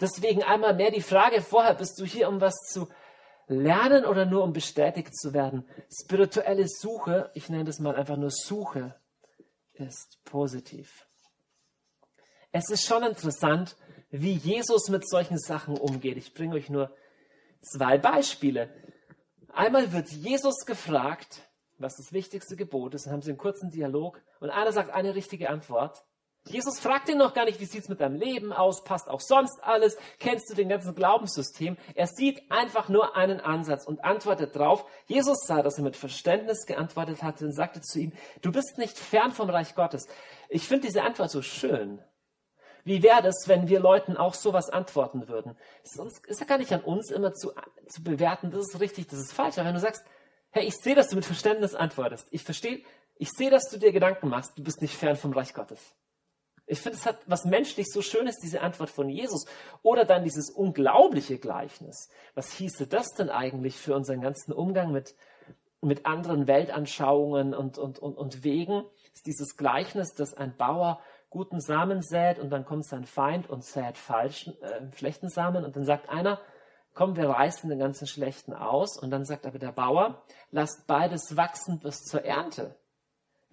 Deswegen 0.00 0.42
einmal 0.42 0.74
mehr 0.74 0.90
die 0.90 1.00
Frage 1.00 1.40
vorher, 1.40 1.74
bist 1.74 1.98
du 1.98 2.04
hier, 2.04 2.28
um 2.28 2.40
was 2.40 2.54
zu 2.70 2.88
lernen 3.46 4.04
oder 4.04 4.24
nur 4.24 4.42
um 4.42 4.52
bestätigt 4.52 5.16
zu 5.16 5.32
werden? 5.32 5.68
Spirituelle 5.92 6.66
Suche, 6.68 7.30
ich 7.34 7.48
nenne 7.48 7.64
das 7.64 7.78
mal 7.78 7.94
einfach 7.94 8.16
nur 8.16 8.30
Suche, 8.30 8.94
ist 9.74 10.18
positiv. 10.24 11.06
Es 12.52 12.70
ist 12.70 12.86
schon 12.86 13.02
interessant, 13.02 13.76
wie 14.10 14.32
Jesus 14.32 14.88
mit 14.88 15.08
solchen 15.08 15.38
Sachen 15.38 15.76
umgeht. 15.76 16.16
Ich 16.16 16.34
bringe 16.34 16.54
euch 16.54 16.70
nur 16.70 16.94
zwei 17.60 17.98
Beispiele. 17.98 18.72
Einmal 19.52 19.92
wird 19.92 20.08
Jesus 20.10 20.64
gefragt, 20.64 21.40
was 21.78 21.96
das 21.96 22.12
wichtigste 22.12 22.56
Gebot 22.56 22.94
ist, 22.94 23.06
dann 23.06 23.14
haben 23.14 23.22
sie 23.22 23.30
einen 23.30 23.38
kurzen 23.38 23.70
Dialog 23.70 24.22
und 24.40 24.50
einer 24.50 24.72
sagt 24.72 24.90
eine 24.90 25.14
richtige 25.14 25.50
Antwort 25.50 26.04
Jesus 26.46 26.78
fragt 26.78 27.08
ihn 27.08 27.16
noch 27.16 27.32
gar 27.32 27.46
nicht, 27.46 27.58
wie 27.58 27.64
sieht's 27.64 27.88
mit 27.88 28.00
deinem 28.00 28.16
Leben 28.16 28.52
aus, 28.52 28.84
passt 28.84 29.08
auch 29.08 29.20
sonst 29.20 29.62
alles, 29.62 29.96
kennst 30.18 30.50
du 30.50 30.54
den 30.54 30.68
ganzen 30.68 30.94
Glaubenssystem. 30.94 31.78
Er 31.94 32.06
sieht 32.06 32.50
einfach 32.50 32.90
nur 32.90 33.16
einen 33.16 33.40
Ansatz 33.40 33.86
und 33.86 34.04
antwortet 34.04 34.54
drauf. 34.54 34.84
Jesus 35.06 35.38
sah, 35.46 35.62
dass 35.62 35.78
er 35.78 35.84
mit 35.84 35.96
Verständnis 35.96 36.66
geantwortet 36.66 37.22
hatte 37.22 37.46
und 37.46 37.52
sagte 37.52 37.80
zu 37.80 37.98
ihm, 37.98 38.12
du 38.42 38.52
bist 38.52 38.76
nicht 38.76 38.98
fern 38.98 39.32
vom 39.32 39.48
Reich 39.48 39.74
Gottes. 39.74 40.06
Ich 40.50 40.68
finde 40.68 40.86
diese 40.86 41.02
Antwort 41.02 41.30
so 41.30 41.40
schön. 41.40 42.02
Wie 42.84 43.02
wäre 43.02 43.22
das, 43.22 43.44
wenn 43.46 43.68
wir 43.68 43.80
Leuten 43.80 44.18
auch 44.18 44.34
sowas 44.34 44.68
antworten 44.68 45.28
würden? 45.28 45.56
Es 45.82 45.96
ist 46.26 46.40
ja 46.40 46.46
gar 46.46 46.58
nicht 46.58 46.72
an 46.74 46.82
uns 46.82 47.10
immer 47.10 47.32
zu, 47.32 47.52
zu 47.88 48.04
bewerten, 48.04 48.50
das 48.50 48.66
ist 48.68 48.80
richtig, 48.80 49.06
das 49.06 49.18
ist 49.18 49.32
falsch. 49.32 49.56
Aber 49.56 49.68
wenn 49.68 49.74
du 49.74 49.80
sagst, 49.80 50.04
hey, 50.50 50.66
ich 50.66 50.74
sehe, 50.74 50.94
dass 50.94 51.08
du 51.08 51.16
mit 51.16 51.24
Verständnis 51.24 51.74
antwortest. 51.74 52.28
Ich 52.30 52.44
verstehe, 52.44 52.82
ich 53.16 53.30
sehe, 53.30 53.48
dass 53.48 53.70
du 53.70 53.78
dir 53.78 53.92
Gedanken 53.92 54.28
machst, 54.28 54.58
du 54.58 54.62
bist 54.62 54.82
nicht 54.82 54.94
fern 54.94 55.16
vom 55.16 55.32
Reich 55.32 55.54
Gottes. 55.54 55.80
Ich 56.66 56.80
finde, 56.80 56.98
es 56.98 57.06
hat 57.06 57.18
was 57.26 57.44
menschlich 57.44 57.86
so 57.92 58.00
Schönes, 58.00 58.36
diese 58.38 58.62
Antwort 58.62 58.90
von 58.90 59.08
Jesus. 59.08 59.44
Oder 59.82 60.04
dann 60.04 60.24
dieses 60.24 60.50
unglaubliche 60.50 61.38
Gleichnis. 61.38 62.08
Was 62.34 62.52
hieße 62.52 62.86
das 62.86 63.08
denn 63.18 63.30
eigentlich 63.30 63.76
für 63.76 63.94
unseren 63.94 64.20
ganzen 64.20 64.52
Umgang 64.52 64.92
mit, 64.92 65.14
mit 65.82 66.06
anderen 66.06 66.46
Weltanschauungen 66.46 67.54
und, 67.54 67.76
und, 67.78 67.98
und, 67.98 68.16
und 68.16 68.44
Wegen? 68.44 68.84
ist 69.14 69.26
dieses 69.26 69.56
Gleichnis, 69.56 70.14
dass 70.14 70.34
ein 70.34 70.56
Bauer 70.56 71.00
guten 71.30 71.60
Samen 71.60 72.02
sät 72.02 72.38
und 72.38 72.50
dann 72.50 72.64
kommt 72.64 72.84
sein 72.86 73.04
Feind 73.04 73.48
und 73.48 73.64
sät 73.64 73.96
falschen, 73.96 74.60
äh, 74.62 74.92
schlechten 74.96 75.28
Samen 75.28 75.64
und 75.64 75.76
dann 75.76 75.84
sagt 75.84 76.08
einer, 76.08 76.40
komm, 76.94 77.16
wir 77.16 77.28
reißen 77.28 77.68
den 77.70 77.78
ganzen 77.78 78.06
schlechten 78.06 78.52
aus 78.52 78.98
und 78.98 79.10
dann 79.10 79.24
sagt 79.24 79.46
aber 79.46 79.58
der 79.58 79.72
Bauer, 79.72 80.22
lasst 80.50 80.86
beides 80.86 81.36
wachsen 81.36 81.80
bis 81.80 82.02
zur 82.04 82.24
Ernte. 82.24 82.76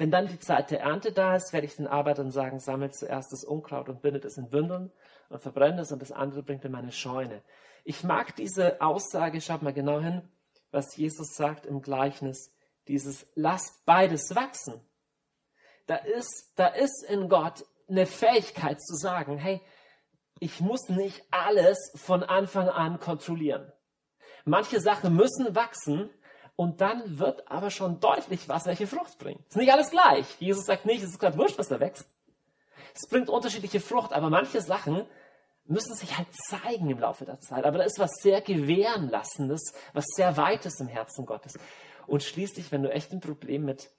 Wenn 0.01 0.09
dann 0.09 0.25
die 0.25 0.39
Zeit 0.39 0.71
der 0.71 0.81
Ernte 0.81 1.11
da 1.11 1.35
ist, 1.35 1.53
werde 1.53 1.67
ich 1.67 1.75
den 1.75 1.85
Arbeitern 1.85 2.31
sagen, 2.31 2.57
sammelt 2.59 2.95
zuerst 2.95 3.31
das 3.31 3.43
Unkraut 3.43 3.87
und 3.87 4.01
bindet 4.01 4.25
es 4.25 4.35
in 4.35 4.49
Bündeln 4.49 4.91
und 5.29 5.43
verbrennt 5.43 5.79
es 5.79 5.91
und 5.91 6.01
das 6.01 6.11
andere 6.11 6.41
bringt 6.41 6.65
in 6.65 6.71
meine 6.71 6.91
Scheune. 6.91 7.43
Ich 7.83 8.03
mag 8.03 8.35
diese 8.35 8.81
Aussage, 8.81 9.39
schaut 9.41 9.61
mal 9.61 9.73
genau 9.73 9.99
hin, 9.99 10.27
was 10.71 10.97
Jesus 10.97 11.35
sagt 11.35 11.67
im 11.67 11.83
Gleichnis, 11.83 12.51
dieses 12.87 13.27
lasst 13.35 13.85
beides 13.85 14.33
wachsen. 14.33 14.81
Da 15.85 15.97
ist, 15.97 16.51
da 16.55 16.65
ist 16.65 17.03
in 17.07 17.29
Gott 17.29 17.63
eine 17.87 18.07
Fähigkeit 18.07 18.81
zu 18.81 18.95
sagen, 18.95 19.37
hey, 19.37 19.61
ich 20.39 20.61
muss 20.61 20.89
nicht 20.89 21.23
alles 21.29 21.91
von 21.93 22.23
Anfang 22.23 22.69
an 22.69 22.99
kontrollieren. 22.99 23.71
Manche 24.45 24.79
Sachen 24.79 25.15
müssen 25.15 25.53
wachsen 25.53 26.09
und 26.55 26.81
dann 26.81 27.19
wird 27.19 27.49
aber 27.49 27.69
schon 27.69 27.99
deutlich, 27.99 28.47
was 28.47 28.65
welche 28.65 28.87
Frucht 28.87 29.17
bringt. 29.17 29.41
Es 29.41 29.55
ist 29.55 29.57
nicht 29.57 29.71
alles 29.71 29.89
gleich. 29.89 30.25
Jesus 30.39 30.65
sagt 30.65 30.85
nicht, 30.85 31.03
es 31.03 31.09
ist 31.09 31.19
gerade 31.19 31.37
wurscht, 31.37 31.57
was 31.57 31.69
da 31.69 31.79
wächst. 31.79 32.07
Es 32.93 33.09
bringt 33.09 33.29
unterschiedliche 33.29 33.79
Frucht, 33.79 34.13
aber 34.13 34.29
manche 34.29 34.61
Sachen 34.61 35.05
müssen 35.65 35.95
sich 35.95 36.17
halt 36.17 36.27
zeigen 36.49 36.89
im 36.89 36.99
Laufe 36.99 37.25
der 37.25 37.39
Zeit. 37.39 37.65
Aber 37.65 37.77
da 37.77 37.83
ist 37.83 37.99
was 37.99 38.11
sehr 38.21 38.41
Gewährenlassendes, 38.41 39.73
was 39.93 40.05
sehr 40.15 40.35
Weites 40.37 40.79
im 40.79 40.87
Herzen 40.87 41.25
Gottes. 41.25 41.57
Und 42.07 42.23
schließlich, 42.23 42.71
wenn 42.71 42.83
du 42.83 42.91
echt 42.91 43.11
ein 43.13 43.21
Problem 43.21 43.65
mit 43.65 43.89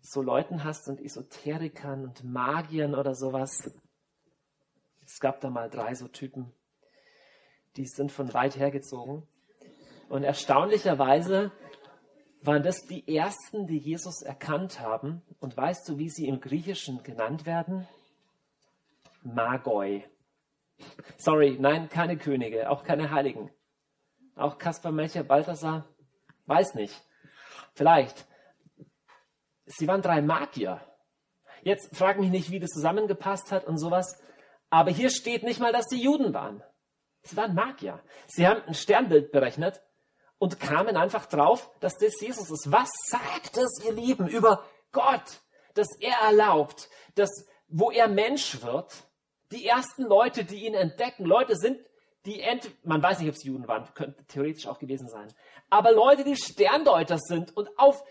so 0.00 0.20
Leuten 0.20 0.64
hast 0.64 0.88
und 0.88 1.00
Esoterikern 1.00 2.04
und 2.04 2.24
Magiern 2.24 2.94
oder 2.94 3.14
sowas. 3.14 3.70
Es 5.04 5.20
gab 5.20 5.40
da 5.40 5.50
mal 5.50 5.70
drei 5.70 5.94
so 5.94 6.08
Typen, 6.08 6.52
die 7.76 7.86
sind 7.86 8.10
von 8.10 8.34
weit 8.34 8.56
hergezogen. 8.56 9.26
Und 10.08 10.24
erstaunlicherweise 10.24 11.52
waren 12.42 12.62
das 12.62 12.82
die 12.82 13.16
ersten, 13.16 13.66
die 13.66 13.78
Jesus 13.78 14.22
erkannt 14.22 14.80
haben. 14.80 15.22
Und 15.40 15.56
weißt 15.56 15.88
du, 15.88 15.98
wie 15.98 16.08
sie 16.08 16.26
im 16.26 16.40
Griechischen 16.40 17.02
genannt 17.02 17.46
werden? 17.46 17.86
Magoi. 19.22 20.04
Sorry, 21.16 21.56
nein, 21.60 21.88
keine 21.88 22.16
Könige, 22.16 22.68
auch 22.68 22.82
keine 22.82 23.10
Heiligen. 23.10 23.50
Auch 24.34 24.58
Kaspar 24.58 24.92
Melcher 24.92 25.22
Balthasar, 25.22 25.86
weiß 26.46 26.74
nicht. 26.74 27.00
Vielleicht 27.74 28.26
sie 29.66 29.88
waren 29.88 30.02
drei 30.02 30.20
Magier. 30.20 30.80
Jetzt 31.62 31.96
frag 31.96 32.18
mich 32.18 32.30
nicht, 32.30 32.50
wie 32.50 32.60
das 32.60 32.70
zusammengepasst 32.70 33.52
hat 33.52 33.64
und 33.64 33.78
sowas. 33.78 34.20
Aber 34.70 34.90
hier 34.90 35.10
steht 35.10 35.42
nicht 35.42 35.60
mal, 35.60 35.72
dass 35.72 35.86
sie 35.88 36.02
Juden 36.02 36.34
waren. 36.34 36.62
Sie 37.22 37.36
waren 37.36 37.54
Magier. 37.54 38.02
Sie 38.26 38.46
haben 38.46 38.62
ein 38.66 38.74
Sternbild 38.74 39.30
berechnet 39.32 39.80
und 40.42 40.58
kamen 40.58 40.96
einfach 40.96 41.26
drauf, 41.26 41.70
dass 41.78 41.98
das 41.98 42.20
Jesus 42.20 42.50
ist. 42.50 42.72
Was 42.72 42.90
sagt 43.06 43.56
es, 43.58 43.80
ihr 43.84 43.92
Lieben, 43.92 44.26
über 44.26 44.64
Gott, 44.90 45.40
dass 45.74 45.86
er 46.00 46.16
erlaubt, 46.16 46.88
dass 47.14 47.30
wo 47.68 47.92
er 47.92 48.08
Mensch 48.08 48.60
wird, 48.60 48.92
die 49.52 49.64
ersten 49.68 50.02
Leute, 50.02 50.44
die 50.44 50.66
ihn 50.66 50.74
entdecken, 50.74 51.26
Leute 51.26 51.54
sind, 51.54 51.78
die 52.26 52.40
ent 52.40 52.68
man 52.84 53.00
weiß 53.00 53.20
nicht, 53.20 53.28
ob 53.28 53.36
es 53.36 53.44
Juden 53.44 53.68
waren, 53.68 53.88
könnte 53.94 54.24
theoretisch 54.26 54.66
auch 54.66 54.80
gewesen 54.80 55.08
sein, 55.08 55.32
aber 55.70 55.92
Leute, 55.92 56.24
die 56.24 56.34
Sterndeuter 56.34 57.18
sind 57.18 57.56
und 57.56 57.68
auf 57.78 58.02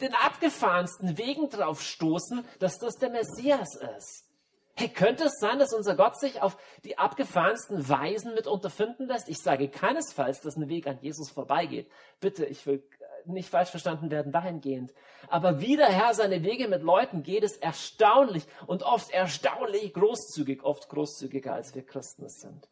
den 0.00 0.14
abgefahrensten 0.14 1.18
Wegen 1.18 1.50
drauf 1.50 1.82
stoßen, 1.82 2.46
dass 2.60 2.78
das 2.78 2.94
der 3.00 3.10
Messias 3.10 3.74
ist. 3.96 4.29
Hey, 4.80 4.88
könnte 4.88 5.24
es 5.24 5.38
sein, 5.38 5.58
dass 5.58 5.74
unser 5.74 5.94
Gott 5.94 6.18
sich 6.18 6.40
auf 6.40 6.56
die 6.84 6.96
abgefahrensten 6.96 7.86
Weisen 7.90 8.32
mit 8.32 8.46
unterfinden 8.46 9.08
lässt? 9.08 9.28
Ich 9.28 9.36
sage 9.36 9.68
keinesfalls, 9.68 10.40
dass 10.40 10.56
ein 10.56 10.70
Weg 10.70 10.86
an 10.86 10.96
Jesus 11.02 11.30
vorbeigeht. 11.30 11.90
Bitte, 12.18 12.46
ich 12.46 12.64
will 12.64 12.82
nicht 13.26 13.50
falsch 13.50 13.68
verstanden 13.68 14.10
werden 14.10 14.32
dahingehend. 14.32 14.94
Aber 15.28 15.60
wie 15.60 15.76
der 15.76 15.90
Herr 15.90 16.14
seine 16.14 16.42
Wege 16.42 16.66
mit 16.66 16.80
Leuten 16.80 17.22
geht, 17.22 17.44
ist 17.44 17.62
erstaunlich 17.62 18.44
und 18.66 18.82
oft 18.82 19.10
erstaunlich 19.10 19.92
großzügig, 19.92 20.62
oft 20.62 20.88
großzügiger 20.88 21.52
als 21.52 21.74
wir 21.74 21.84
Christen 21.84 22.30
sind. 22.30 22.66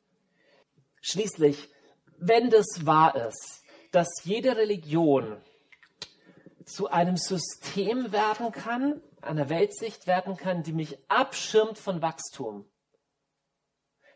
Schließlich, 1.02 1.68
wenn 2.16 2.48
das 2.48 2.86
wahr 2.86 3.16
ist, 3.28 3.62
dass 3.92 4.08
jede 4.24 4.56
Religion 4.56 5.36
zu 6.64 6.88
einem 6.88 7.18
System 7.18 8.12
werden 8.12 8.50
kann, 8.50 9.02
einer 9.28 9.48
Weltsicht 9.48 10.06
werden 10.06 10.36
kann, 10.36 10.62
die 10.62 10.72
mich 10.72 10.98
abschirmt 11.08 11.78
von 11.78 12.02
Wachstum, 12.02 12.68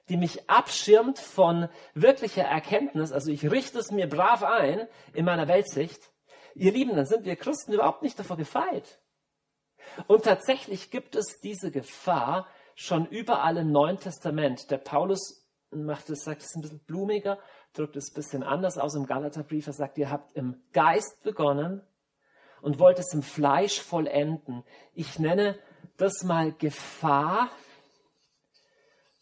die 0.09 0.17
mich 0.17 0.51
abschirmt 0.51 1.19
von 1.19 1.69
wirklicher 1.95 2.45
Erkenntnis. 2.45 3.13
Also 3.13 3.31
ich 3.31 3.51
richte 3.51 3.79
es 3.79 3.91
mir 3.91 4.09
brav 4.09 4.43
ein 4.43 4.89
in 5.13 5.25
meiner 5.25 5.49
Weltsicht. 5.49 6.11
Ihr 6.55 6.73
Lieben, 6.73 6.97
dann 6.97 7.07
sind 7.07 7.25
wir 7.25 7.37
Christen 7.37 7.73
überhaupt 7.73 8.03
nicht 8.03 8.19
davor 8.19 8.37
gefeit. 8.37 9.01
Und 10.07 10.25
tatsächlich 10.25 10.91
gibt 10.91 11.17
es 11.17 11.41
diese 11.41 11.71
Gefahr 11.71 12.47
schon 12.75 13.07
überall 13.07 13.57
im 13.59 13.71
Neuen 13.71 13.99
Testament. 13.99 14.71
Der 14.71 14.79
Paulus 14.79 15.47
macht 15.71 16.11
es, 16.11 16.25
sagt 16.25 16.43
es 16.43 16.55
ein 16.55 16.63
bisschen 16.63 16.85
blumiger, 16.85 17.39
drückt 17.73 17.97
es 17.97 18.11
ein 18.11 18.15
bisschen 18.15 18.43
anders 18.43 18.79
aus 18.79 18.95
im 18.95 19.07
Galaterbrief. 19.07 19.67
Er 19.67 19.73
sagt, 19.73 19.99
ihr 19.99 20.11
habt 20.11 20.37
im 20.37 20.63
Geist 20.73 21.23
begonnen, 21.23 21.83
und 22.63 22.79
wollte 22.79 23.03
es 23.03 23.13
im 23.13 23.23
Fleisch 23.23 23.81
vollenden. 23.81 24.65
Ich 24.95 25.19
nenne 25.19 25.59
das 25.99 26.23
mal 26.23 26.53
Gefahr 26.53 27.51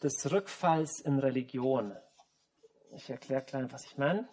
des 0.03 0.31
Rückfalls 0.31 1.01
in 1.01 1.19
Religion. 1.19 1.97
Ich 2.95 3.11
erkläre 3.11 3.43
klein, 3.43 3.73
was 3.73 3.85
ich 3.87 3.99
meine. 3.99 4.29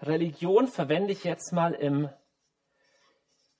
Religion 0.00 0.68
verwende 0.68 1.12
ich 1.12 1.24
jetzt 1.24 1.52
mal 1.52 1.74
im, 1.74 2.08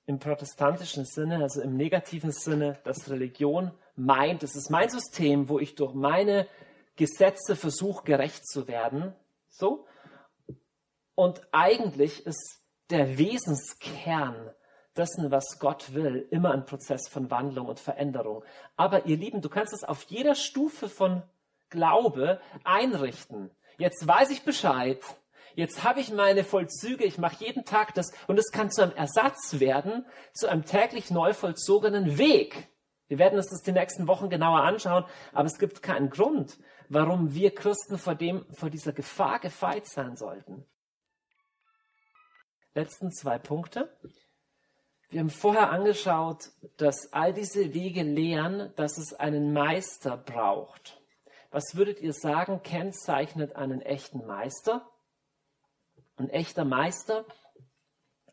im 0.07 0.20
protestantischen 0.20 1.05
Sinne, 1.05 1.42
also 1.42 1.61
im 1.61 1.76
negativen 1.76 2.30
Sinne, 2.30 2.78
dass 2.84 3.11
Religion 3.11 3.72
meint, 3.96 4.44
es 4.44 4.55
ist 4.55 4.70
mein 4.70 4.88
System, 4.88 5.49
wo 5.49 5.59
ich 5.59 5.74
durch 5.74 5.94
meine 5.94 6.46
Gesetze 6.94 7.57
versuche, 7.57 8.05
gerecht 8.05 8.46
zu 8.46 8.68
werden. 8.68 9.14
So. 9.49 9.86
Und 11.16 11.42
eigentlich 11.51 12.24
ist 12.24 12.57
der 12.91 13.18
Wesenskern 13.18 14.51
dessen, 14.97 15.30
was 15.30 15.59
Gott 15.59 15.95
will, 15.95 16.26
immer 16.30 16.53
ein 16.53 16.66
Prozess 16.66 17.09
von 17.09 17.30
Wandlung 17.30 17.66
und 17.66 17.80
Veränderung. 17.80 18.45
Aber 18.76 19.07
ihr 19.07 19.16
Lieben, 19.16 19.41
du 19.41 19.49
kannst 19.49 19.72
es 19.72 19.84
auf 19.84 20.03
jeder 20.05 20.34
Stufe 20.34 20.89
von 20.89 21.22
Glaube 21.70 22.41
einrichten. 22.64 23.51
Jetzt 23.78 24.07
weiß 24.07 24.30
ich 24.30 24.43
Bescheid. 24.43 25.01
Jetzt 25.55 25.84
habe 25.84 26.01
ich 26.01 26.12
meine 26.12 26.45
Vollzüge, 26.45 27.05
ich 27.05 27.18
mache 27.18 27.45
jeden 27.45 27.64
Tag 27.64 27.95
das 27.95 28.12
und 28.26 28.39
es 28.39 28.51
kann 28.53 28.70
zu 28.70 28.82
einem 28.82 28.93
Ersatz 28.93 29.59
werden, 29.59 30.05
zu 30.32 30.49
einem 30.49 30.64
täglich 30.64 31.11
neu 31.11 31.32
vollzogenen 31.32 32.18
Weg. 32.18 32.68
Wir 33.09 33.18
werden 33.18 33.39
uns 33.39 33.49
das 33.49 33.62
die 33.62 33.72
nächsten 33.72 34.07
Wochen 34.07 34.30
genauer 34.30 34.62
anschauen, 34.62 35.05
aber 35.32 35.47
es 35.47 35.59
gibt 35.59 35.82
keinen 35.82 36.11
Grund, 36.11 36.59
warum 36.89 37.34
wir 37.34 37.55
Christen 37.55 37.99
vor 37.99 38.14
dem, 38.14 38.47
vor 38.53 38.70
dieser 38.70 38.93
Gefahr 38.93 39.41
gefeit 39.41 39.86
sein 39.86 40.16
sollten 40.16 40.64
letzten 42.79 43.11
zwei 43.11 43.39
Punkte. 43.39 43.93
Wir 45.11 45.20
haben 45.20 45.31
vorher 45.31 45.70
angeschaut, 45.70 46.51
dass 46.76 47.12
all 47.12 47.33
diese 47.33 47.74
Wege 47.74 48.03
lehren, 48.03 48.72
dass 48.76 48.99
es 48.99 49.14
einen 49.14 49.53
Meister 49.53 50.16
braucht. 50.16 51.01
Was 51.51 51.74
würdet 51.74 51.99
ihr 52.01 52.12
sagen, 52.12 52.62
kennzeichnet 52.62 53.57
einen 53.57 53.81
echten 53.83 54.24
Meister? 54.26 54.89
Ein 56.16 56.31
echter 56.31 56.64
Meister 56.64 57.24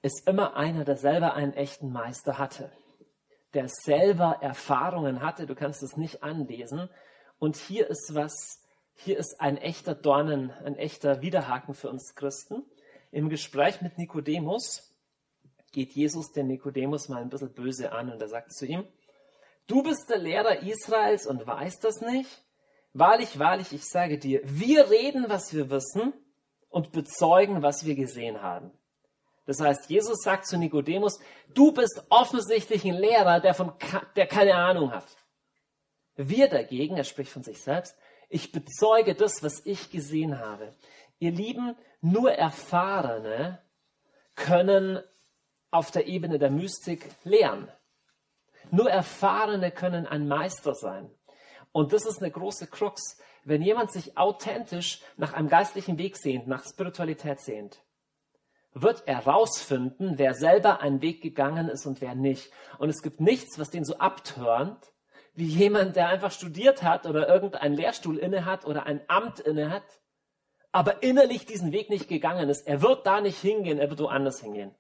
ist 0.04 0.28
immer 0.28 0.56
einer, 0.56 0.84
der 0.84 0.98
selber 0.98 1.34
einen 1.34 1.54
echten 1.54 1.92
Meister 1.92 2.38
hatte, 2.38 2.72
der 3.56 3.68
selber 3.68 4.40
Erfahrungen 4.42 5.24
hatte. 5.24 5.48
Du 5.48 5.56
kannst 5.56 5.82
es 5.82 5.98
nicht 5.98 6.22
anlesen. 6.22 6.90
Und 7.40 7.56
hier 7.56 7.90
ist 7.90 8.14
was, 8.14 8.62
hier 8.94 9.18
ist 9.18 9.40
ein 9.40 9.58
echter 9.58 9.96
Dornen, 9.96 10.52
ein 10.64 10.76
echter 10.76 11.22
Widerhaken 11.22 11.74
für 11.74 11.90
uns 11.90 12.14
Christen. 12.14 12.64
Im 13.16 13.30
Gespräch 13.30 13.80
mit 13.80 13.98
Nikodemus 13.98 14.94
geht 15.72 15.94
Jesus 15.94 16.34
den 16.34 16.48
Nikodemus 16.48 17.08
mal 17.08 17.22
ein 17.22 17.30
bisschen 17.30 17.54
böse 17.54 17.94
an 17.94 18.12
und 18.12 18.22
er 18.22 18.28
sagt 18.28 18.52
zu 18.52 18.66
ihm, 18.66 18.86
du 19.68 19.84
bist 19.84 20.10
der 20.10 20.18
Lehrer 20.18 20.64
Israels 20.64 21.26
und 21.26 21.48
weißt 21.48 21.82
das 21.82 22.02
nicht? 22.02 22.44
Wahrlich, 22.92 23.40
wahrlich, 23.40 23.72
ich 23.72 23.86
sage 23.86 24.18
dir, 24.18 24.42
wir 24.44 24.90
reden, 24.90 25.30
was 25.30 25.54
wir 25.54 25.70
wissen 25.70 26.12
und 26.68 26.92
bezeugen, 26.92 27.62
was 27.62 27.86
wir 27.86 27.96
gesehen 27.96 28.42
haben. 28.42 28.70
Das 29.46 29.62
heißt, 29.62 29.90
Jesus 29.90 30.18
sagt 30.22 30.46
zu 30.46 30.58
Nikodemus, 30.58 31.18
du 31.54 31.72
bist 31.72 32.04
offensichtlich 32.10 32.84
ein 32.84 32.96
Lehrer, 32.96 33.40
der, 33.40 33.54
von, 33.54 33.72
der 34.18 34.28
keine 34.28 34.56
Ahnung 34.56 34.92
hat. 34.92 35.08
Wir 36.18 36.50
dagegen, 36.50 36.98
er 36.98 37.06
spricht 37.06 37.32
von 37.32 37.44
sich 37.44 37.62
selbst, 37.62 37.96
ich 38.28 38.52
bezeuge 38.52 39.16
das, 39.16 39.42
was 39.42 39.66
ich 39.66 39.90
gesehen 39.90 40.38
habe. 40.38 40.76
Ihr 41.20 41.32
Lieben, 41.32 41.76
nur 42.02 42.32
Erfahrene 42.32 43.62
können 44.36 45.00
auf 45.72 45.92
der 45.92 46.08
Ebene 46.08 46.40
der 46.40 46.52
Mystik 46.52 47.10
lehren. 47.24 47.70
Nur 48.72 48.90
Erfahrene 48.90 49.72
können 49.72 50.08
ein 50.08 50.28
Meister 50.28 50.74
sein. 50.74 51.10
Und 51.72 51.94
das 51.94 52.06
ist 52.06 52.22
eine 52.22 52.32
große 52.32 52.68
Krux. 52.68 53.18
Wenn 53.44 53.62
jemand 53.62 53.92
sich 53.92 54.18
authentisch 54.18 55.02
nach 55.18 55.34
einem 55.34 55.50
geistlichen 55.50 55.98
Weg 55.98 56.18
sehnt, 56.18 56.48
nach 56.48 56.66
Spiritualität 56.66 57.40
sehnt, 57.40 57.82
wird 58.74 59.04
er 59.06 59.20
rausfinden, 59.26 60.18
wer 60.18 60.34
selber 60.34 60.82
einen 60.82 61.02
Weg 61.02 61.22
gegangen 61.22 61.70
ist 61.70 61.86
und 61.86 62.02
wer 62.02 62.16
nicht. 62.16 62.52
Und 62.78 62.90
es 62.90 63.02
gibt 63.02 63.22
nichts, 63.22 63.58
was 63.58 63.70
den 63.70 63.86
so 63.86 63.98
abtörnt, 63.98 64.92
wie 65.34 65.46
jemand, 65.46 65.96
der 65.96 66.08
einfach 66.10 66.32
studiert 66.32 66.84
hat 66.84 67.06
oder 67.06 67.28
irgendeinen 67.28 67.76
Lehrstuhl 67.76 68.18
inne 68.18 68.46
hat 68.46 68.66
oder 68.66 68.86
ein 68.86 69.02
Amt 69.08 69.40
inne 69.40 69.70
hat, 69.70 69.84
aber 70.76 71.04
innerlich 71.04 71.46
diesen 71.46 71.72
Weg 71.72 71.90
nicht 71.90 72.10
gegangen 72.10 72.50
ist. 72.50 72.68
Er 72.68 72.82
wird 72.82 73.08
da 73.08 73.22
nicht 73.22 73.40
hingehen, 73.40 73.80
er 73.80 73.90
wird 73.90 74.02
woanders 74.02 74.42
hingehen. 74.42 74.76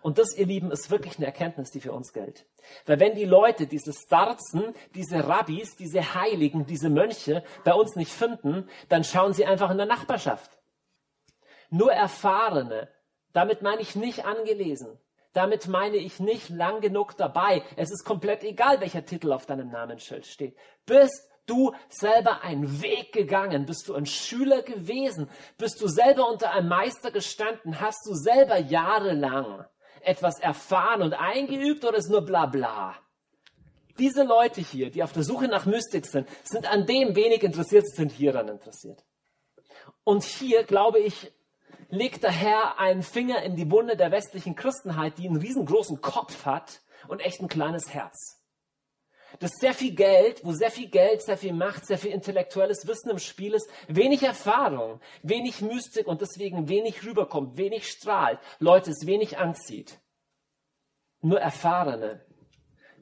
Und 0.00 0.16
das, 0.16 0.36
ihr 0.36 0.46
Lieben, 0.46 0.70
ist 0.70 0.92
wirklich 0.92 1.16
eine 1.16 1.26
Erkenntnis, 1.26 1.72
die 1.72 1.80
für 1.80 1.90
uns 1.90 2.12
gilt. 2.12 2.46
Weil 2.86 3.00
wenn 3.00 3.16
die 3.16 3.24
Leute, 3.24 3.66
diese 3.66 3.92
Starzen, 3.92 4.76
diese 4.94 5.26
Rabbis, 5.26 5.74
diese 5.74 6.14
Heiligen, 6.14 6.66
diese 6.66 6.88
Mönche 6.88 7.42
bei 7.64 7.74
uns 7.74 7.96
nicht 7.96 8.12
finden, 8.12 8.68
dann 8.90 9.02
schauen 9.02 9.32
sie 9.32 9.44
einfach 9.44 9.72
in 9.72 9.78
der 9.78 9.86
Nachbarschaft. 9.86 10.56
Nur 11.68 11.92
Erfahrene, 11.92 12.88
damit 13.32 13.60
meine 13.60 13.80
ich 13.82 13.96
nicht 13.96 14.24
angelesen, 14.24 15.00
damit 15.32 15.66
meine 15.66 15.96
ich 15.96 16.20
nicht 16.20 16.48
lang 16.48 16.80
genug 16.80 17.16
dabei. 17.16 17.64
Es 17.74 17.90
ist 17.90 18.04
komplett 18.04 18.44
egal, 18.44 18.80
welcher 18.80 19.04
Titel 19.04 19.32
auf 19.32 19.46
deinem 19.46 19.70
Namensschild 19.70 20.26
steht. 20.26 20.56
Bist 20.86 21.27
du 21.48 21.72
selber 21.88 22.42
einen 22.42 22.82
Weg 22.82 23.12
gegangen? 23.12 23.66
Bist 23.66 23.88
du 23.88 23.94
ein 23.94 24.06
Schüler 24.06 24.62
gewesen? 24.62 25.28
Bist 25.56 25.80
du 25.80 25.88
selber 25.88 26.28
unter 26.28 26.52
einem 26.52 26.68
Meister 26.68 27.10
gestanden? 27.10 27.80
Hast 27.80 28.06
du 28.06 28.14
selber 28.14 28.58
jahrelang 28.58 29.64
etwas 30.02 30.38
erfahren 30.38 31.02
und 31.02 31.14
eingeübt 31.14 31.84
oder 31.84 31.98
ist 31.98 32.10
nur 32.10 32.22
bla 32.22 32.46
bla? 32.46 32.96
Diese 33.98 34.22
Leute 34.22 34.60
hier, 34.60 34.90
die 34.90 35.02
auf 35.02 35.12
der 35.12 35.24
Suche 35.24 35.48
nach 35.48 35.66
Mystik 35.66 36.06
sind, 36.06 36.28
sind 36.44 36.70
an 36.70 36.86
dem 36.86 37.16
wenig 37.16 37.42
interessiert, 37.42 37.88
sind 37.88 38.12
hieran 38.12 38.48
interessiert. 38.48 39.04
Und 40.04 40.22
hier, 40.22 40.62
glaube 40.62 41.00
ich, 41.00 41.32
legt 41.90 42.22
der 42.22 42.30
Herr 42.30 42.78
einen 42.78 43.02
Finger 43.02 43.42
in 43.42 43.56
die 43.56 43.70
Wunde 43.70 43.96
der 43.96 44.12
westlichen 44.12 44.54
Christenheit, 44.54 45.18
die 45.18 45.26
einen 45.26 45.38
riesengroßen 45.38 46.00
Kopf 46.00 46.44
hat 46.44 46.80
und 47.08 47.20
echt 47.20 47.40
ein 47.40 47.48
kleines 47.48 47.92
Herz. 47.92 48.37
Das 49.40 49.50
ist 49.52 49.60
sehr 49.60 49.74
viel 49.74 49.94
Geld, 49.94 50.44
wo 50.44 50.52
sehr 50.52 50.70
viel 50.70 50.88
Geld, 50.88 51.22
sehr 51.22 51.36
viel 51.36 51.52
Macht, 51.52 51.86
sehr 51.86 51.98
viel 51.98 52.12
intellektuelles 52.12 52.86
Wissen 52.86 53.10
im 53.10 53.18
Spiel 53.18 53.54
ist, 53.54 53.68
wenig 53.86 54.22
Erfahrung, 54.22 55.00
wenig 55.22 55.60
Mystik 55.60 56.06
und 56.06 56.20
deswegen 56.20 56.68
wenig 56.68 57.04
rüberkommt, 57.04 57.56
wenig 57.56 57.88
strahlt, 57.88 58.38
Leute 58.58 58.90
es 58.90 59.06
wenig 59.06 59.38
anzieht. 59.38 59.98
Nur 61.20 61.40
Erfahrene 61.40 62.24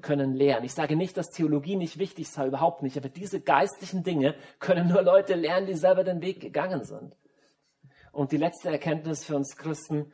können 0.03 0.35
lernen. 0.35 0.67
Ich 0.67 0.75
sage 0.75 0.97
nicht, 0.97 1.17
dass 1.17 1.31
Theologie 1.31 1.77
nicht 1.77 1.99
wichtig 1.99 2.29
sei, 2.29 2.47
überhaupt 2.47 2.83
nicht, 2.83 2.97
aber 2.97 3.09
diese 3.09 3.41
geistlichen 3.41 4.03
Dinge 4.03 4.35
können 4.59 4.89
nur 4.89 5.03
Leute 5.03 5.35
lernen, 5.35 5.67
die 5.67 5.75
selber 5.75 6.05
den 6.05 6.21
Weg 6.23 6.41
gegangen 6.41 6.85
sind. 6.85 7.17
Und 8.13 8.33
die 8.33 8.37
letzte 8.37 8.71
Erkenntnis 8.71 9.25
für 9.25 9.37
uns 9.37 9.57
Christen, 9.57 10.13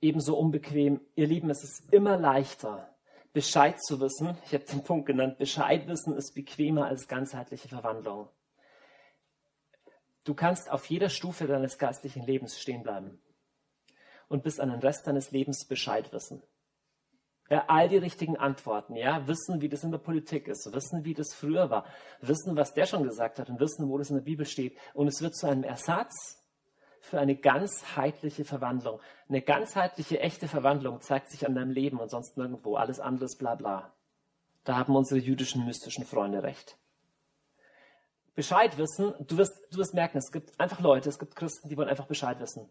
ebenso 0.00 0.36
unbequem, 0.36 1.00
ihr 1.14 1.26
Lieben, 1.26 1.50
es 1.50 1.62
ist 1.62 1.92
immer 1.92 2.16
leichter, 2.16 2.95
Bescheid 3.36 3.78
zu 3.82 4.00
wissen. 4.00 4.38
Ich 4.46 4.54
habe 4.54 4.64
den 4.64 4.82
Punkt 4.82 5.04
genannt, 5.04 5.36
Bescheid 5.36 5.86
wissen 5.88 6.16
ist 6.16 6.34
bequemer 6.34 6.86
als 6.86 7.06
ganzheitliche 7.06 7.68
Verwandlung. 7.68 8.30
Du 10.24 10.32
kannst 10.32 10.70
auf 10.70 10.86
jeder 10.86 11.10
Stufe 11.10 11.46
deines 11.46 11.76
geistlichen 11.76 12.22
Lebens 12.22 12.58
stehen 12.58 12.82
bleiben 12.82 13.20
und 14.28 14.42
bis 14.42 14.58
an 14.58 14.70
den 14.70 14.80
Rest 14.80 15.06
deines 15.06 15.32
Lebens 15.32 15.66
Bescheid 15.66 16.14
wissen. 16.14 16.42
Ja, 17.50 17.66
all 17.68 17.90
die 17.90 17.98
richtigen 17.98 18.38
Antworten, 18.38 18.96
ja, 18.96 19.28
wissen, 19.28 19.60
wie 19.60 19.68
das 19.68 19.84
in 19.84 19.90
der 19.90 19.98
Politik 19.98 20.48
ist, 20.48 20.72
wissen, 20.72 21.04
wie 21.04 21.12
das 21.12 21.34
früher 21.34 21.68
war, 21.68 21.84
wissen, 22.22 22.56
was 22.56 22.72
der 22.72 22.86
schon 22.86 23.02
gesagt 23.02 23.38
hat 23.38 23.50
und 23.50 23.60
wissen, 23.60 23.90
wo 23.90 23.98
das 23.98 24.08
in 24.08 24.16
der 24.16 24.24
Bibel 24.24 24.46
steht. 24.46 24.78
Und 24.94 25.08
es 25.08 25.20
wird 25.20 25.36
zu 25.36 25.46
einem 25.46 25.62
Ersatz 25.62 26.42
für 27.06 27.20
eine 27.20 27.36
ganzheitliche 27.36 28.44
Verwandlung. 28.44 29.00
Eine 29.28 29.40
ganzheitliche, 29.40 30.18
echte 30.18 30.48
Verwandlung 30.48 31.00
zeigt 31.00 31.30
sich 31.30 31.46
an 31.46 31.54
deinem 31.54 31.70
Leben 31.70 32.00
und 32.00 32.10
sonst 32.10 32.36
nirgendwo. 32.36 32.74
Alles 32.74 32.98
anderes 32.98 33.36
bla 33.36 33.54
bla. 33.54 33.92
Da 34.64 34.76
haben 34.76 34.96
unsere 34.96 35.20
jüdischen 35.20 35.64
mystischen 35.64 36.04
Freunde 36.04 36.42
recht. 36.42 36.76
Bescheid 38.34 38.76
wissen, 38.76 39.14
du 39.24 39.36
wirst, 39.36 39.54
du 39.70 39.78
wirst 39.78 39.94
merken, 39.94 40.18
es 40.18 40.32
gibt 40.32 40.58
einfach 40.58 40.80
Leute, 40.80 41.08
es 41.08 41.20
gibt 41.20 41.36
Christen, 41.36 41.68
die 41.68 41.76
wollen 41.76 41.88
einfach 41.88 42.08
Bescheid 42.08 42.40
wissen. 42.40 42.68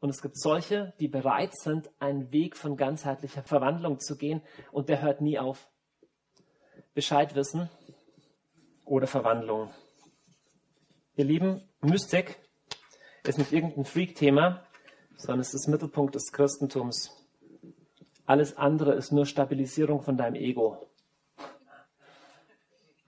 Und 0.00 0.10
es 0.10 0.20
gibt 0.20 0.36
solche, 0.36 0.92
die 0.98 1.08
bereit 1.08 1.56
sind, 1.56 1.88
einen 2.00 2.32
Weg 2.32 2.56
von 2.56 2.76
ganzheitlicher 2.76 3.44
Verwandlung 3.44 4.00
zu 4.00 4.16
gehen 4.16 4.42
und 4.72 4.88
der 4.88 5.00
hört 5.02 5.20
nie 5.20 5.38
auf. 5.38 5.70
Bescheid 6.94 7.36
wissen 7.36 7.70
oder 8.84 9.06
Verwandlung. 9.06 9.70
Ihr 11.14 11.24
Lieben, 11.24 11.62
Mystik 11.80 12.38
ist 13.28 13.38
nicht 13.38 13.52
irgendein 13.52 13.84
Freak-Thema, 13.84 14.62
sondern 15.16 15.40
es 15.40 15.54
ist 15.54 15.68
Mittelpunkt 15.68 16.14
des 16.14 16.32
Christentums. 16.32 17.10
Alles 18.26 18.56
andere 18.56 18.94
ist 18.94 19.12
nur 19.12 19.26
Stabilisierung 19.26 20.02
von 20.02 20.16
deinem 20.16 20.34
Ego. 20.34 20.88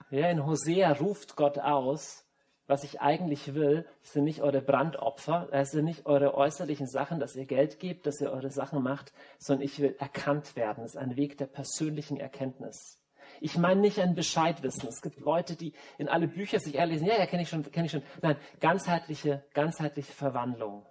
Ja, 0.09 0.29
in 0.29 0.45
Hosea 0.45 0.91
ruft 0.93 1.35
Gott 1.35 1.59
aus, 1.59 2.25
was 2.65 2.83
ich 2.83 3.01
eigentlich 3.01 3.53
will, 3.53 3.85
sind 4.01 4.25
nicht 4.25 4.41
eure 4.41 4.61
Brandopfer, 4.61 5.49
es 5.51 5.71
sind 5.71 5.85
nicht 5.85 6.05
eure 6.05 6.35
äußerlichen 6.35 6.87
Sachen, 6.87 7.19
dass 7.19 7.35
ihr 7.35 7.45
Geld 7.45 7.79
gebt, 7.79 8.05
dass 8.05 8.21
ihr 8.21 8.31
eure 8.31 8.51
Sachen 8.51 8.83
macht, 8.83 9.11
sondern 9.39 9.65
ich 9.65 9.79
will 9.79 9.95
erkannt 9.97 10.55
werden. 10.55 10.83
Es 10.83 10.91
ist 10.91 10.97
ein 10.97 11.15
Weg 11.15 11.37
der 11.37 11.47
persönlichen 11.47 12.17
Erkenntnis. 12.17 12.99
Ich 13.41 13.57
meine 13.57 13.81
nicht 13.81 13.99
ein 13.99 14.15
Bescheidwissen. 14.15 14.87
Es 14.89 15.01
gibt 15.01 15.19
Leute, 15.19 15.55
die 15.55 15.73
in 15.97 16.09
alle 16.09 16.27
Bücher 16.27 16.59
sich 16.59 16.75
erlesen. 16.75 17.07
Ja, 17.07 17.17
ja, 17.17 17.25
kenne 17.25 17.43
ich 17.43 17.49
schon, 17.49 17.63
kenne 17.71 17.85
ich 17.85 17.91
schon. 17.91 18.03
Nein, 18.21 18.37
ganzheitliche, 18.59 19.45
ganzheitliche 19.53 20.11
Verwandlung. 20.11 20.85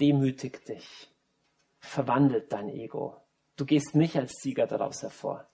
Demütigt 0.00 0.68
dich. 0.68 1.10
Verwandelt 1.78 2.52
dein 2.52 2.68
Ego. 2.68 3.16
Du 3.56 3.64
gehst 3.66 3.94
nicht 3.94 4.16
als 4.16 4.32
Sieger 4.40 4.66
daraus 4.66 5.02
hervor. 5.02 5.46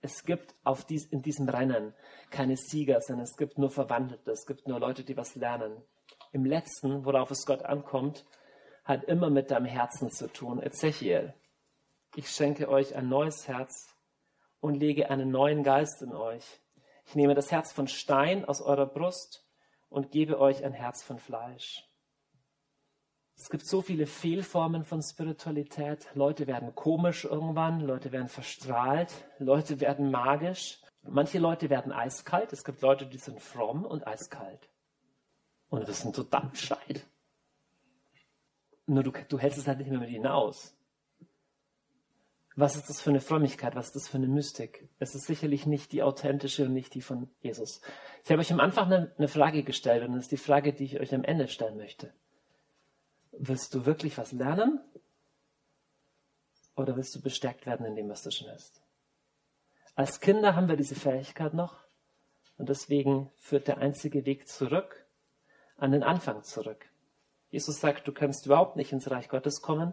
Es 0.00 0.24
gibt 0.24 0.54
auf 0.64 0.84
dies, 0.84 1.06
in 1.06 1.22
diesem 1.22 1.48
Rennen 1.48 1.94
keine 2.30 2.56
Sieger, 2.56 3.00
sondern 3.00 3.24
es 3.24 3.36
gibt 3.36 3.58
nur 3.58 3.70
Verwandelte. 3.70 4.30
Es 4.30 4.46
gibt 4.46 4.68
nur 4.68 4.78
Leute, 4.78 5.02
die 5.02 5.16
was 5.16 5.34
lernen. 5.34 5.82
Im 6.32 6.44
letzten, 6.44 7.04
worauf 7.06 7.30
es 7.30 7.46
Gott 7.46 7.64
ankommt, 7.64 8.26
hat 8.84 9.04
immer 9.04 9.30
mit 9.30 9.50
deinem 9.50 9.66
Herzen 9.66 10.10
zu 10.10 10.30
tun. 10.30 10.60
Ezechiel, 10.60 11.32
ich 12.14 12.28
schenke 12.28 12.68
euch 12.68 12.94
ein 12.94 13.08
neues 13.08 13.48
Herz 13.48 13.93
und 14.64 14.76
lege 14.76 15.10
einen 15.10 15.30
neuen 15.30 15.62
Geist 15.62 16.00
in 16.00 16.14
euch. 16.14 16.58
Ich 17.04 17.14
nehme 17.14 17.34
das 17.34 17.52
Herz 17.52 17.70
von 17.70 17.86
Stein 17.86 18.46
aus 18.46 18.62
eurer 18.62 18.86
Brust 18.86 19.46
und 19.90 20.10
gebe 20.10 20.40
euch 20.40 20.64
ein 20.64 20.72
Herz 20.72 21.02
von 21.02 21.18
Fleisch. 21.18 21.86
Es 23.36 23.50
gibt 23.50 23.66
so 23.66 23.82
viele 23.82 24.06
Fehlformen 24.06 24.84
von 24.84 25.02
Spiritualität. 25.02 26.08
Leute 26.14 26.46
werden 26.46 26.74
komisch 26.74 27.26
irgendwann, 27.26 27.80
Leute 27.80 28.10
werden 28.10 28.28
verstrahlt, 28.28 29.12
Leute 29.38 29.80
werden 29.80 30.10
magisch. 30.10 30.80
Manche 31.02 31.38
Leute 31.38 31.68
werden 31.68 31.92
eiskalt. 31.92 32.54
Es 32.54 32.64
gibt 32.64 32.80
Leute, 32.80 33.04
die 33.04 33.18
sind 33.18 33.42
fromm 33.42 33.84
und 33.84 34.06
eiskalt. 34.06 34.70
Und 35.68 35.86
wissen 35.86 36.14
total 36.14 36.46
Bescheid. 36.46 37.06
Nur 38.86 39.02
du, 39.02 39.12
du 39.28 39.38
hältst 39.38 39.58
es 39.58 39.66
halt 39.66 39.80
nicht 39.80 39.90
mehr 39.90 40.00
mit 40.00 40.08
ihnen 40.08 40.26
aus. 40.26 40.74
Was 42.56 42.76
ist 42.76 42.88
das 42.88 43.00
für 43.00 43.10
eine 43.10 43.20
Frömmigkeit? 43.20 43.74
Was 43.74 43.86
ist 43.86 43.96
das 43.96 44.08
für 44.08 44.16
eine 44.16 44.28
Mystik? 44.28 44.88
Es 45.00 45.14
ist 45.14 45.26
sicherlich 45.26 45.66
nicht 45.66 45.90
die 45.90 46.02
authentische 46.02 46.64
und 46.66 46.72
nicht 46.72 46.94
die 46.94 47.00
von 47.00 47.28
Jesus. 47.40 47.80
Ich 48.24 48.30
habe 48.30 48.40
euch 48.40 48.52
am 48.52 48.60
Anfang 48.60 48.92
eine, 48.92 49.12
eine 49.18 49.28
Frage 49.28 49.64
gestellt 49.64 50.04
und 50.04 50.14
das 50.14 50.24
ist 50.24 50.32
die 50.32 50.36
Frage, 50.36 50.72
die 50.72 50.84
ich 50.84 51.00
euch 51.00 51.12
am 51.14 51.24
Ende 51.24 51.48
stellen 51.48 51.76
möchte. 51.76 52.12
Willst 53.32 53.74
du 53.74 53.86
wirklich 53.86 54.16
was 54.18 54.30
lernen? 54.30 54.80
Oder 56.76 56.96
willst 56.96 57.14
du 57.14 57.20
bestärkt 57.20 57.66
werden 57.66 57.86
in 57.86 57.96
dem, 57.96 58.08
was 58.08 58.22
du 58.22 58.30
schon 58.30 58.48
hast? 58.48 58.80
Als 59.96 60.20
Kinder 60.20 60.54
haben 60.54 60.68
wir 60.68 60.76
diese 60.76 60.94
Fähigkeit 60.94 61.54
noch 61.54 61.76
und 62.56 62.68
deswegen 62.68 63.30
führt 63.36 63.66
der 63.66 63.78
einzige 63.78 64.26
Weg 64.26 64.48
zurück 64.48 65.06
an 65.76 65.90
den 65.90 66.04
Anfang 66.04 66.44
zurück. 66.44 66.86
Jesus 67.50 67.80
sagt, 67.80 68.06
du 68.06 68.12
kannst 68.12 68.46
überhaupt 68.46 68.76
nicht 68.76 68.92
ins 68.92 69.10
Reich 69.10 69.28
Gottes 69.28 69.60
kommen, 69.60 69.92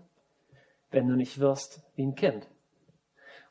wenn 0.92 1.08
du 1.08 1.16
nicht 1.16 1.40
wirst 1.40 1.82
wie 1.96 2.04
ein 2.04 2.16
Kind. 2.16 2.48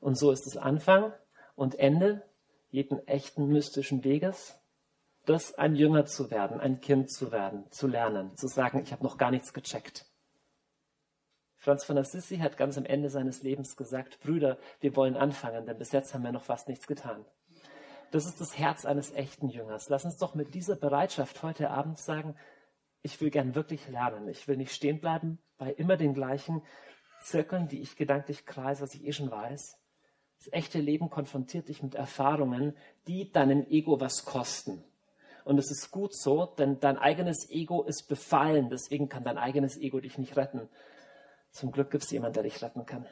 Und 0.01 0.17
so 0.19 0.31
ist 0.31 0.47
es 0.47 0.57
Anfang 0.57 1.13
und 1.57 1.79
Ende 1.79 2.23
jeden 2.71 3.07
echten 3.07 3.49
mystischen 3.49 4.05
Weges, 4.05 4.59
das 5.27 5.55
ein 5.55 5.75
Jünger 5.75 6.07
zu 6.07 6.31
werden, 6.31 6.61
ein 6.61 6.81
Kind 6.81 7.11
zu 7.11 7.33
werden, 7.33 7.65
zu 7.71 7.87
lernen, 7.87 8.37
zu 8.37 8.47
sagen, 8.47 8.81
ich 8.81 8.93
habe 8.93 9.05
noch 9.05 9.19
gar 9.19 9.31
nichts 9.31 9.53
gecheckt. 9.53 10.07
Franz 11.57 11.85
von 11.85 11.99
Assisi 11.99 12.39
hat 12.39 12.57
ganz 12.57 12.79
am 12.79 12.87
Ende 12.87 13.11
seines 13.11 13.43
Lebens 13.43 13.77
gesagt, 13.77 14.21
Brüder, 14.21 14.57
wir 14.81 14.97
wollen 14.97 15.17
anfangen, 15.17 15.67
denn 15.67 15.77
bis 15.77 15.93
jetzt 15.93 16.15
haben 16.15 16.25
wir 16.25 16.33
noch 16.33 16.45
fast 16.45 16.69
nichts 16.69 16.87
getan. 16.87 17.27
Das 18.13 18.25
ist 18.25 18.41
das 18.41 18.59
Herz 18.59 18.87
eines 18.87 19.13
echten 19.13 19.49
Jüngers. 19.49 19.89
Lass 19.89 20.05
uns 20.05 20.17
doch 20.17 20.35
mit 20.35 20.55
dieser 20.55 20.75
Bereitschaft 20.75 21.43
heute 21.43 21.71
Abend 21.71 21.99
sagen, 21.99 22.35
ich 23.03 23.21
will 23.21 23.31
gern 23.31 23.55
wirklich 23.55 23.89
lernen. 23.89 24.29
Ich 24.29 24.49
will 24.49 24.57
nicht 24.57 24.73
stehen 24.73 25.01
bleiben 25.01 25.39
bei 25.59 25.71
immer 25.71 25.97
den 25.97 26.15
gleichen 26.15 26.63
Zirkeln, 27.23 27.69
die 27.69 27.81
ich 27.81 27.97
gedanklich 27.97 28.47
kreise, 28.47 28.83
was 28.83 28.95
ich 28.95 29.05
eh 29.05 29.13
schon 29.13 29.31
weiß, 29.31 29.77
Das 30.39 30.53
echte 30.53 30.79
Leben 30.79 31.11
konfrontiert 31.11 31.69
dich 31.69 31.83
mit 31.83 31.95
Erfahrungen, 31.95 32.75
die 33.07 33.31
deinem 33.31 33.67
Ego 33.69 34.01
was 34.01 34.25
kosten. 34.25 34.83
Und 35.45 35.59
es 35.59 35.71
ist 35.71 35.91
gut 35.91 36.15
so, 36.15 36.47
denn 36.47 36.81
dein 36.81 36.97
eigenes 36.97 37.51
Ego 37.51 37.83
ist 37.83 38.09
befallen. 38.09 38.71
Deswegen 38.71 39.11
kann 39.11 39.23
dein 39.23 39.37
eigenes 39.37 39.77
Ego 39.77 40.01
dich 40.01 40.17
nicht 40.17 40.37
retten. 40.37 40.69
Zum 41.51 41.73
Glück 41.73 41.91
gibt 41.91 42.05
es 42.05 42.11
jemanden, 42.11 42.35
der 42.35 42.43
dich 42.45 42.63
retten 42.63 42.87
kann. 42.87 43.05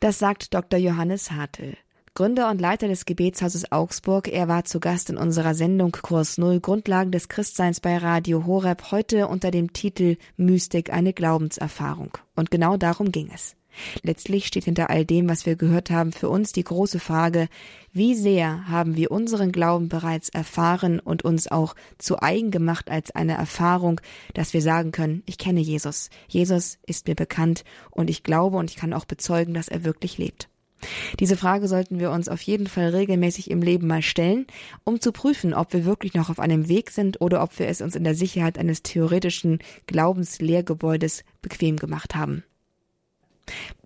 Das 0.00 0.18
sagt 0.18 0.54
Dr. 0.54 0.78
Johannes 0.78 1.30
Hartl. 1.30 1.76
Gründer 2.16 2.48
und 2.48 2.62
Leiter 2.62 2.88
des 2.88 3.04
Gebetshauses 3.04 3.70
Augsburg. 3.72 4.28
Er 4.28 4.48
war 4.48 4.64
zu 4.64 4.80
Gast 4.80 5.10
in 5.10 5.18
unserer 5.18 5.54
Sendung 5.54 5.92
Kurs 5.92 6.38
Null 6.38 6.60
Grundlagen 6.60 7.12
des 7.12 7.28
Christseins 7.28 7.78
bei 7.80 7.98
Radio 7.98 8.46
Horeb 8.46 8.90
heute 8.90 9.28
unter 9.28 9.50
dem 9.50 9.74
Titel 9.74 10.16
Mystik 10.38 10.90
eine 10.90 11.12
Glaubenserfahrung. 11.12 12.16
Und 12.34 12.50
genau 12.50 12.78
darum 12.78 13.12
ging 13.12 13.28
es. 13.34 13.54
Letztlich 14.02 14.46
steht 14.46 14.64
hinter 14.64 14.88
all 14.88 15.04
dem, 15.04 15.28
was 15.28 15.44
wir 15.44 15.56
gehört 15.56 15.90
haben, 15.90 16.10
für 16.10 16.30
uns 16.30 16.52
die 16.52 16.64
große 16.64 17.00
Frage, 17.00 17.48
wie 17.92 18.14
sehr 18.14 18.66
haben 18.66 18.96
wir 18.96 19.10
unseren 19.10 19.52
Glauben 19.52 19.90
bereits 19.90 20.30
erfahren 20.30 21.00
und 21.00 21.22
uns 21.22 21.48
auch 21.48 21.74
zu 21.98 22.22
eigen 22.22 22.50
gemacht 22.50 22.90
als 22.90 23.10
eine 23.10 23.34
Erfahrung, 23.34 24.00
dass 24.32 24.54
wir 24.54 24.62
sagen 24.62 24.90
können, 24.90 25.22
ich 25.26 25.36
kenne 25.36 25.60
Jesus. 25.60 26.08
Jesus 26.28 26.78
ist 26.86 27.08
mir 27.08 27.14
bekannt 27.14 27.62
und 27.90 28.08
ich 28.08 28.22
glaube 28.22 28.56
und 28.56 28.70
ich 28.70 28.76
kann 28.76 28.94
auch 28.94 29.04
bezeugen, 29.04 29.52
dass 29.52 29.68
er 29.68 29.84
wirklich 29.84 30.16
lebt. 30.16 30.48
Diese 31.20 31.36
Frage 31.36 31.68
sollten 31.68 31.98
wir 31.98 32.10
uns 32.10 32.28
auf 32.28 32.40
jeden 32.42 32.66
Fall 32.66 32.88
regelmäßig 32.88 33.50
im 33.50 33.62
Leben 33.62 33.86
mal 33.86 34.02
stellen, 34.02 34.46
um 34.84 35.00
zu 35.00 35.12
prüfen, 35.12 35.54
ob 35.54 35.72
wir 35.72 35.84
wirklich 35.84 36.14
noch 36.14 36.30
auf 36.30 36.40
einem 36.40 36.68
Weg 36.68 36.90
sind 36.90 37.20
oder 37.20 37.42
ob 37.42 37.58
wir 37.58 37.68
es 37.68 37.80
uns 37.80 37.96
in 37.96 38.04
der 38.04 38.14
Sicherheit 38.14 38.58
eines 38.58 38.82
theoretischen 38.82 39.60
Glaubenslehrgebäudes 39.86 41.24
bequem 41.42 41.76
gemacht 41.76 42.14
haben. 42.14 42.44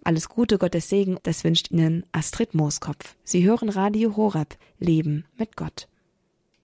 Alles 0.05 0.29
Gute, 0.29 0.57
Gottes 0.57 0.89
Segen, 0.89 1.19
das 1.23 1.45
wünscht 1.45 1.71
Ihnen 1.71 2.07
Astrid 2.13 2.55
Mooskopf. 2.55 3.17
Sie 3.25 3.45
hören 3.45 3.69
Radio 3.69 4.17
Horeb, 4.17 4.57
Leben 4.79 5.27
mit 5.37 5.57
Gott. 5.57 5.90